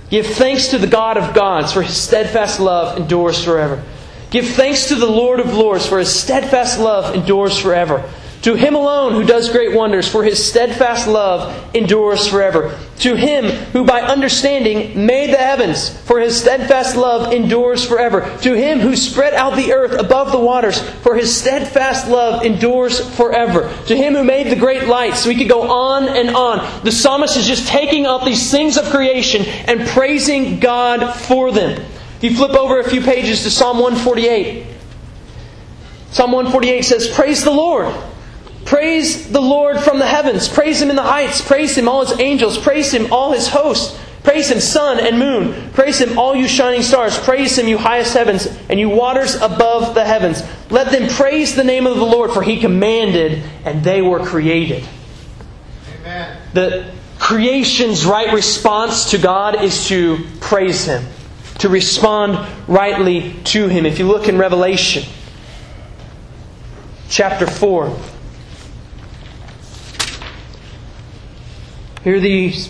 Give 0.09 0.25
thanks 0.25 0.67
to 0.69 0.77
the 0.77 0.87
God 0.87 1.17
of 1.17 1.33
gods, 1.33 1.73
for 1.73 1.81
his 1.81 1.97
steadfast 1.97 2.59
love 2.59 2.97
endures 2.97 3.43
forever. 3.43 3.83
Give 4.29 4.47
thanks 4.47 4.87
to 4.89 4.95
the 4.95 5.09
Lord 5.09 5.39
of 5.39 5.53
lords, 5.53 5.85
for 5.85 5.99
his 5.99 6.13
steadfast 6.13 6.79
love 6.79 7.15
endures 7.15 7.57
forever. 7.57 8.07
To 8.47 8.55
him 8.55 8.75
alone 8.75 9.11
who 9.11 9.25
does 9.25 9.49
great 9.49 9.75
wonders, 9.75 10.07
for 10.07 10.23
his 10.23 10.41
steadfast 10.41 11.05
love 11.05 11.75
endures 11.75 12.29
forever. 12.29 12.79
To 12.99 13.13
him 13.13 13.43
who 13.73 13.83
by 13.83 13.99
understanding 13.99 15.05
made 15.05 15.33
the 15.33 15.37
heavens, 15.37 15.89
for 16.03 16.21
his 16.21 16.39
steadfast 16.39 16.95
love 16.95 17.33
endures 17.33 17.85
forever. 17.85 18.21
To 18.43 18.53
him 18.53 18.79
who 18.79 18.95
spread 18.95 19.33
out 19.33 19.57
the 19.57 19.73
earth 19.73 19.99
above 19.99 20.31
the 20.31 20.39
waters, 20.39 20.79
for 20.79 21.13
his 21.17 21.35
steadfast 21.35 22.07
love 22.07 22.45
endures 22.45 23.13
forever. 23.17 23.69
To 23.87 23.97
him 23.97 24.13
who 24.13 24.23
made 24.23 24.49
the 24.49 24.55
great 24.55 24.87
lights, 24.87 25.23
So 25.23 25.29
we 25.29 25.35
could 25.35 25.49
go 25.49 25.69
on 25.69 26.07
and 26.07 26.29
on. 26.29 26.85
The 26.85 26.91
psalmist 26.93 27.35
is 27.35 27.47
just 27.47 27.67
taking 27.67 28.05
up 28.05 28.23
these 28.23 28.49
things 28.49 28.77
of 28.77 28.85
creation 28.85 29.43
and 29.67 29.85
praising 29.89 30.61
God 30.61 31.13
for 31.13 31.51
them. 31.51 31.81
If 32.15 32.23
you 32.23 32.33
flip 32.33 32.51
over 32.51 32.79
a 32.79 32.89
few 32.89 33.01
pages 33.01 33.43
to 33.43 33.51
Psalm 33.51 33.79
148, 33.79 34.67
Psalm 36.11 36.31
148 36.31 36.81
says, 36.85 37.09
Praise 37.09 37.43
the 37.43 37.51
Lord. 37.51 37.93
Praise 38.67 39.31
the 39.31 39.41
Lord 39.41 39.79
from 39.79 39.97
the 39.97 40.05
heavens. 40.05 40.49
Praise 40.49 40.81
Him 40.81 40.89
in 40.89 40.97
the 40.97 41.01
heights. 41.01 41.39
Praise 41.39 41.77
Him, 41.77 41.87
all 41.87 42.05
His 42.05 42.19
angels. 42.19 42.57
Praise 42.57 42.93
Him, 42.93 43.13
all 43.13 43.31
His 43.31 43.47
hosts. 43.47 43.97
Praise 44.23 44.51
Him, 44.51 44.59
sun 44.59 44.99
and 44.99 45.17
moon. 45.17 45.71
Praise 45.71 46.01
Him, 46.01 46.19
all 46.19 46.35
you 46.35 46.49
shining 46.49 46.81
stars. 46.81 47.17
Praise 47.17 47.57
Him, 47.57 47.69
you 47.69 47.77
highest 47.77 48.13
heavens, 48.13 48.45
and 48.69 48.77
you 48.77 48.89
waters 48.89 49.35
above 49.35 49.95
the 49.95 50.03
heavens. 50.03 50.43
Let 50.69 50.91
them 50.91 51.07
praise 51.07 51.55
the 51.55 51.63
name 51.63 51.87
of 51.87 51.95
the 51.95 52.03
Lord, 52.03 52.31
for 52.31 52.41
He 52.41 52.59
commanded, 52.59 53.41
and 53.63 53.85
they 53.85 54.01
were 54.01 54.19
created. 54.19 54.85
Amen. 56.01 56.37
The 56.51 56.91
creation's 57.19 58.05
right 58.05 58.33
response 58.33 59.11
to 59.11 59.17
God 59.17 59.63
is 59.63 59.87
to 59.87 60.25
praise 60.41 60.83
Him, 60.83 61.05
to 61.59 61.69
respond 61.69 62.53
rightly 62.67 63.31
to 63.45 63.69
Him. 63.69 63.85
If 63.85 63.97
you 63.97 64.07
look 64.07 64.27
in 64.27 64.37
Revelation 64.37 65.05
chapter 67.07 67.47
4, 67.47 67.97
Here 72.03 72.19
these 72.19 72.69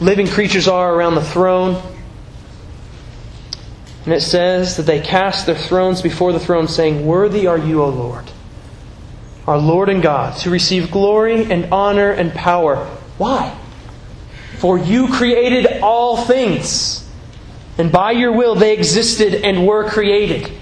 living 0.00 0.26
creatures 0.26 0.68
are 0.68 0.94
around 0.94 1.14
the 1.14 1.24
throne. 1.24 1.82
And 4.04 4.14
it 4.14 4.22
says 4.22 4.76
that 4.76 4.84
they 4.84 5.00
cast 5.00 5.46
their 5.46 5.54
thrones 5.54 6.00
before 6.00 6.32
the 6.32 6.40
throne, 6.40 6.68
saying, 6.68 7.04
Worthy 7.04 7.46
are 7.46 7.58
you, 7.58 7.82
O 7.82 7.88
Lord, 7.88 8.24
our 9.46 9.58
Lord 9.58 9.88
and 9.88 10.02
God, 10.02 10.38
to 10.38 10.50
receive 10.50 10.90
glory 10.90 11.50
and 11.50 11.72
honor 11.72 12.10
and 12.10 12.32
power. 12.32 12.86
Why? 13.18 13.58
For 14.58 14.78
you 14.78 15.08
created 15.08 15.80
all 15.82 16.16
things, 16.16 17.06
and 17.76 17.92
by 17.92 18.12
your 18.12 18.32
will 18.32 18.54
they 18.54 18.72
existed 18.72 19.34
and 19.44 19.66
were 19.66 19.88
created. 19.88 20.52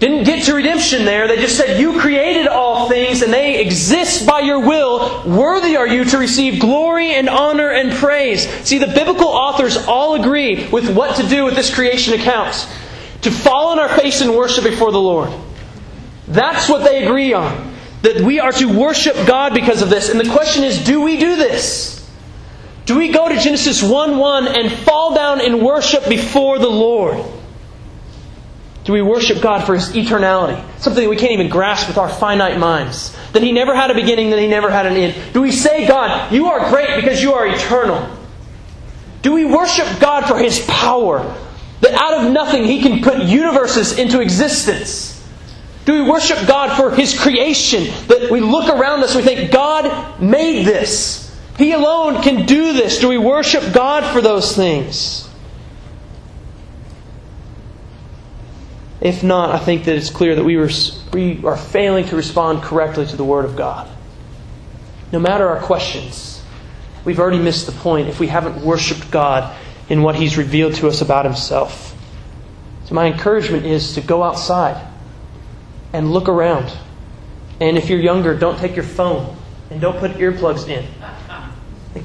Didn't 0.00 0.24
get 0.24 0.44
to 0.44 0.54
redemption 0.54 1.04
there. 1.04 1.26
They 1.26 1.36
just 1.36 1.56
said, 1.56 1.80
You 1.80 1.98
created 1.98 2.46
all 2.46 2.88
things 2.88 3.22
and 3.22 3.32
they 3.32 3.60
exist 3.60 4.26
by 4.26 4.40
your 4.40 4.60
will. 4.60 5.24
Worthy 5.26 5.76
are 5.76 5.88
you 5.88 6.04
to 6.04 6.18
receive 6.18 6.60
glory 6.60 7.14
and 7.14 7.28
honor 7.28 7.70
and 7.70 7.92
praise. 7.92 8.48
See, 8.64 8.78
the 8.78 8.86
biblical 8.86 9.26
authors 9.26 9.76
all 9.76 10.14
agree 10.14 10.68
with 10.68 10.94
what 10.94 11.16
to 11.16 11.26
do 11.26 11.44
with 11.44 11.56
this 11.56 11.74
creation 11.74 12.14
account 12.14 12.68
to 13.22 13.32
fall 13.32 13.70
on 13.70 13.80
our 13.80 13.88
face 13.88 14.20
and 14.20 14.36
worship 14.36 14.62
before 14.62 14.92
the 14.92 15.00
Lord. 15.00 15.32
That's 16.28 16.68
what 16.68 16.84
they 16.84 17.04
agree 17.04 17.32
on. 17.32 17.74
That 18.02 18.20
we 18.20 18.38
are 18.38 18.52
to 18.52 18.66
worship 18.66 19.16
God 19.26 19.52
because 19.52 19.82
of 19.82 19.90
this. 19.90 20.10
And 20.10 20.20
the 20.20 20.30
question 20.30 20.62
is 20.62 20.84
do 20.84 21.00
we 21.00 21.16
do 21.16 21.34
this? 21.34 22.08
Do 22.84 22.96
we 22.96 23.08
go 23.08 23.28
to 23.28 23.36
Genesis 23.36 23.82
1 23.82 24.16
1 24.16 24.46
and 24.46 24.72
fall 24.72 25.16
down 25.16 25.40
in 25.40 25.64
worship 25.64 26.08
before 26.08 26.60
the 26.60 26.70
Lord? 26.70 27.37
Do 28.88 28.94
we 28.94 29.02
worship 29.02 29.42
God 29.42 29.66
for 29.66 29.74
His 29.74 29.90
eternality? 29.90 30.64
Something 30.80 31.10
we 31.10 31.16
can't 31.16 31.32
even 31.32 31.50
grasp 31.50 31.88
with 31.88 31.98
our 31.98 32.08
finite 32.08 32.58
minds. 32.58 33.14
That 33.34 33.42
He 33.42 33.52
never 33.52 33.76
had 33.76 33.90
a 33.90 33.94
beginning, 33.94 34.30
that 34.30 34.38
He 34.38 34.46
never 34.46 34.70
had 34.70 34.86
an 34.86 34.94
end. 34.94 35.34
Do 35.34 35.42
we 35.42 35.52
say, 35.52 35.86
God, 35.86 36.32
you 36.32 36.46
are 36.46 36.70
great 36.70 36.96
because 36.96 37.20
you 37.20 37.34
are 37.34 37.46
eternal? 37.46 38.08
Do 39.20 39.34
we 39.34 39.44
worship 39.44 39.86
God 40.00 40.24
for 40.26 40.38
His 40.38 40.64
power? 40.66 41.18
That 41.82 41.92
out 41.92 42.24
of 42.24 42.32
nothing 42.32 42.64
He 42.64 42.80
can 42.80 43.02
put 43.02 43.24
universes 43.24 43.98
into 43.98 44.22
existence? 44.22 45.22
Do 45.84 45.92
we 46.02 46.10
worship 46.10 46.48
God 46.48 46.74
for 46.74 46.90
His 46.90 47.20
creation? 47.20 47.92
That 48.06 48.30
we 48.30 48.40
look 48.40 48.70
around 48.70 49.02
us 49.02 49.14
and 49.14 49.22
we 49.22 49.34
think, 49.34 49.52
God 49.52 50.18
made 50.18 50.64
this. 50.64 51.38
He 51.58 51.72
alone 51.72 52.22
can 52.22 52.46
do 52.46 52.72
this. 52.72 53.00
Do 53.00 53.08
we 53.08 53.18
worship 53.18 53.74
God 53.74 54.10
for 54.14 54.22
those 54.22 54.56
things? 54.56 55.27
If 59.00 59.22
not, 59.22 59.50
I 59.50 59.58
think 59.58 59.84
that 59.84 59.96
it's 59.96 60.10
clear 60.10 60.34
that 60.34 60.44
we, 60.44 60.56
we 61.12 61.44
are 61.44 61.56
failing 61.56 62.06
to 62.06 62.16
respond 62.16 62.62
correctly 62.62 63.06
to 63.06 63.16
the 63.16 63.24
Word 63.24 63.44
of 63.44 63.56
God. 63.56 63.88
No 65.12 65.20
matter 65.20 65.48
our 65.48 65.60
questions, 65.60 66.42
we've 67.04 67.20
already 67.20 67.38
missed 67.38 67.66
the 67.66 67.72
point 67.72 68.08
if 68.08 68.18
we 68.18 68.26
haven't 68.26 68.64
worshiped 68.64 69.10
God 69.10 69.56
in 69.88 70.02
what 70.02 70.16
He's 70.16 70.36
revealed 70.36 70.74
to 70.76 70.88
us 70.88 71.00
about 71.00 71.24
Himself. 71.24 71.94
So, 72.86 72.94
my 72.94 73.06
encouragement 73.06 73.66
is 73.66 73.94
to 73.94 74.00
go 74.00 74.22
outside 74.22 74.84
and 75.92 76.10
look 76.10 76.28
around. 76.28 76.72
And 77.60 77.78
if 77.78 77.88
you're 77.88 78.00
younger, 78.00 78.36
don't 78.36 78.58
take 78.58 78.74
your 78.74 78.84
phone 78.84 79.36
and 79.70 79.80
don't 79.80 79.98
put 79.98 80.12
earplugs 80.12 80.68
in. 80.68 80.86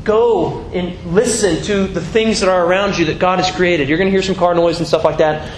Go 0.04 0.62
and 0.74 1.14
listen 1.14 1.64
to 1.64 1.88
the 1.88 2.02
things 2.02 2.40
that 2.40 2.50
are 2.50 2.66
around 2.66 2.98
you 2.98 3.06
that 3.06 3.20
God 3.20 3.40
has 3.40 3.54
created. 3.56 3.90
You're 3.90 3.98
going 3.98 4.08
to 4.08 4.12
hear 4.12 4.24
some 4.24 4.36
car 4.36 4.56
noise 4.56 4.80
and 4.80 4.88
stuff 4.88 5.04
like 5.04 5.18
that. 5.18 5.50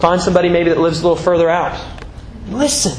Find 0.00 0.20
somebody 0.20 0.48
maybe 0.48 0.70
that 0.70 0.78
lives 0.78 1.00
a 1.00 1.02
little 1.02 1.22
further 1.22 1.48
out. 1.48 1.78
Listen. 2.48 2.98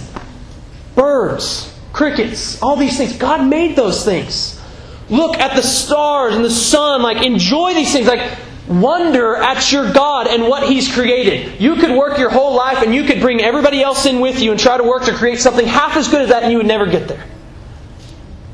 Birds, 0.95 1.75
crickets, 1.93 2.61
all 2.61 2.75
these 2.75 2.95
things. 2.95 3.17
God 3.17 3.47
made 3.47 3.75
those 3.75 4.05
things. 4.05 4.61
Look 5.09 5.37
at 5.37 5.55
the 5.55 5.63
stars 5.63 6.35
and 6.35 6.45
the 6.45 6.51
sun. 6.51 7.01
Like, 7.01 7.25
enjoy 7.25 7.73
these 7.73 7.91
things. 7.91 8.07
Like, 8.07 8.37
wonder 8.67 9.35
at 9.35 9.71
your 9.71 9.91
God 9.91 10.27
and 10.27 10.43
what 10.43 10.69
He's 10.69 10.93
created. 10.93 11.59
You 11.59 11.75
could 11.75 11.91
work 11.97 12.19
your 12.19 12.29
whole 12.29 12.55
life 12.55 12.83
and 12.83 12.93
you 12.93 13.03
could 13.03 13.19
bring 13.19 13.41
everybody 13.41 13.81
else 13.81 14.05
in 14.05 14.19
with 14.19 14.39
you 14.39 14.51
and 14.51 14.59
try 14.59 14.77
to 14.77 14.83
work 14.83 15.05
to 15.05 15.13
create 15.13 15.39
something 15.39 15.65
half 15.65 15.97
as 15.97 16.07
good 16.07 16.21
as 16.21 16.29
that 16.29 16.43
and 16.43 16.51
you 16.51 16.59
would 16.59 16.67
never 16.67 16.85
get 16.85 17.07
there. 17.07 17.25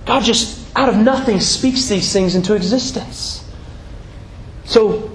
God 0.06 0.24
just, 0.24 0.66
out 0.76 0.88
of 0.88 0.96
nothing, 0.96 1.42
speaks 1.42 1.88
these 1.88 2.14
things 2.14 2.34
into 2.34 2.56
existence. 2.56 3.44
So, 4.64 5.12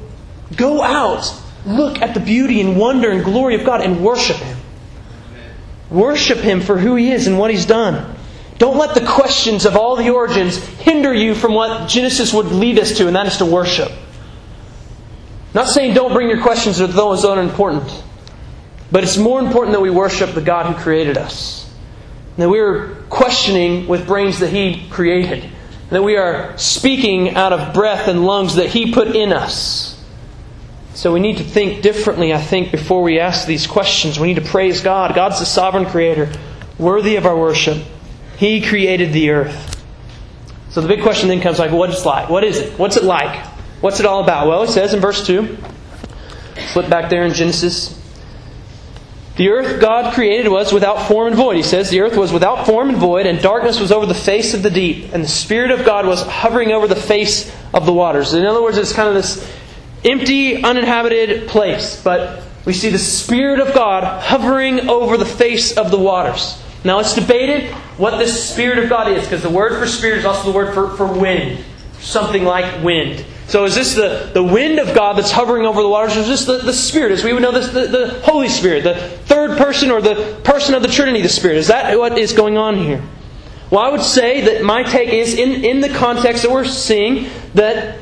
go 0.54 0.82
out 0.82 1.34
Look 1.64 2.00
at 2.02 2.14
the 2.14 2.20
beauty 2.20 2.60
and 2.60 2.76
wonder 2.76 3.10
and 3.10 3.24
glory 3.24 3.54
of 3.54 3.64
God 3.64 3.82
and 3.82 4.04
worship 4.04 4.36
Him. 4.36 4.58
Worship 5.90 6.38
Him 6.38 6.60
for 6.60 6.78
who 6.78 6.96
He 6.96 7.12
is 7.12 7.26
and 7.26 7.38
what 7.38 7.50
He's 7.50 7.66
done. 7.66 8.16
Don't 8.58 8.76
let 8.76 8.94
the 8.94 9.06
questions 9.06 9.64
of 9.64 9.76
all 9.76 9.96
the 9.96 10.10
origins 10.10 10.56
hinder 10.56 11.12
you 11.12 11.34
from 11.34 11.54
what 11.54 11.88
Genesis 11.88 12.32
would 12.32 12.46
lead 12.46 12.78
us 12.78 12.96
to, 12.98 13.06
and 13.06 13.16
that 13.16 13.26
is 13.26 13.38
to 13.38 13.46
worship. 13.46 13.90
Not 15.54 15.68
saying 15.68 15.94
don't 15.94 16.12
bring 16.12 16.28
your 16.28 16.40
questions 16.40 16.78
to 16.78 16.86
those 16.86 17.22
that 17.22 17.30
are 17.30 17.42
important, 17.42 18.02
but 18.90 19.02
it's 19.02 19.16
more 19.16 19.40
important 19.40 19.72
that 19.72 19.80
we 19.80 19.90
worship 19.90 20.34
the 20.34 20.40
God 20.40 20.66
who 20.66 20.80
created 20.80 21.18
us. 21.18 21.70
That 22.38 22.48
we 22.48 22.60
are 22.60 22.94
questioning 23.10 23.86
with 23.86 24.06
brains 24.06 24.38
that 24.38 24.50
He 24.50 24.88
created. 24.88 25.50
That 25.90 26.02
we 26.02 26.16
are 26.16 26.56
speaking 26.56 27.34
out 27.34 27.52
of 27.52 27.74
breath 27.74 28.08
and 28.08 28.24
lungs 28.24 28.54
that 28.54 28.68
He 28.68 28.92
put 28.92 29.08
in 29.14 29.32
us. 29.32 29.91
So 30.94 31.12
we 31.12 31.20
need 31.20 31.38
to 31.38 31.44
think 31.44 31.82
differently, 31.82 32.34
I 32.34 32.40
think, 32.40 32.70
before 32.70 33.02
we 33.02 33.18
ask 33.18 33.46
these 33.46 33.66
questions. 33.66 34.20
We 34.20 34.28
need 34.28 34.42
to 34.42 34.48
praise 34.48 34.82
God. 34.82 35.14
God's 35.14 35.38
the 35.40 35.46
sovereign 35.46 35.86
creator, 35.86 36.30
worthy 36.78 37.16
of 37.16 37.24
our 37.24 37.36
worship. 37.36 37.82
He 38.36 38.60
created 38.60 39.12
the 39.12 39.30
earth. 39.30 39.82
So 40.70 40.80
the 40.80 40.88
big 40.88 41.02
question 41.02 41.28
then 41.28 41.40
comes 41.40 41.58
like, 41.58 41.70
what 41.70 41.90
is 41.90 42.04
like? 42.04 42.28
What 42.28 42.44
is 42.44 42.58
it? 42.58 42.78
What's 42.78 42.96
it 42.96 43.04
like? 43.04 43.46
What's 43.80 44.00
it 44.00 44.06
all 44.06 44.22
about? 44.22 44.46
Well, 44.48 44.62
it 44.62 44.68
says 44.68 44.94
in 44.94 45.00
verse 45.00 45.26
2, 45.26 45.56
flip 46.72 46.88
back 46.88 47.10
there 47.10 47.24
in 47.24 47.32
Genesis. 47.32 47.98
The 49.36 49.48
earth 49.48 49.80
God 49.80 50.12
created 50.12 50.50
was 50.50 50.72
without 50.74 51.08
form 51.08 51.28
and 51.28 51.36
void. 51.36 51.56
He 51.56 51.62
says 51.62 51.88
the 51.88 52.00
earth 52.00 52.16
was 52.18 52.32
without 52.32 52.66
form 52.66 52.90
and 52.90 52.98
void, 52.98 53.26
and 53.26 53.40
darkness 53.40 53.80
was 53.80 53.90
over 53.90 54.04
the 54.04 54.14
face 54.14 54.52
of 54.52 54.62
the 54.62 54.70
deep, 54.70 55.12
and 55.14 55.24
the 55.24 55.28
Spirit 55.28 55.70
of 55.70 55.86
God 55.86 56.06
was 56.06 56.22
hovering 56.22 56.70
over 56.70 56.86
the 56.86 56.94
face 56.94 57.50
of 57.72 57.86
the 57.86 57.92
waters. 57.92 58.34
In 58.34 58.44
other 58.44 58.62
words, 58.62 58.76
it's 58.76 58.92
kind 58.92 59.08
of 59.08 59.14
this 59.14 59.50
empty, 60.04 60.62
uninhabited 60.62 61.48
place. 61.48 62.02
But 62.02 62.42
we 62.64 62.72
see 62.72 62.90
the 62.90 62.98
Spirit 62.98 63.60
of 63.60 63.74
God 63.74 64.22
hovering 64.22 64.88
over 64.88 65.16
the 65.16 65.26
face 65.26 65.76
of 65.76 65.90
the 65.90 65.98
waters. 65.98 66.62
Now 66.84 66.98
it's 66.98 67.14
debated 67.14 67.70
what 67.96 68.18
the 68.18 68.26
Spirit 68.26 68.78
of 68.78 68.88
God 68.88 69.10
is, 69.10 69.24
because 69.24 69.42
the 69.42 69.50
word 69.50 69.78
for 69.78 69.86
Spirit 69.86 70.18
is 70.18 70.24
also 70.24 70.50
the 70.50 70.56
word 70.56 70.74
for, 70.74 70.96
for 70.96 71.06
wind. 71.06 71.64
Something 72.00 72.44
like 72.44 72.82
wind. 72.82 73.24
So 73.46 73.64
is 73.64 73.74
this 73.74 73.94
the, 73.94 74.30
the 74.32 74.42
wind 74.42 74.78
of 74.78 74.94
God 74.94 75.18
that's 75.18 75.30
hovering 75.30 75.66
over 75.66 75.82
the 75.82 75.88
waters, 75.88 76.16
or 76.16 76.20
is 76.20 76.28
this 76.28 76.44
the, 76.44 76.58
the 76.58 76.72
Spirit, 76.72 77.12
as 77.12 77.22
we 77.22 77.32
would 77.32 77.42
know 77.42 77.52
this, 77.52 77.68
the, 77.68 77.86
the 77.86 78.20
Holy 78.24 78.48
Spirit, 78.48 78.82
the 78.82 78.94
third 78.94 79.58
person 79.58 79.90
or 79.90 80.00
the 80.00 80.40
person 80.42 80.74
of 80.74 80.82
the 80.82 80.88
Trinity, 80.88 81.22
the 81.22 81.28
Spirit? 81.28 81.58
Is 81.58 81.68
that 81.68 81.96
what 81.98 82.18
is 82.18 82.32
going 82.32 82.56
on 82.56 82.76
here? 82.78 83.02
Well, 83.70 83.80
I 83.80 83.88
would 83.88 84.02
say 84.02 84.42
that 84.42 84.64
my 84.64 84.82
take 84.82 85.10
is, 85.10 85.34
in, 85.34 85.64
in 85.64 85.80
the 85.80 85.88
context 85.88 86.42
that 86.42 86.50
we're 86.50 86.64
seeing, 86.64 87.30
that 87.54 88.01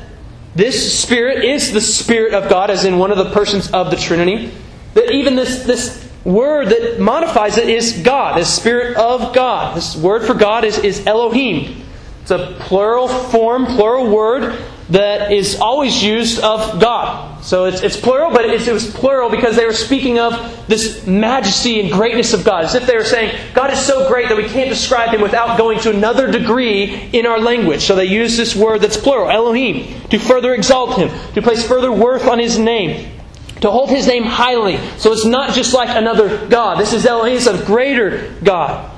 this 0.55 1.01
Spirit 1.01 1.45
is 1.45 1.71
the 1.71 1.81
Spirit 1.81 2.33
of 2.33 2.49
God, 2.49 2.69
as 2.69 2.83
in 2.85 2.97
one 2.97 3.11
of 3.11 3.17
the 3.17 3.31
persons 3.31 3.71
of 3.71 3.89
the 3.89 3.97
Trinity. 3.97 4.51
That 4.93 5.11
even 5.11 5.35
this, 5.35 5.63
this 5.63 6.09
word 6.25 6.69
that 6.69 6.99
modifies 6.99 7.57
it 7.57 7.69
is 7.69 8.01
God, 8.03 8.37
the 8.37 8.45
Spirit 8.45 8.97
of 8.97 9.33
God. 9.33 9.77
This 9.77 9.95
word 9.95 10.23
for 10.23 10.33
God 10.33 10.65
is, 10.65 10.77
is 10.79 11.05
Elohim. 11.07 11.83
It's 12.21 12.31
a 12.31 12.55
plural 12.59 13.07
form, 13.07 13.65
plural 13.65 14.13
word 14.13 14.61
that 14.91 15.31
is 15.31 15.59
always 15.59 16.03
used 16.03 16.39
of 16.41 16.79
God. 16.81 17.41
So 17.43 17.65
it's, 17.65 17.81
it's 17.81 17.97
plural, 17.97 18.29
but 18.29 18.45
it 18.45 18.71
was 18.71 18.93
plural 18.93 19.29
because 19.29 19.55
they 19.55 19.65
were 19.65 19.73
speaking 19.73 20.19
of 20.19 20.67
this 20.67 21.07
majesty 21.07 21.79
and 21.79 21.91
greatness 21.91 22.33
of 22.33 22.43
God. 22.43 22.65
As 22.65 22.75
if 22.75 22.85
they 22.85 22.95
were 22.95 23.05
saying, 23.05 23.35
God 23.53 23.71
is 23.71 23.79
so 23.79 24.07
great 24.09 24.27
that 24.27 24.37
we 24.37 24.47
can't 24.47 24.69
describe 24.69 25.09
Him 25.09 25.21
without 25.21 25.57
going 25.57 25.79
to 25.79 25.89
another 25.89 26.29
degree 26.29 27.09
in 27.13 27.25
our 27.25 27.39
language. 27.39 27.83
So 27.83 27.95
they 27.95 28.05
use 28.05 28.35
this 28.35 28.53
word 28.53 28.81
that's 28.81 28.97
plural, 28.97 29.31
Elohim, 29.31 30.01
to 30.09 30.19
further 30.19 30.53
exalt 30.53 30.97
Him, 30.97 31.09
to 31.33 31.41
place 31.41 31.65
further 31.65 31.91
worth 31.91 32.27
on 32.27 32.37
His 32.37 32.59
name 32.59 33.17
to 33.61 33.69
hold 33.69 33.91
his 33.91 34.07
name 34.07 34.23
highly. 34.23 34.77
So 34.97 35.11
it's 35.11 35.23
not 35.23 35.53
just 35.53 35.71
like 35.71 35.89
another 35.89 36.47
God. 36.47 36.79
This 36.79 36.93
is 36.93 37.05
Elohim, 37.05 37.37
it's 37.37 37.45
a 37.45 37.63
greater 37.63 38.33
God. 38.43 38.91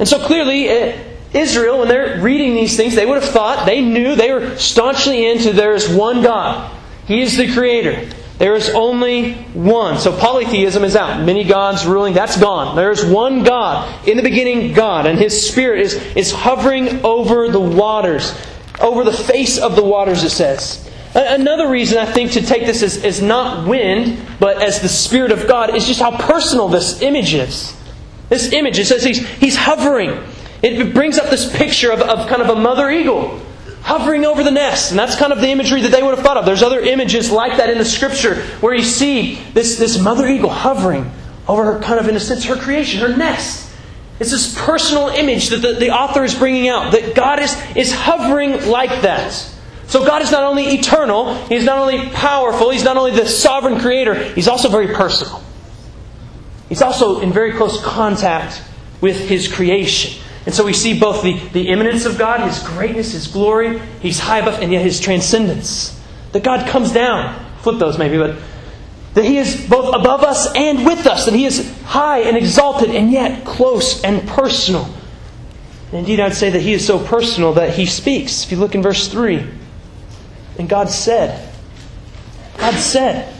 And 0.00 0.08
so 0.08 0.18
clearly, 0.18 0.68
eh, 0.68 1.07
Israel, 1.32 1.80
when 1.80 1.88
they're 1.88 2.20
reading 2.20 2.54
these 2.54 2.76
things, 2.76 2.94
they 2.94 3.04
would 3.04 3.22
have 3.22 3.30
thought, 3.30 3.66
they 3.66 3.82
knew, 3.82 4.14
they 4.14 4.32
were 4.32 4.56
staunchly 4.56 5.26
into 5.26 5.52
there 5.52 5.74
is 5.74 5.88
one 5.88 6.22
God. 6.22 6.74
He 7.06 7.20
is 7.20 7.36
the 7.36 7.52
creator. 7.52 8.08
There 8.38 8.54
is 8.54 8.70
only 8.70 9.34
one. 9.52 9.98
So 9.98 10.16
polytheism 10.16 10.84
is 10.84 10.94
out. 10.94 11.22
Many 11.24 11.44
gods 11.44 11.86
ruling, 11.86 12.14
that's 12.14 12.38
gone. 12.40 12.76
There 12.76 12.90
is 12.90 13.04
one 13.04 13.42
God. 13.42 14.08
In 14.08 14.16
the 14.16 14.22
beginning, 14.22 14.72
God. 14.72 15.06
And 15.06 15.18
His 15.18 15.48
Spirit 15.50 15.80
is, 15.80 15.94
is 16.16 16.32
hovering 16.32 17.04
over 17.04 17.48
the 17.48 17.60
waters, 17.60 18.32
over 18.80 19.04
the 19.04 19.12
face 19.12 19.58
of 19.58 19.74
the 19.74 19.82
waters, 19.82 20.22
it 20.22 20.30
says. 20.30 20.88
Another 21.14 21.68
reason 21.68 21.98
I 21.98 22.04
think 22.04 22.32
to 22.32 22.42
take 22.42 22.64
this 22.64 22.82
as, 22.82 23.04
as 23.04 23.20
not 23.20 23.66
wind, 23.66 24.18
but 24.38 24.62
as 24.62 24.80
the 24.80 24.88
Spirit 24.88 25.32
of 25.32 25.48
God, 25.48 25.74
is 25.74 25.86
just 25.86 26.00
how 26.00 26.16
personal 26.16 26.68
this 26.68 27.02
image 27.02 27.34
is. 27.34 27.74
This 28.28 28.52
image, 28.52 28.78
it 28.78 28.84
says 28.84 29.02
he's, 29.02 29.26
he's 29.26 29.56
hovering. 29.56 30.22
It 30.62 30.92
brings 30.92 31.18
up 31.18 31.30
this 31.30 31.54
picture 31.56 31.92
of, 31.92 32.00
of 32.00 32.28
kind 32.28 32.42
of 32.42 32.48
a 32.48 32.60
mother 32.60 32.90
eagle 32.90 33.40
hovering 33.82 34.24
over 34.24 34.42
the 34.42 34.50
nest. 34.50 34.90
And 34.90 34.98
that's 34.98 35.16
kind 35.16 35.32
of 35.32 35.40
the 35.40 35.48
imagery 35.48 35.82
that 35.82 35.90
they 35.90 36.02
would 36.02 36.14
have 36.14 36.24
thought 36.24 36.36
of. 36.36 36.44
There's 36.44 36.62
other 36.62 36.80
images 36.80 37.30
like 37.30 37.56
that 37.56 37.70
in 37.70 37.78
the 37.78 37.84
scripture 37.84 38.42
where 38.60 38.74
you 38.74 38.82
see 38.82 39.36
this, 39.54 39.78
this 39.78 39.98
mother 40.00 40.28
eagle 40.28 40.50
hovering 40.50 41.10
over 41.46 41.64
her, 41.64 41.80
kind 41.80 41.98
of 41.98 42.08
in 42.08 42.16
a 42.16 42.20
sense, 42.20 42.44
her 42.44 42.56
creation, 42.56 43.00
her 43.00 43.16
nest. 43.16 43.72
It's 44.20 44.30
this 44.30 44.54
personal 44.58 45.08
image 45.08 45.48
that 45.48 45.62
the, 45.62 45.74
the 45.74 45.90
author 45.90 46.24
is 46.24 46.34
bringing 46.34 46.68
out, 46.68 46.92
that 46.92 47.14
God 47.14 47.38
is, 47.38 47.56
is 47.76 47.92
hovering 47.92 48.66
like 48.66 49.02
that. 49.02 49.32
So 49.86 50.04
God 50.04 50.20
is 50.20 50.30
not 50.30 50.42
only 50.42 50.64
eternal, 50.64 51.34
He's 51.46 51.64
not 51.64 51.78
only 51.78 52.10
powerful, 52.10 52.70
He's 52.70 52.84
not 52.84 52.96
only 52.96 53.12
the 53.12 53.26
sovereign 53.26 53.80
creator, 53.80 54.14
He's 54.14 54.48
also 54.48 54.68
very 54.68 54.88
personal. 54.88 55.42
He's 56.68 56.82
also 56.82 57.20
in 57.20 57.32
very 57.32 57.52
close 57.52 57.82
contact 57.82 58.62
with 59.00 59.28
His 59.28 59.50
creation. 59.50 60.20
And 60.48 60.54
so 60.54 60.64
we 60.64 60.72
see 60.72 60.98
both 60.98 61.22
the, 61.22 61.34
the 61.50 61.68
immanence 61.68 62.06
of 62.06 62.16
God, 62.16 62.40
His 62.40 62.60
greatness, 62.60 63.12
His 63.12 63.26
glory, 63.26 63.80
He's 64.00 64.18
high 64.18 64.38
above, 64.38 64.62
and 64.62 64.72
yet 64.72 64.80
His 64.80 64.98
transcendence. 64.98 66.02
That 66.32 66.42
God 66.42 66.66
comes 66.66 66.90
down. 66.90 67.38
Flip 67.60 67.78
those 67.78 67.98
maybe, 67.98 68.16
but 68.16 68.38
that 69.12 69.26
He 69.26 69.36
is 69.36 69.68
both 69.68 69.94
above 69.94 70.22
us 70.22 70.50
and 70.54 70.86
with 70.86 71.06
us, 71.06 71.26
that 71.26 71.34
He 71.34 71.44
is 71.44 71.78
high 71.82 72.20
and 72.20 72.34
exalted, 72.34 72.88
and 72.94 73.12
yet 73.12 73.44
close 73.44 74.02
and 74.02 74.26
personal. 74.26 74.86
And 75.88 75.98
indeed, 75.98 76.18
I'd 76.18 76.32
say 76.32 76.48
that 76.48 76.62
He 76.62 76.72
is 76.72 76.86
so 76.86 76.98
personal 76.98 77.52
that 77.52 77.74
He 77.74 77.84
speaks. 77.84 78.44
If 78.44 78.50
you 78.50 78.56
look 78.56 78.74
in 78.74 78.80
verse 78.80 79.06
3, 79.08 79.46
and 80.58 80.66
God 80.66 80.88
said, 80.88 81.46
God 82.56 82.72
said. 82.72 83.34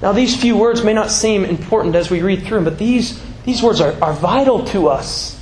Now, 0.00 0.12
these 0.12 0.40
few 0.40 0.56
words 0.56 0.84
may 0.84 0.92
not 0.92 1.10
seem 1.10 1.44
important 1.44 1.96
as 1.96 2.12
we 2.12 2.22
read 2.22 2.44
through 2.44 2.58
them, 2.58 2.64
but 2.64 2.78
these, 2.78 3.20
these 3.42 3.60
words 3.60 3.80
are, 3.80 4.00
are 4.00 4.12
vital 4.12 4.64
to 4.66 4.86
us. 4.86 5.37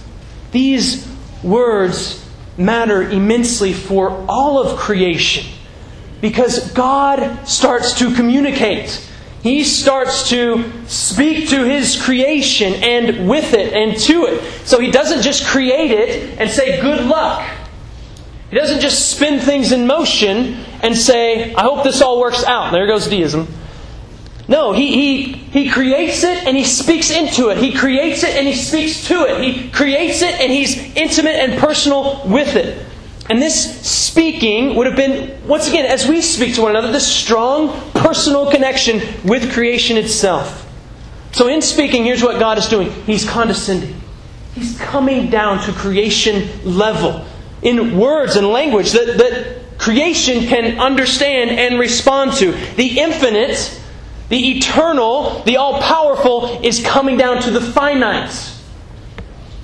These 0.56 1.06
words 1.42 2.26
matter 2.56 3.02
immensely 3.02 3.74
for 3.74 4.24
all 4.26 4.58
of 4.58 4.78
creation 4.78 5.44
because 6.22 6.72
God 6.72 7.46
starts 7.46 7.92
to 7.98 8.14
communicate. 8.14 9.06
He 9.42 9.64
starts 9.64 10.30
to 10.30 10.72
speak 10.86 11.50
to 11.50 11.62
His 11.62 12.00
creation 12.02 12.72
and 12.82 13.28
with 13.28 13.52
it 13.52 13.74
and 13.74 14.00
to 14.04 14.24
it. 14.24 14.42
So 14.64 14.80
He 14.80 14.90
doesn't 14.90 15.20
just 15.20 15.44
create 15.44 15.90
it 15.90 16.40
and 16.40 16.48
say, 16.48 16.80
good 16.80 17.04
luck. 17.04 17.46
He 18.48 18.56
doesn't 18.56 18.80
just 18.80 19.10
spin 19.10 19.40
things 19.40 19.72
in 19.72 19.86
motion 19.86 20.64
and 20.82 20.96
say, 20.96 21.54
I 21.54 21.64
hope 21.64 21.84
this 21.84 22.00
all 22.00 22.18
works 22.18 22.42
out. 22.44 22.72
There 22.72 22.86
goes 22.86 23.08
deism. 23.08 23.46
No, 24.48 24.72
he, 24.72 24.92
he, 24.92 25.32
he 25.32 25.70
creates 25.70 26.22
it 26.22 26.46
and 26.46 26.56
he 26.56 26.64
speaks 26.64 27.10
into 27.10 27.48
it. 27.48 27.58
He 27.58 27.72
creates 27.72 28.22
it 28.22 28.36
and 28.36 28.46
he 28.46 28.54
speaks 28.54 29.06
to 29.08 29.24
it. 29.24 29.42
He 29.42 29.70
creates 29.70 30.22
it 30.22 30.40
and 30.40 30.52
he's 30.52 30.76
intimate 30.94 31.34
and 31.34 31.58
personal 31.58 32.22
with 32.26 32.54
it. 32.54 32.86
And 33.28 33.42
this 33.42 33.80
speaking 33.84 34.76
would 34.76 34.86
have 34.86 34.94
been, 34.94 35.36
once 35.48 35.68
again, 35.68 35.84
as 35.84 36.06
we 36.06 36.20
speak 36.20 36.54
to 36.54 36.62
one 36.62 36.70
another, 36.70 36.92
this 36.92 37.06
strong 37.06 37.90
personal 37.90 38.50
connection 38.50 39.00
with 39.24 39.52
creation 39.52 39.96
itself. 39.96 40.62
So, 41.32 41.48
in 41.48 41.60
speaking, 41.60 42.04
here's 42.04 42.22
what 42.22 42.38
God 42.38 42.56
is 42.56 42.66
doing 42.68 42.90
He's 43.04 43.28
condescending, 43.28 44.00
He's 44.54 44.78
coming 44.78 45.28
down 45.28 45.60
to 45.64 45.72
creation 45.72 46.48
level 46.64 47.26
in 47.62 47.98
words 47.98 48.36
and 48.36 48.46
language 48.46 48.92
that, 48.92 49.18
that 49.18 49.78
creation 49.78 50.46
can 50.46 50.78
understand 50.78 51.50
and 51.50 51.80
respond 51.80 52.32
to. 52.34 52.52
The 52.76 53.00
infinite, 53.00 53.80
the 54.28 54.56
eternal, 54.56 55.42
the 55.44 55.56
all 55.56 55.80
powerful 55.80 56.60
is 56.64 56.82
coming 56.84 57.16
down 57.16 57.42
to 57.42 57.50
the 57.50 57.60
finite. 57.60 58.52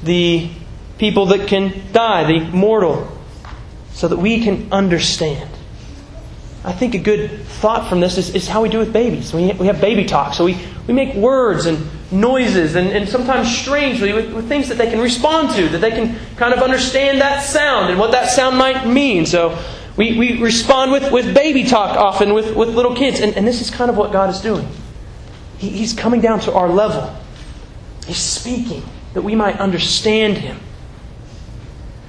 The 0.05 0.51
people 0.99 1.27
that 1.27 1.49
can 1.49 1.93
die, 1.93 2.25
the 2.25 2.41
mortal, 2.51 3.09
so 3.93 4.09
that 4.09 4.19
we 4.19 4.43
can 4.43 4.73
understand. 4.73 5.49
I 6.65 6.73
think 6.73 6.95
a 6.95 6.99
good 6.99 7.41
thought 7.41 7.89
from 7.89 8.01
this 8.01 8.19
is, 8.19 8.35
is 8.35 8.47
how 8.47 8.63
we 8.63 8.69
do 8.69 8.79
with 8.79 8.93
babies. 8.93 9.35
We, 9.35 9.53
we 9.53 9.67
have 9.67 9.81
baby 9.81 10.05
talk. 10.05 10.35
So 10.35 10.45
we, 10.45 10.57
we 10.87 10.95
make 10.95 11.15
words 11.15 11.67
and 11.67 11.85
noises 12.13 12.77
and, 12.77 12.89
and 12.91 13.09
sometimes 13.09 13.57
strangely 13.57 14.13
with, 14.13 14.33
with 14.33 14.49
things 14.49 14.69
that 14.69 14.79
they 14.79 14.89
can 14.89 15.01
respond 15.01 15.51
to, 15.57 15.69
that 15.71 15.81
they 15.81 15.91
can 15.91 16.17
kind 16.37 16.55
of 16.55 16.61
understand 16.61 17.21
that 17.21 17.41
sound 17.43 17.91
and 17.91 17.99
what 17.99 18.13
that 18.13 18.31
sound 18.31 18.57
might 18.57 18.87
mean. 18.87 19.27
So 19.27 19.59
we, 19.97 20.19
we 20.19 20.41
respond 20.41 20.91
with, 20.91 21.13
with 21.13 21.35
baby 21.35 21.65
talk 21.65 21.97
often 21.97 22.33
with, 22.33 22.57
with 22.57 22.71
little 22.71 22.95
kids. 22.95 23.21
And, 23.21 23.37
and 23.37 23.47
this 23.47 23.61
is 23.61 23.71
kind 23.71 23.91
of 23.91 23.97
what 23.97 24.13
God 24.13 24.31
is 24.31 24.41
doing. 24.41 24.69
He, 25.59 25.69
he's 25.69 25.93
coming 25.93 26.21
down 26.21 26.41
to 26.41 26.53
our 26.53 26.69
level. 26.69 27.15
He's 28.07 28.19
speaking 28.19 28.83
that 29.15 29.23
we 29.23 29.35
might 29.35 29.59
understand 29.59 30.39
Him. 30.39 30.59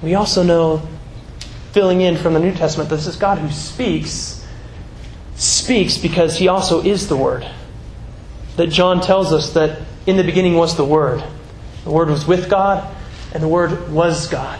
We 0.02 0.14
also 0.14 0.42
know, 0.42 0.88
filling 1.72 2.00
in 2.00 2.16
from 2.16 2.34
the 2.34 2.40
New 2.40 2.54
Testament, 2.54 2.90
that 2.90 2.96
this 2.96 3.06
is 3.06 3.16
God 3.16 3.38
who 3.38 3.50
speaks, 3.50 4.46
speaks 5.34 5.98
because 5.98 6.38
He 6.38 6.48
also 6.48 6.82
is 6.82 7.08
the 7.08 7.16
Word. 7.16 7.46
That 8.56 8.68
John 8.68 9.00
tells 9.00 9.32
us 9.32 9.52
that 9.54 9.82
in 10.06 10.16
the 10.16 10.24
beginning 10.24 10.54
was 10.54 10.76
the 10.76 10.84
Word. 10.84 11.22
The 11.84 11.90
Word 11.90 12.08
was 12.08 12.26
with 12.26 12.48
God, 12.48 12.94
and 13.34 13.42
the 13.42 13.48
Word 13.48 13.92
was 13.92 14.26
God. 14.26 14.58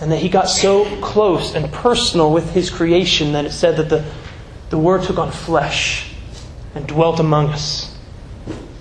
And 0.00 0.12
that 0.12 0.18
He 0.18 0.28
got 0.28 0.48
so 0.48 0.84
close 1.00 1.54
and 1.54 1.72
personal 1.72 2.32
with 2.32 2.50
His 2.52 2.70
creation 2.70 3.32
that 3.32 3.44
it 3.44 3.52
said 3.52 3.76
that 3.76 3.88
the, 3.88 4.04
the 4.70 4.78
Word 4.78 5.02
took 5.02 5.18
on 5.18 5.30
flesh 5.30 6.12
and 6.74 6.86
dwelt 6.86 7.18
among 7.20 7.48
us, 7.48 7.96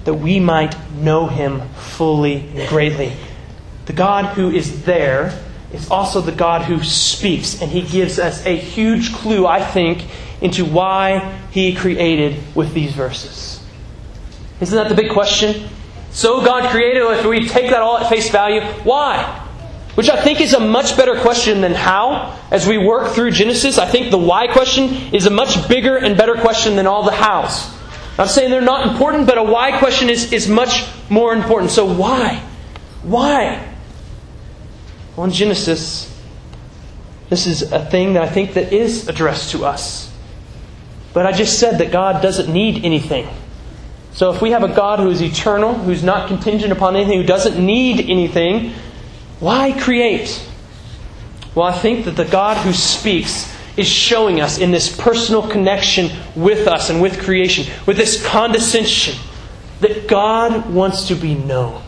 that 0.03 0.15
we 0.15 0.39
might 0.39 0.75
know 0.91 1.27
Him 1.27 1.61
fully 1.69 2.49
and 2.55 2.67
greatly. 2.67 3.13
The 3.85 3.93
God 3.93 4.35
who 4.35 4.51
is 4.51 4.83
there 4.83 5.41
is 5.71 5.89
also 5.89 6.21
the 6.21 6.31
God 6.31 6.63
who 6.63 6.83
speaks, 6.83 7.61
and 7.61 7.71
He 7.71 7.81
gives 7.81 8.19
us 8.19 8.45
a 8.45 8.55
huge 8.55 9.13
clue, 9.13 9.45
I 9.45 9.63
think, 9.63 10.05
into 10.41 10.65
why 10.65 11.39
He 11.51 11.75
created 11.75 12.41
with 12.55 12.73
these 12.73 12.91
verses. 12.91 13.63
Isn't 14.59 14.75
that 14.77 14.89
the 14.89 14.95
big 14.95 15.11
question? 15.11 15.69
So 16.11 16.43
God 16.43 16.71
created, 16.71 17.03
if 17.03 17.25
we 17.25 17.47
take 17.47 17.69
that 17.71 17.81
all 17.81 17.97
at 17.97 18.09
face 18.09 18.29
value, 18.29 18.61
why? 18.83 19.44
Which 19.95 20.09
I 20.09 20.21
think 20.21 20.41
is 20.41 20.53
a 20.53 20.59
much 20.59 20.97
better 20.97 21.19
question 21.21 21.61
than 21.61 21.73
how. 21.73 22.37
As 22.51 22.67
we 22.67 22.77
work 22.77 23.13
through 23.13 23.31
Genesis, 23.31 23.77
I 23.77 23.85
think 23.85 24.11
the 24.11 24.17
why 24.17 24.47
question 24.47 25.13
is 25.13 25.25
a 25.25 25.29
much 25.29 25.67
bigger 25.69 25.97
and 25.97 26.17
better 26.17 26.35
question 26.35 26.75
than 26.75 26.85
all 26.85 27.03
the 27.03 27.11
hows. 27.11 27.73
I'm 28.17 28.27
saying 28.27 28.49
they're 28.49 28.61
not 28.61 28.87
important, 28.87 29.25
but 29.25 29.37
a 29.37 29.43
why 29.43 29.77
question 29.77 30.09
is, 30.09 30.31
is 30.31 30.47
much 30.47 30.85
more 31.09 31.33
important. 31.33 31.71
So 31.71 31.85
why? 31.85 32.43
Why? 33.03 33.73
Well, 35.15 35.25
in 35.25 35.31
Genesis, 35.31 36.11
this 37.29 37.47
is 37.47 37.71
a 37.71 37.83
thing 37.83 38.13
that 38.13 38.23
I 38.23 38.29
think 38.29 38.53
that 38.53 38.73
is 38.73 39.07
addressed 39.07 39.51
to 39.51 39.65
us. 39.65 40.11
But 41.13 41.25
I 41.25 41.31
just 41.31 41.59
said 41.59 41.79
that 41.79 41.91
God 41.91 42.21
doesn't 42.21 42.51
need 42.51 42.83
anything. 42.83 43.27
So 44.11 44.33
if 44.33 44.41
we 44.41 44.51
have 44.51 44.63
a 44.63 44.73
God 44.73 44.99
who 44.99 45.09
is 45.09 45.21
eternal, 45.21 45.73
who's 45.73 46.03
not 46.03 46.27
contingent 46.27 46.71
upon 46.71 46.95
anything, 46.95 47.21
who 47.21 47.27
doesn't 47.27 47.63
need 47.63 48.09
anything, 48.09 48.73
why 49.39 49.73
create? 49.79 50.47
Well, 51.53 51.67
I 51.67 51.73
think 51.73 52.05
that 52.05 52.11
the 52.11 52.25
God 52.25 52.57
who 52.57 52.73
speaks 52.73 53.53
is 53.77 53.87
showing 53.87 54.39
us 54.41 54.57
in 54.57 54.71
this 54.71 54.95
personal 54.95 55.47
connection 55.47 56.09
with 56.35 56.67
us 56.67 56.89
and 56.89 57.01
with 57.01 57.21
creation, 57.21 57.71
with 57.85 57.97
this 57.97 58.25
condescension, 58.25 59.15
that 59.81 60.07
God 60.07 60.69
wants 60.73 61.07
to 61.09 61.15
be 61.15 61.35
known. 61.35 61.81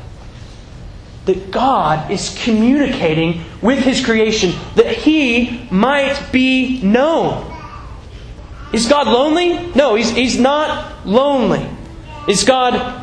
That 1.25 1.51
God 1.51 2.11
is 2.11 2.37
communicating 2.43 3.43
with 3.61 3.79
His 3.79 4.03
creation 4.03 4.53
that 4.75 4.87
He 4.87 5.67
might 5.71 6.29
be 6.31 6.81
known. 6.81 7.53
Is 8.73 8.87
God 8.87 9.07
lonely? 9.07 9.71
No, 9.73 9.95
He's, 9.95 10.11
he's 10.11 10.39
not 10.39 11.05
lonely. 11.05 11.65
Is 12.27 12.43
God 12.43 12.96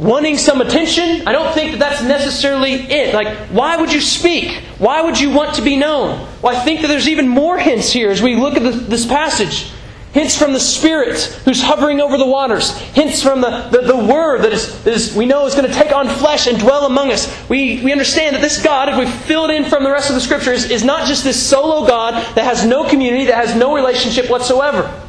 wanting 0.00 0.38
some 0.38 0.60
attention? 0.60 1.28
I 1.28 1.32
don't 1.32 1.52
think 1.52 1.72
that 1.72 1.78
that's 1.78 2.02
necessarily 2.02 2.72
it. 2.72 3.14
Like, 3.14 3.36
why 3.48 3.76
would 3.76 3.92
you 3.92 4.00
speak? 4.00 4.52
Why 4.78 5.02
would 5.02 5.20
you 5.20 5.30
want 5.30 5.56
to 5.56 5.62
be 5.62 5.76
known? 5.76 6.26
Well, 6.42 6.56
I 6.56 6.64
think 6.64 6.80
that 6.80 6.88
there's 6.88 7.08
even 7.08 7.28
more 7.28 7.58
hints 7.58 7.92
here 7.92 8.10
as 8.10 8.22
we 8.22 8.34
look 8.34 8.54
at 8.54 8.62
this 8.88 9.06
passage. 9.06 9.70
Hints 10.12 10.36
from 10.36 10.52
the 10.52 10.60
Spirit 10.60 11.20
who's 11.44 11.62
hovering 11.62 12.00
over 12.00 12.18
the 12.18 12.26
waters. 12.26 12.76
Hints 12.76 13.22
from 13.22 13.40
the, 13.40 13.68
the, 13.70 13.82
the 13.82 13.96
Word 13.96 14.42
that 14.42 14.52
is, 14.52 14.84
is, 14.84 15.14
we 15.14 15.24
know 15.24 15.46
is 15.46 15.54
going 15.54 15.68
to 15.68 15.72
take 15.72 15.92
on 15.92 16.08
flesh 16.08 16.48
and 16.48 16.58
dwell 16.58 16.86
among 16.86 17.12
us. 17.12 17.48
We, 17.48 17.80
we 17.84 17.92
understand 17.92 18.34
that 18.34 18.42
this 18.42 18.60
God, 18.60 18.88
if 18.88 18.98
we 18.98 19.06
fill 19.06 19.44
it 19.44 19.54
in 19.54 19.66
from 19.66 19.84
the 19.84 19.90
rest 19.90 20.08
of 20.08 20.16
the 20.16 20.20
Scriptures, 20.20 20.68
is 20.68 20.82
not 20.82 21.06
just 21.06 21.22
this 21.22 21.40
solo 21.40 21.86
God 21.86 22.14
that 22.34 22.42
has 22.42 22.66
no 22.66 22.88
community, 22.88 23.26
that 23.26 23.36
has 23.36 23.54
no 23.54 23.72
relationship 23.72 24.28
whatsoever. 24.28 24.99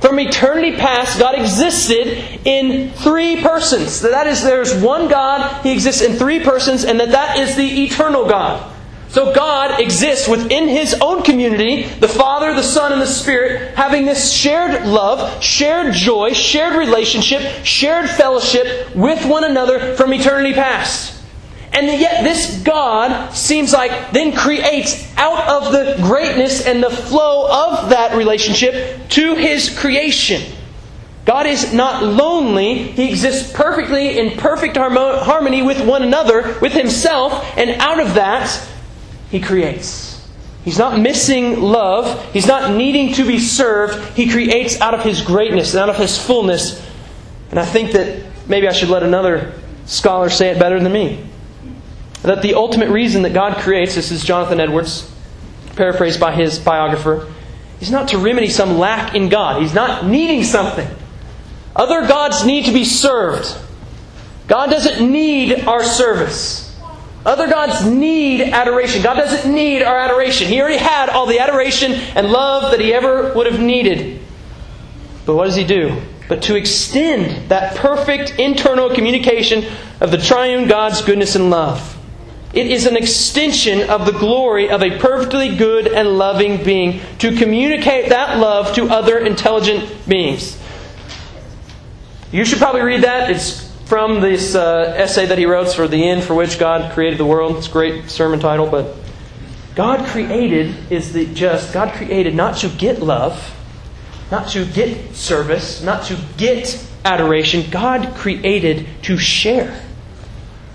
From 0.00 0.20
eternity 0.20 0.76
past, 0.76 1.18
God 1.18 1.38
existed 1.38 2.46
in 2.46 2.90
three 2.90 3.40
persons. 3.42 4.00
That 4.00 4.26
is, 4.26 4.42
there's 4.42 4.74
one 4.74 5.08
God, 5.08 5.62
He 5.62 5.72
exists 5.72 6.02
in 6.02 6.14
three 6.14 6.40
persons, 6.40 6.84
and 6.84 7.00
that 7.00 7.10
that 7.10 7.38
is 7.38 7.56
the 7.56 7.84
eternal 7.84 8.28
God. 8.28 8.74
So 9.08 9.34
God 9.34 9.80
exists 9.80 10.28
within 10.28 10.68
His 10.68 10.94
own 11.00 11.22
community, 11.22 11.84
the 11.84 12.08
Father, 12.08 12.54
the 12.54 12.62
Son, 12.62 12.92
and 12.92 13.00
the 13.00 13.06
Spirit, 13.06 13.74
having 13.74 14.04
this 14.04 14.30
shared 14.30 14.86
love, 14.86 15.42
shared 15.42 15.94
joy, 15.94 16.32
shared 16.32 16.76
relationship, 16.76 17.64
shared 17.64 18.08
fellowship 18.08 18.94
with 18.94 19.24
one 19.26 19.44
another 19.44 19.96
from 19.96 20.12
eternity 20.12 20.52
past. 20.52 21.17
And 21.78 22.00
yet, 22.00 22.24
this 22.24 22.60
God 22.64 23.32
seems 23.32 23.72
like 23.72 24.10
then 24.10 24.34
creates 24.34 25.06
out 25.16 25.48
of 25.48 25.72
the 25.72 25.94
greatness 26.02 26.66
and 26.66 26.82
the 26.82 26.90
flow 26.90 27.46
of 27.46 27.90
that 27.90 28.16
relationship 28.16 29.08
to 29.10 29.36
His 29.36 29.78
creation. 29.78 30.42
God 31.24 31.46
is 31.46 31.72
not 31.72 32.02
lonely. 32.02 32.90
He 32.90 33.10
exists 33.10 33.52
perfectly 33.52 34.18
in 34.18 34.36
perfect 34.36 34.76
harmony 34.76 35.62
with 35.62 35.86
one 35.86 36.02
another, 36.02 36.58
with 36.60 36.72
Himself, 36.72 37.44
and 37.56 37.70
out 37.80 38.00
of 38.00 38.14
that, 38.14 38.68
he 39.30 39.38
creates. 39.38 40.28
He's 40.64 40.78
not 40.78 40.98
missing 40.98 41.60
love. 41.60 42.32
He's 42.32 42.48
not 42.48 42.74
needing 42.74 43.14
to 43.14 43.24
be 43.24 43.38
served. 43.38 44.16
He 44.16 44.28
creates 44.28 44.80
out 44.80 44.94
of 44.94 45.04
His 45.04 45.22
greatness 45.22 45.74
and 45.74 45.82
out 45.82 45.90
of 45.90 45.96
His 45.96 46.18
fullness. 46.18 46.84
And 47.50 47.60
I 47.60 47.64
think 47.64 47.92
that 47.92 48.24
maybe 48.48 48.66
I 48.66 48.72
should 48.72 48.88
let 48.88 49.04
another 49.04 49.52
scholar 49.86 50.28
say 50.28 50.48
it 50.48 50.58
better 50.58 50.80
than 50.80 50.92
me. 50.92 51.27
That 52.22 52.42
the 52.42 52.54
ultimate 52.54 52.90
reason 52.90 53.22
that 53.22 53.32
God 53.32 53.56
creates, 53.58 53.94
this 53.94 54.10
is 54.10 54.24
Jonathan 54.24 54.60
Edwards, 54.60 55.10
paraphrased 55.76 56.18
by 56.18 56.32
his 56.32 56.58
biographer, 56.58 57.32
is 57.80 57.90
not 57.90 58.08
to 58.08 58.18
remedy 58.18 58.48
some 58.48 58.78
lack 58.78 59.14
in 59.14 59.28
God. 59.28 59.62
He's 59.62 59.74
not 59.74 60.06
needing 60.06 60.42
something. 60.42 60.88
Other 61.76 62.08
gods 62.08 62.44
need 62.44 62.64
to 62.64 62.72
be 62.72 62.84
served. 62.84 63.56
God 64.48 64.70
doesn't 64.70 65.10
need 65.10 65.64
our 65.64 65.84
service. 65.84 66.64
Other 67.24 67.46
gods 67.46 67.84
need 67.84 68.40
adoration. 68.40 69.02
God 69.02 69.14
doesn't 69.14 69.52
need 69.52 69.82
our 69.82 69.98
adoration. 69.98 70.48
He 70.48 70.60
already 70.60 70.78
had 70.78 71.10
all 71.10 71.26
the 71.26 71.38
adoration 71.38 71.92
and 71.92 72.30
love 72.30 72.70
that 72.70 72.80
he 72.80 72.92
ever 72.92 73.34
would 73.34 73.46
have 73.46 73.60
needed. 73.60 74.20
But 75.26 75.36
what 75.36 75.44
does 75.44 75.56
he 75.56 75.64
do? 75.64 76.00
But 76.28 76.42
to 76.44 76.56
extend 76.56 77.50
that 77.50 77.76
perfect 77.76 78.38
internal 78.38 78.94
communication 78.94 79.64
of 80.00 80.10
the 80.10 80.18
triune 80.18 80.68
God's 80.68 81.02
goodness 81.02 81.34
and 81.34 81.50
love. 81.50 81.97
It 82.58 82.72
is 82.72 82.86
an 82.86 82.96
extension 82.96 83.88
of 83.88 84.04
the 84.04 84.10
glory 84.10 84.68
of 84.68 84.82
a 84.82 84.98
perfectly 84.98 85.54
good 85.54 85.86
and 85.86 86.18
loving 86.18 86.64
being 86.64 87.00
to 87.20 87.36
communicate 87.36 88.08
that 88.08 88.38
love 88.38 88.74
to 88.74 88.88
other 88.88 89.16
intelligent 89.16 90.08
beings. 90.08 90.60
You 92.32 92.44
should 92.44 92.58
probably 92.58 92.80
read 92.80 93.04
that. 93.04 93.30
It's 93.30 93.70
from 93.84 94.20
this 94.20 94.56
uh, 94.56 94.92
essay 94.96 95.26
that 95.26 95.38
he 95.38 95.46
wrote 95.46 95.72
for 95.72 95.86
the 95.86 96.08
end 96.08 96.24
for 96.24 96.34
which 96.34 96.58
God 96.58 96.92
created 96.94 97.20
the 97.20 97.24
world. 97.24 97.58
It's 97.58 97.68
a 97.68 97.70
great 97.70 98.10
sermon 98.10 98.40
title, 98.40 98.66
but 98.66 98.96
God 99.76 100.04
created 100.08 100.74
is 100.90 101.12
the 101.12 101.32
just 101.32 101.72
God 101.72 101.94
created 101.94 102.34
not 102.34 102.56
to 102.56 102.68
get 102.70 103.00
love, 103.00 103.54
not 104.32 104.48
to 104.48 104.66
get 104.66 105.14
service, 105.14 105.80
not 105.80 106.06
to 106.06 106.18
get 106.36 106.84
adoration. 107.04 107.70
God 107.70 108.16
created 108.16 108.84
to 109.02 109.16
share. 109.16 109.84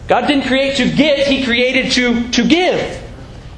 God 0.08 0.28
didn't 0.28 0.46
create 0.46 0.78
to 0.78 0.90
get, 0.90 1.28
He 1.28 1.44
created 1.46 1.92
to, 1.94 2.30
to 2.32 2.48
give. 2.48 3.02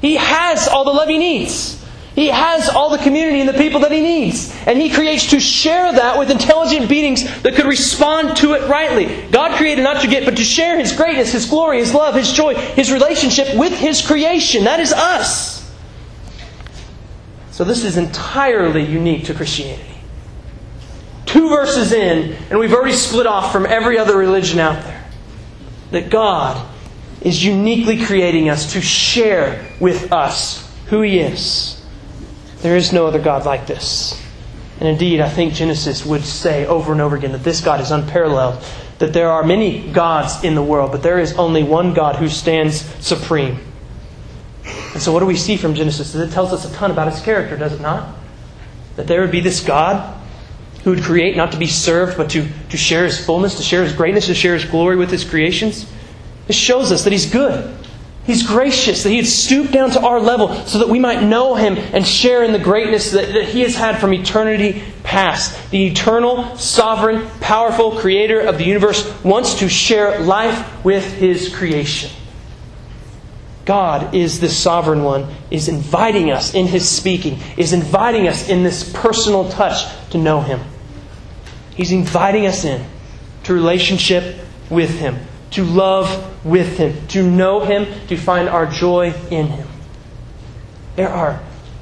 He 0.00 0.16
has 0.16 0.68
all 0.68 0.84
the 0.84 0.92
love 0.92 1.08
He 1.08 1.18
needs. 1.18 1.76
He 2.16 2.28
has 2.28 2.70
all 2.70 2.88
the 2.88 2.96
community 2.96 3.40
and 3.40 3.48
the 3.48 3.58
people 3.58 3.80
that 3.80 3.92
he 3.92 4.00
needs. 4.00 4.50
And 4.66 4.80
he 4.80 4.88
creates 4.88 5.30
to 5.30 5.38
share 5.38 5.92
that 5.92 6.18
with 6.18 6.30
intelligent 6.30 6.88
beings 6.88 7.22
that 7.42 7.54
could 7.54 7.66
respond 7.66 8.38
to 8.38 8.54
it 8.54 8.66
rightly. 8.70 9.28
God 9.30 9.54
created 9.58 9.82
not 9.82 10.00
to 10.00 10.08
get, 10.08 10.24
but 10.24 10.38
to 10.38 10.42
share 10.42 10.78
his 10.78 10.92
greatness, 10.96 11.32
his 11.32 11.44
glory, 11.44 11.78
his 11.78 11.92
love, 11.92 12.14
his 12.14 12.32
joy, 12.32 12.54
his 12.54 12.90
relationship 12.90 13.54
with 13.54 13.74
his 13.74 14.00
creation. 14.00 14.64
That 14.64 14.80
is 14.80 14.94
us. 14.94 15.70
So 17.50 17.64
this 17.64 17.84
is 17.84 17.98
entirely 17.98 18.82
unique 18.82 19.26
to 19.26 19.34
Christianity. 19.34 19.84
Two 21.26 21.50
verses 21.50 21.92
in, 21.92 22.32
and 22.48 22.58
we've 22.58 22.72
already 22.72 22.94
split 22.94 23.26
off 23.26 23.52
from 23.52 23.66
every 23.66 23.98
other 23.98 24.16
religion 24.16 24.58
out 24.58 24.82
there. 24.84 24.95
That 25.90 26.10
God 26.10 26.66
is 27.20 27.44
uniquely 27.44 28.04
creating 28.04 28.48
us 28.48 28.72
to 28.72 28.80
share 28.80 29.66
with 29.80 30.12
us 30.12 30.72
who 30.86 31.02
He 31.02 31.18
is. 31.18 31.82
There 32.62 32.76
is 32.76 32.92
no 32.92 33.06
other 33.06 33.20
God 33.20 33.44
like 33.44 33.66
this. 33.66 34.22
And 34.78 34.88
indeed, 34.88 35.20
I 35.20 35.28
think 35.28 35.54
Genesis 35.54 36.04
would 36.04 36.24
say 36.24 36.66
over 36.66 36.92
and 36.92 37.00
over 37.00 37.16
again 37.16 37.32
that 37.32 37.42
this 37.44 37.60
God 37.60 37.80
is 37.80 37.90
unparalleled. 37.90 38.62
That 38.98 39.12
there 39.12 39.30
are 39.30 39.42
many 39.42 39.90
gods 39.92 40.42
in 40.42 40.54
the 40.54 40.62
world, 40.62 40.92
but 40.92 41.02
there 41.02 41.18
is 41.18 41.34
only 41.34 41.62
one 41.62 41.94
God 41.94 42.16
who 42.16 42.28
stands 42.28 42.80
supreme. 43.04 43.58
And 44.64 45.02
so, 45.02 45.12
what 45.12 45.20
do 45.20 45.26
we 45.26 45.36
see 45.36 45.56
from 45.56 45.74
Genesis? 45.74 46.14
It 46.14 46.30
tells 46.30 46.52
us 46.52 46.70
a 46.70 46.74
ton 46.74 46.90
about 46.90 47.12
his 47.12 47.20
character, 47.20 47.56
does 47.56 47.74
it 47.74 47.80
not? 47.80 48.14
That 48.96 49.06
there 49.06 49.20
would 49.20 49.30
be 49.30 49.40
this 49.40 49.60
God 49.60 50.15
who 50.86 50.90
would 50.90 51.02
create 51.02 51.36
not 51.36 51.50
to 51.50 51.58
be 51.58 51.66
served, 51.66 52.16
but 52.16 52.30
to, 52.30 52.46
to 52.70 52.76
share 52.76 53.04
his 53.04 53.18
fullness, 53.18 53.56
to 53.56 53.62
share 53.64 53.82
his 53.82 53.92
greatness, 53.92 54.26
to 54.26 54.34
share 54.36 54.54
his 54.54 54.64
glory 54.64 54.94
with 54.94 55.10
his 55.10 55.24
creations. 55.24 55.90
This 56.46 56.54
shows 56.54 56.92
us 56.92 57.02
that 57.02 57.12
he's 57.12 57.28
good. 57.28 57.76
He's 58.24 58.44
gracious 58.44 59.04
that 59.04 59.10
He 59.10 59.18
had 59.18 59.26
stooped 59.26 59.72
down 59.72 59.90
to 59.92 60.00
our 60.00 60.18
level 60.18 60.52
so 60.66 60.78
that 60.78 60.88
we 60.88 60.98
might 60.98 61.22
know 61.22 61.54
Him 61.54 61.76
and 61.76 62.04
share 62.04 62.42
in 62.42 62.52
the 62.52 62.58
greatness 62.58 63.12
that, 63.12 63.32
that 63.32 63.44
He 63.44 63.60
has 63.60 63.76
had 63.76 64.00
from 64.00 64.12
eternity 64.12 64.82
past. 65.04 65.70
The 65.70 65.86
eternal, 65.86 66.56
sovereign, 66.56 67.28
powerful 67.40 67.92
Creator 67.92 68.40
of 68.40 68.58
the 68.58 68.64
universe 68.64 69.08
wants 69.22 69.60
to 69.60 69.68
share 69.68 70.18
life 70.18 70.84
with 70.84 71.04
His 71.14 71.54
creation. 71.54 72.10
God 73.64 74.12
is 74.12 74.40
the 74.40 74.48
sovereign 74.48 75.04
one, 75.04 75.28
is 75.52 75.68
inviting 75.68 76.32
us 76.32 76.52
in 76.52 76.66
His 76.66 76.88
speaking, 76.88 77.38
is 77.56 77.72
inviting 77.72 78.26
us 78.26 78.48
in 78.48 78.64
this 78.64 78.92
personal 78.92 79.48
touch 79.50 79.84
to 80.10 80.18
know 80.18 80.40
Him. 80.40 80.60
He's 81.76 81.92
inviting 81.92 82.46
us 82.46 82.64
in 82.64 82.84
to 83.44 83.54
relationship 83.54 84.40
with 84.68 84.98
Him 84.98 85.18
to 85.56 85.64
love 85.64 86.44
with 86.44 86.76
Him, 86.78 87.06
to 87.08 87.28
know 87.28 87.60
Him, 87.60 87.86
to 88.08 88.16
find 88.16 88.48
our 88.48 88.66
joy 88.66 89.14
in 89.30 89.46
Him. 89.46 89.68
There 90.96 91.08
are 91.08 91.40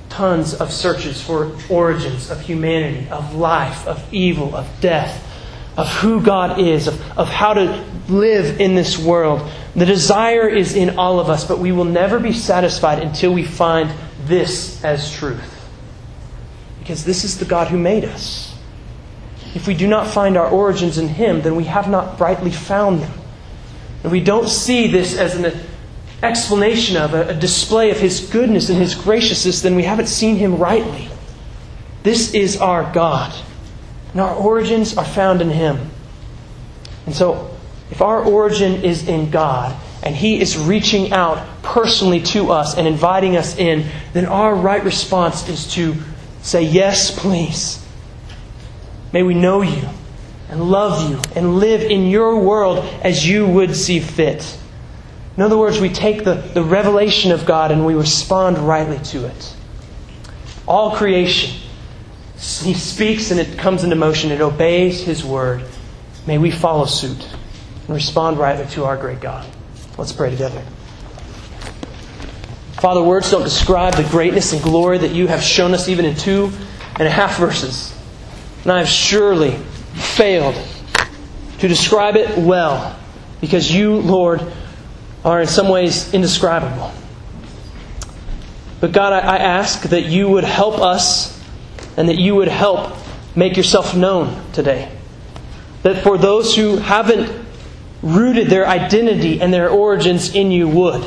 tons 0.08 0.54
of 0.54 0.72
searches 0.72 1.20
for 1.20 1.56
origins 1.68 2.30
of 2.30 2.40
humanity, 2.40 3.08
of 3.10 3.34
life, 3.34 3.86
of 3.86 4.12
evil, 4.12 4.54
of 4.54 4.68
death, 4.80 5.28
of 5.76 5.88
who 5.88 6.22
God 6.22 6.60
is, 6.60 6.86
of, 6.86 7.18
of 7.18 7.28
how 7.28 7.54
to 7.54 7.84
live 8.08 8.60
in 8.60 8.76
this 8.76 8.96
world. 8.96 9.50
The 9.74 9.86
desire 9.86 10.48
is 10.48 10.76
in 10.76 10.96
all 10.98 11.18
of 11.18 11.28
us, 11.28 11.44
but 11.44 11.58
we 11.58 11.72
will 11.72 11.84
never 11.84 12.20
be 12.20 12.32
satisfied 12.32 13.00
until 13.00 13.32
we 13.32 13.42
find 13.42 13.90
this 14.24 14.82
as 14.84 15.12
truth. 15.12 15.50
Because 16.78 17.04
this 17.04 17.24
is 17.24 17.38
the 17.38 17.44
God 17.44 17.68
who 17.68 17.78
made 17.78 18.04
us. 18.04 18.53
If 19.54 19.66
we 19.66 19.74
do 19.74 19.86
not 19.86 20.08
find 20.08 20.36
our 20.36 20.48
origins 20.48 20.98
in 20.98 21.08
Him, 21.08 21.42
then 21.42 21.56
we 21.56 21.64
have 21.64 21.88
not 21.88 22.18
rightly 22.20 22.50
found 22.50 23.00
them 23.00 23.12
and 24.04 24.12
we 24.12 24.20
don't 24.20 24.48
see 24.48 24.86
this 24.86 25.16
as 25.16 25.34
an 25.34 25.58
explanation 26.22 26.98
of, 26.98 27.14
a, 27.14 27.28
a 27.28 27.34
display 27.34 27.90
of 27.90 27.98
His 27.98 28.20
goodness 28.20 28.68
and 28.68 28.78
His 28.78 28.94
graciousness, 28.94 29.62
then 29.62 29.74
we 29.74 29.82
haven't 29.82 30.08
seen 30.08 30.36
Him 30.36 30.58
rightly. 30.58 31.08
This 32.02 32.34
is 32.34 32.58
our 32.58 32.92
God. 32.92 33.34
And 34.12 34.20
our 34.20 34.34
origins 34.34 34.98
are 34.98 35.06
found 35.06 35.40
in 35.40 35.48
Him. 35.48 35.90
And 37.06 37.14
so, 37.14 37.56
if 37.90 38.02
our 38.02 38.22
origin 38.22 38.84
is 38.84 39.08
in 39.08 39.30
God, 39.30 39.74
and 40.02 40.14
He 40.14 40.38
is 40.38 40.58
reaching 40.58 41.12
out 41.14 41.42
personally 41.62 42.20
to 42.20 42.52
us 42.52 42.76
and 42.76 42.86
inviting 42.86 43.38
us 43.38 43.56
in, 43.56 43.86
then 44.12 44.26
our 44.26 44.54
right 44.54 44.84
response 44.84 45.48
is 45.48 45.66
to 45.74 45.94
say, 46.42 46.62
Yes, 46.62 47.18
please. 47.18 47.82
May 49.14 49.22
we 49.22 49.32
know 49.32 49.62
you. 49.62 49.88
and 50.50 50.70
love 50.70 51.10
you 51.10 51.20
and 51.34 51.56
live 51.56 51.82
in 51.82 52.08
your 52.08 52.38
world 52.38 52.84
as 53.02 53.26
you 53.26 53.46
would 53.46 53.74
see 53.74 53.98
fit. 53.98 54.58
In 55.36 55.42
other 55.42 55.56
words, 55.56 55.80
we 55.80 55.88
take 55.88 56.22
the, 56.22 56.34
the 56.34 56.62
revelation 56.62 57.32
of 57.32 57.46
God 57.46 57.72
and 57.72 57.86
we 57.86 57.94
respond 57.94 58.58
rightly 58.58 58.98
to 59.10 59.26
it. 59.26 59.56
All 60.66 60.96
creation, 60.96 61.60
He 62.34 62.74
speaks 62.74 63.30
and 63.30 63.40
it 63.40 63.56
comes 63.58 63.84
into 63.84 63.96
motion. 63.96 64.30
It 64.30 64.40
obeys 64.40 65.02
His 65.02 65.24
word. 65.24 65.64
May 66.26 66.38
we 66.38 66.50
follow 66.50 66.84
suit 66.84 67.26
and 67.86 67.94
respond 67.94 68.38
rightly 68.38 68.66
to 68.74 68.84
our 68.84 68.96
great 68.96 69.20
God. 69.20 69.46
Let's 69.96 70.12
pray 70.12 70.30
together. 70.30 70.62
Father, 72.80 73.02
words 73.02 73.30
don't 73.30 73.44
describe 73.44 73.94
the 73.94 74.08
greatness 74.10 74.52
and 74.52 74.62
glory 74.62 74.98
that 74.98 75.12
you 75.12 75.26
have 75.28 75.42
shown 75.42 75.72
us 75.72 75.88
even 75.88 76.04
in 76.04 76.16
two 76.16 76.50
and 76.96 77.08
a 77.08 77.10
half 77.10 77.38
verses. 77.38 77.93
And 78.64 78.72
I 78.72 78.78
have 78.78 78.88
surely 78.88 79.52
failed 79.92 80.56
to 81.58 81.68
describe 81.68 82.16
it 82.16 82.36
well 82.38 82.98
because 83.40 83.70
you, 83.70 83.96
Lord, 83.96 84.42
are 85.24 85.42
in 85.42 85.46
some 85.46 85.68
ways 85.68 86.12
indescribable. 86.12 86.92
But 88.80 88.92
God, 88.92 89.12
I 89.12 89.38
ask 89.38 89.82
that 89.84 90.06
you 90.06 90.28
would 90.28 90.44
help 90.44 90.78
us 90.78 91.42
and 91.96 92.08
that 92.08 92.18
you 92.18 92.34
would 92.34 92.48
help 92.48 92.96
make 93.36 93.56
yourself 93.56 93.94
known 93.94 94.42
today. 94.52 94.90
That 95.82 96.02
for 96.02 96.18
those 96.18 96.56
who 96.56 96.78
haven't 96.78 97.30
rooted 98.02 98.48
their 98.48 98.66
identity 98.66 99.40
and 99.40 99.52
their 99.52 99.68
origins 99.68 100.34
in 100.34 100.50
you 100.50 100.68
would 100.68 101.04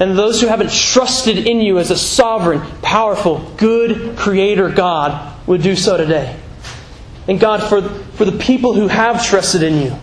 and 0.00 0.16
those 0.16 0.40
who 0.40 0.46
haven't 0.46 0.70
trusted 0.70 1.46
in 1.46 1.60
you 1.60 1.78
as 1.78 1.90
a 1.90 1.96
sovereign, 1.96 2.60
powerful, 2.82 3.38
good 3.56 4.16
creator 4.16 4.68
God 4.68 5.34
would 5.46 5.62
do 5.62 5.74
so 5.74 5.96
today. 5.96 6.36
And 7.28 7.38
God, 7.38 7.62
for, 7.68 7.82
for 7.82 8.24
the 8.24 8.38
people 8.38 8.72
who 8.72 8.88
have 8.88 9.24
trusted 9.24 9.62
in 9.62 9.82
you, 9.82 9.94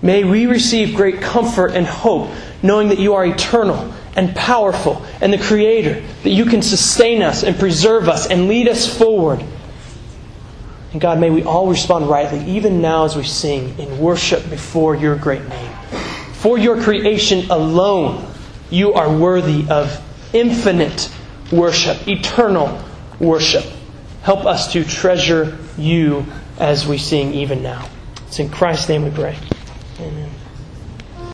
may 0.00 0.22
we 0.22 0.46
receive 0.46 0.94
great 0.94 1.20
comfort 1.20 1.72
and 1.72 1.84
hope, 1.84 2.30
knowing 2.62 2.88
that 2.88 3.00
you 3.00 3.14
are 3.14 3.26
eternal 3.26 3.92
and 4.14 4.34
powerful 4.34 5.04
and 5.20 5.32
the 5.32 5.38
creator, 5.38 6.00
that 6.22 6.30
you 6.30 6.44
can 6.46 6.62
sustain 6.62 7.20
us 7.20 7.42
and 7.42 7.58
preserve 7.58 8.08
us 8.08 8.30
and 8.30 8.46
lead 8.46 8.68
us 8.68 8.96
forward. 8.96 9.44
And 10.92 11.00
God, 11.00 11.18
may 11.18 11.30
we 11.30 11.42
all 11.42 11.68
respond 11.68 12.08
rightly, 12.08 12.42
even 12.48 12.80
now 12.80 13.04
as 13.04 13.16
we 13.16 13.24
sing 13.24 13.76
in 13.78 13.98
worship 13.98 14.48
before 14.48 14.94
your 14.94 15.16
great 15.16 15.46
name. 15.48 15.72
For 16.34 16.56
your 16.56 16.80
creation 16.80 17.50
alone 17.50 18.32
you 18.70 18.94
are 18.94 19.14
worthy 19.14 19.66
of 19.68 20.00
infinite 20.32 21.10
worship, 21.50 22.06
eternal 22.06 22.82
worship. 23.18 23.64
Help 24.22 24.46
us 24.46 24.72
to 24.72 24.84
treasure 24.84 25.58
you 25.78 26.26
as 26.58 26.86
we 26.86 26.98
sing 26.98 27.34
even 27.34 27.62
now. 27.62 27.88
It's 28.26 28.38
in 28.38 28.48
Christ's 28.48 28.88
name 28.88 29.04
we 29.04 29.10
pray. 29.10 29.38
Amen. 30.00 30.30